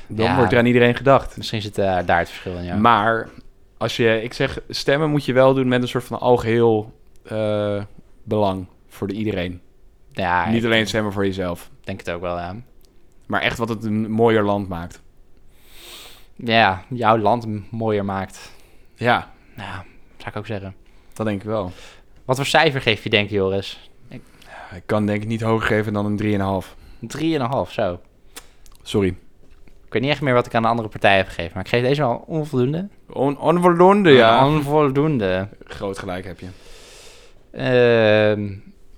dan 0.08 0.26
Ja. 0.26 0.36
wordt 0.36 0.52
er 0.52 0.58
aan 0.58 0.66
iedereen 0.66 0.94
gedacht. 0.94 1.36
Misschien 1.36 1.62
zit 1.62 1.78
eh, 1.78 1.98
daar 2.06 2.18
het 2.18 2.28
verschil 2.28 2.56
in, 2.56 2.64
ja. 2.64 2.76
Maar 2.76 3.28
als 3.76 3.96
je... 3.96 4.22
Ik 4.22 4.32
zeg, 4.32 4.58
stemmen 4.68 5.10
moet 5.10 5.24
je 5.24 5.32
wel 5.32 5.54
doen 5.54 5.68
met 5.68 5.82
een 5.82 5.88
soort 5.88 6.04
van 6.04 6.20
algeheel 6.20 6.92
eh, 7.24 7.82
belang 8.22 8.66
voor 8.88 9.06
de 9.06 9.14
iedereen. 9.14 9.60
ja, 10.12 10.48
niet 10.48 10.58
ik 10.58 10.64
alleen 10.64 10.86
stemmen 10.86 11.12
voor 11.12 11.24
jezelf. 11.24 11.70
denk 11.84 11.98
het 11.98 12.10
ook 12.10 12.20
wel, 12.20 12.36
ja. 12.38 12.56
Maar 13.26 13.40
echt 13.40 13.58
wat 13.58 13.68
het 13.68 13.84
een 13.84 14.10
mooier 14.10 14.42
land 14.42 14.68
maakt. 14.68 15.00
Ja, 16.36 16.82
jouw 16.88 17.18
land 17.18 17.46
mooier 17.72 18.04
maakt. 18.04 18.52
Ja, 18.94 19.32
Ja, 19.56 19.84
zou 20.16 20.28
ik 20.28 20.36
ook 20.36 20.46
zeggen. 20.46 20.74
dat 21.12 21.26
denk 21.26 21.40
ik 21.40 21.46
wel. 21.46 21.72
Wat 22.24 22.36
voor 22.36 22.46
cijfer 22.46 22.80
geef 22.80 23.02
je, 23.02 23.10
denk 23.10 23.28
je, 23.28 23.34
Joris? 23.34 23.90
Ik 24.74 24.82
kan 24.86 25.06
denk 25.06 25.22
ik 25.22 25.28
niet 25.28 25.40
hoger 25.40 25.66
geven 25.66 25.92
dan 25.92 26.06
een 26.06 26.18
3,5. 26.62 26.74
Een 27.00 27.40
3,5, 27.66 27.70
zo. 27.72 28.00
Sorry. 28.82 29.16
Ik 29.86 29.92
weet 29.92 30.02
niet 30.02 30.10
echt 30.10 30.20
meer 30.20 30.34
wat 30.34 30.46
ik 30.46 30.54
aan 30.54 30.62
de 30.62 30.68
andere 30.68 30.88
partij 30.88 31.16
heb 31.16 31.26
gegeven, 31.26 31.50
maar 31.54 31.62
ik 31.64 31.68
geef 31.68 31.82
deze 31.82 32.00
wel 32.00 32.24
onvoldoende. 32.26 32.88
On 33.12 33.38
onvoldoende, 33.38 34.10
ja. 34.10 34.46
Onvoldoende. 34.46 35.48
Groot 35.64 35.98
gelijk 35.98 36.24
heb 36.24 36.40
je. 36.40 36.46
Ehm, 37.52 38.52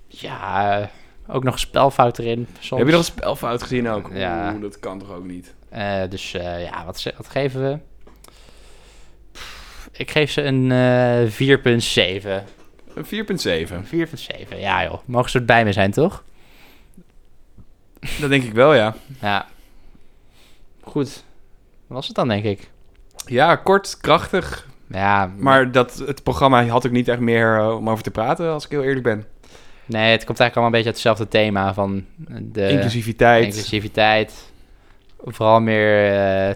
ja, 0.07 0.89
ook 1.27 1.43
nog 1.43 1.53
een 1.53 1.59
spelfout 1.59 2.19
erin. 2.19 2.47
Soms. 2.59 2.81
Heb 2.81 2.89
je 2.89 2.95
nog 2.97 3.07
een 3.07 3.13
spelfout 3.13 3.61
gezien 3.61 3.89
ook? 3.89 4.09
Ja. 4.13 4.51
Oeh, 4.53 4.61
dat 4.61 4.79
kan 4.79 4.99
toch 4.99 5.11
ook 5.13 5.23
niet? 5.25 5.53
Eh, 5.69 6.01
dus 6.09 6.33
eh, 6.33 6.63
ja, 6.63 6.85
wat, 6.85 7.13
wat 7.17 7.29
geven 7.29 7.61
we? 7.61 7.77
Pff, 9.31 9.89
Ik 9.91 10.11
geef 10.11 10.31
ze 10.31 10.41
een 10.41 10.71
eh 10.71 11.57
4,7. 11.57 12.43
Een 12.93 13.05
4,7. 13.05 13.11
Een 13.91 14.07
4,7, 14.07 14.59
ja 14.59 14.83
joh. 14.83 14.99
Mogen 15.05 15.29
ze 15.29 15.37
het 15.37 15.45
bij 15.45 15.63
me 15.65 15.71
zijn, 15.73 15.91
toch? 15.91 16.23
Dat 18.19 18.29
denk 18.29 18.43
ik 18.43 18.53
wel, 18.53 18.73
ja. 18.73 18.95
Ja. 19.21 19.47
Goed. 20.89 21.23
Dat 21.87 21.97
was 21.97 22.07
het 22.07 22.15
dan, 22.15 22.27
denk 22.27 22.43
ik. 22.43 22.69
Ja, 23.25 23.55
kort, 23.55 23.97
krachtig. 23.97 24.67
Ja, 24.87 25.31
Maar 25.37 25.71
dat, 25.71 26.03
het 26.05 26.23
programma 26.23 26.65
had 26.65 26.85
ook 26.85 26.91
niet 26.91 27.07
echt 27.07 27.19
meer 27.19 27.57
eh, 27.59 27.75
om 27.75 27.89
over 27.89 28.03
te 28.03 28.11
praten, 28.11 28.51
als 28.51 28.65
ik 28.65 28.71
heel 28.71 28.83
eerlijk 28.83 29.03
ben. 29.03 29.25
nee, 29.85 30.11
het 30.11 30.23
komt 30.25 30.39
eigenlijk 30.39 30.55
allemaal 30.55 30.65
een 30.65 30.71
beetje 30.71 30.87
uit 30.87 30.95
hetzelfde 30.95 31.27
thema 31.27 31.73
van 31.73 32.05
de 32.41 32.69
Inclusiviteit. 32.69 33.45
inclusiviteit. 33.45 34.51
Vooral 35.25 35.59
meer, 35.61 36.13
eh, 36.47 36.55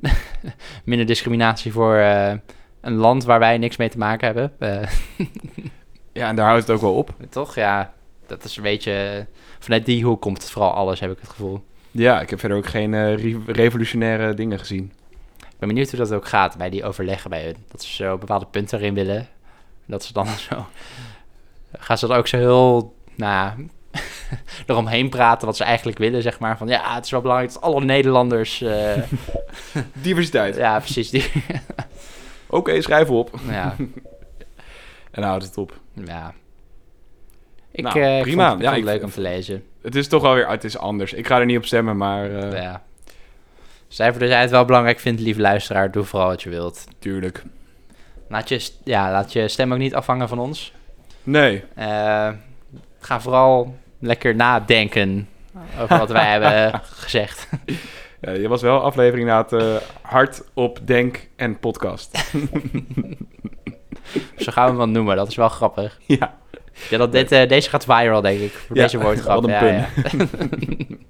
minder 0.84 1.06
discriminatie 1.06 1.72
voor 1.72 1.96
eh, 1.96 2.32
een 2.80 2.94
land 2.94 3.24
waar 3.24 3.38
wij 3.38 3.58
niks 3.58 3.76
mee 3.76 3.88
te 3.88 3.98
maken 3.98 4.26
hebben. 4.26 4.52
Ja, 6.12 6.28
en 6.28 6.36
daar 6.36 6.46
houdt 6.46 6.66
het 6.66 6.76
ook 6.76 6.82
wel 6.82 6.94
op. 6.94 7.10
toch? 7.30 7.54
Ja, 7.54 7.92
dat 8.26 8.44
is 8.44 8.56
een 8.56 8.62
beetje... 8.62 9.26
Vanuit 9.58 9.86
die 9.86 10.04
hoek 10.04 10.20
komt 10.20 10.42
het 10.42 10.50
vooral 10.50 10.72
alles, 10.72 11.00
heb 11.00 11.10
ik 11.10 11.18
het 11.20 11.28
gevoel. 11.30 11.64
Ja, 11.96 12.20
ik 12.20 12.30
heb 12.30 12.38
verder 12.40 12.58
ook 12.58 12.66
geen 12.66 12.94
eh, 12.94 13.16
re- 13.16 13.40
revolutionaire 13.52 14.34
dingen 14.34 14.58
gezien. 14.58 14.92
Ik 15.38 15.58
ben 15.58 15.68
benieuwd 15.68 15.90
hoe 15.90 15.98
dat 15.98 16.12
ook 16.12 16.28
gaat 16.28 16.56
bij 16.56 16.70
die 16.70 16.84
overleggen 16.84 17.30
bij 17.30 17.44
hun. 17.44 17.56
Dat 17.70 17.82
ze 17.82 17.94
zo 17.94 18.18
bepaalde 18.18 18.46
punten 18.46 18.78
erin 18.78 18.94
willen. 18.94 19.28
Dat 19.86 20.04
ze 20.04 20.12
dan 20.12 20.26
zo... 20.50 20.66
Gaan 21.78 21.98
ze 21.98 22.06
dan 22.06 22.16
ook 22.16 22.26
zo 22.26 22.36
heel... 22.36 22.94
Nou, 23.14 23.68
eromheen 24.66 25.08
praten 25.08 25.46
wat 25.46 25.56
ze 25.56 25.64
eigenlijk 25.64 25.98
willen, 25.98 26.22
zeg 26.22 26.38
maar. 26.38 26.56
Van 26.58 26.68
ja, 26.68 26.94
het 26.94 27.04
is 27.04 27.10
wel 27.10 27.20
belangrijk 27.20 27.52
dat 27.52 27.62
alle 27.62 27.84
Nederlanders... 27.84 28.60
eh, 28.60 29.02
Diversiteit. 29.92 30.56
ja, 30.56 30.78
precies. 30.78 31.10
Die, 31.10 31.30
Oké, 32.46 32.80
schrijf 32.80 33.10
op. 33.10 33.30
ja, 33.48 33.74
En 33.78 33.92
dan 35.10 35.24
houdt 35.24 35.44
het 35.44 35.56
op. 35.58 35.80
ja. 36.04 36.34
Ik, 37.70 37.84
Nou, 37.84 38.00
eh, 38.00 38.20
prima. 38.20 38.48
vond, 38.48 38.60
ik 38.60 38.64
Ja, 38.66 38.72
vond 38.72 38.84
het 38.84 38.94
ik- 38.94 39.00
leuk 39.00 39.02
om 39.02 39.10
te 39.10 39.20
lezen. 39.20 39.64
Het 39.84 39.94
is 39.94 40.08
toch 40.08 40.22
wel 40.22 40.34
weer... 40.34 40.48
Het 40.48 40.64
is 40.64 40.78
anders. 40.78 41.12
Ik 41.12 41.26
ga 41.26 41.38
er 41.38 41.44
niet 41.44 41.56
op 41.56 41.64
stemmen, 41.64 41.96
maar... 41.96 42.30
eh 42.30 42.62
ja. 42.62 42.82
Cijfer 43.88 44.20
dat 44.20 44.28
jij 44.28 44.40
het 44.40 44.50
wel 44.50 44.64
belangrijk 44.64 45.00
vindt, 45.00 45.20
lieve 45.20 45.40
luisteraar, 45.40 45.90
doe 45.90 46.04
vooral 46.04 46.28
wat 46.28 46.42
je 46.42 46.50
wilt. 46.50 46.84
Tuurlijk. 46.98 47.42
Laat 48.28 48.48
je, 48.48 48.70
ja, 48.84 49.10
laat 49.10 49.32
je 49.32 49.48
stem 49.48 49.72
ook 49.72 49.78
niet 49.78 49.94
afhangen 49.94 50.28
van 50.28 50.38
ons. 50.38 50.72
Nee. 51.22 51.64
Eh, 51.74 52.30
ga 52.98 53.20
vooral 53.20 53.76
lekker 53.98 54.34
nadenken 54.34 55.28
over 55.80 55.98
wat 55.98 56.10
wij 56.10 56.30
hebben 56.38 56.80
gezegd. 56.84 57.48
Ja, 58.20 58.30
je 58.30 58.48
was 58.48 58.62
wel 58.62 58.82
aflevering 58.82 59.28
na 59.28 59.42
het 59.42 59.52
eh, 59.52 59.76
hard 60.02 60.42
op 60.54 60.78
denk 60.84 61.28
en 61.36 61.58
podcast. 61.58 62.18
Zo 64.36 64.52
gaan 64.52 64.64
we 64.64 64.68
hem 64.68 64.76
wel 64.76 64.88
noemen, 64.88 65.16
dat 65.16 65.28
is 65.28 65.36
wel 65.36 65.48
grappig. 65.48 65.98
ja. 66.06 66.34
Ja, 66.90 66.98
dat 66.98 67.12
dit, 67.12 67.32
eh, 67.32 67.48
deze 67.48 67.68
gaat 67.68 67.84
viral, 67.84 68.20
denk 68.20 68.40
ik, 68.40 68.52
voor 68.52 68.76
Ja, 68.76 68.82
deze 68.82 68.98
woordgrap. 69.00 69.34
wat 69.42 69.44
een 69.44 69.50
Ja, 69.50 69.88
pun. 70.10 70.28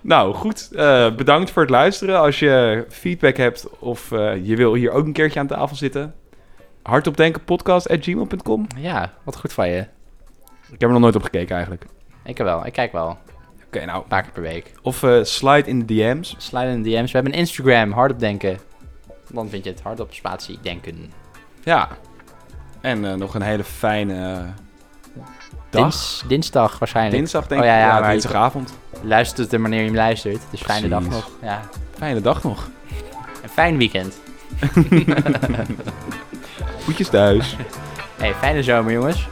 Nou, 0.00 0.34
goed. 0.34 0.70
Eh, 0.72 1.14
bedankt 1.14 1.50
voor 1.50 1.62
het 1.62 1.70
luisteren. 1.70 2.20
Als 2.20 2.38
je 2.38 2.84
feedback 2.88 3.36
hebt 3.36 3.78
of 3.78 4.12
eh, 4.12 4.46
je 4.46 4.56
wil 4.56 4.74
hier 4.74 4.90
ook 4.90 5.06
een 5.06 5.12
keertje 5.12 5.40
aan 5.40 5.46
tafel 5.46 5.76
zitten. 5.76 6.14
Hardopdenkenpodcast.gmail.com 6.82 8.66
Ja, 8.76 9.12
wat 9.22 9.36
goed 9.36 9.52
van 9.52 9.68
je. 9.68 9.78
Ik 10.72 10.80
heb 10.80 10.82
er 10.82 10.88
nog 10.90 11.00
nooit 11.00 11.16
op 11.16 11.22
gekeken 11.22 11.54
eigenlijk. 11.54 11.86
Ik 12.24 12.38
wel, 12.38 12.66
ik 12.66 12.72
kijk 12.72 12.92
wel. 12.92 13.18
Oké, 13.66 13.84
nou. 13.84 14.02
Een 14.02 14.08
paar 14.08 14.22
keer 14.22 14.32
per 14.32 14.42
week. 14.42 14.72
Of 14.82 15.04
slide 15.22 15.68
in 15.68 15.86
de 15.86 15.94
DM's. 15.94 16.34
Slide 16.38 16.66
in 16.66 16.82
de 16.82 16.88
DM's. 16.90 17.06
We 17.12 17.16
hebben 17.16 17.32
een 17.32 17.38
Instagram, 17.38 17.92
hardop 17.92 18.18
denken. 18.20 18.58
Dan 19.32 19.48
vind 19.48 19.64
je 19.64 19.70
het 19.70 19.80
hardop 19.80 20.14
spatie 20.14 20.58
denken. 20.62 21.12
Ja. 21.64 21.88
En 22.86 23.04
eh, 23.04 23.14
nog 23.14 23.34
een 23.34 23.42
hele 23.42 23.64
fijne 23.64 24.14
eh, 24.14 24.38
dag. 25.70 25.82
Dins- 25.82 26.24
dinsdag 26.28 26.78
waarschijnlijk. 26.78 27.16
Dinsdag 27.16 27.46
denk 27.46 27.60
Oh, 27.60 27.66
ik. 27.66 27.72
ja, 27.72 27.78
Ja, 27.80 27.86
ja, 27.94 28.00
maar- 28.00 28.10
dinsdagavond. 28.10 28.74
Luistert 29.02 29.38
het 29.38 29.52
er 29.52 29.60
wanneer 29.60 29.78
je 29.80 29.86
hem 29.86 29.94
luistert. 29.94 30.42
Dus 30.50 30.60
fijne 30.62 30.88
dag 30.88 31.02
nog. 31.08 31.30
Ja. 31.42 31.60
Fijne 31.98 32.20
dag 32.20 32.42
nog. 32.42 32.68
Een 33.42 33.48
fijn 33.48 33.76
weekend. 33.76 34.18
Goedjes 36.84 37.08
thuis. 37.08 37.56
Hey, 38.16 38.34
fijne 38.34 38.62
zomer 38.62 38.92
jongens. 38.92 39.26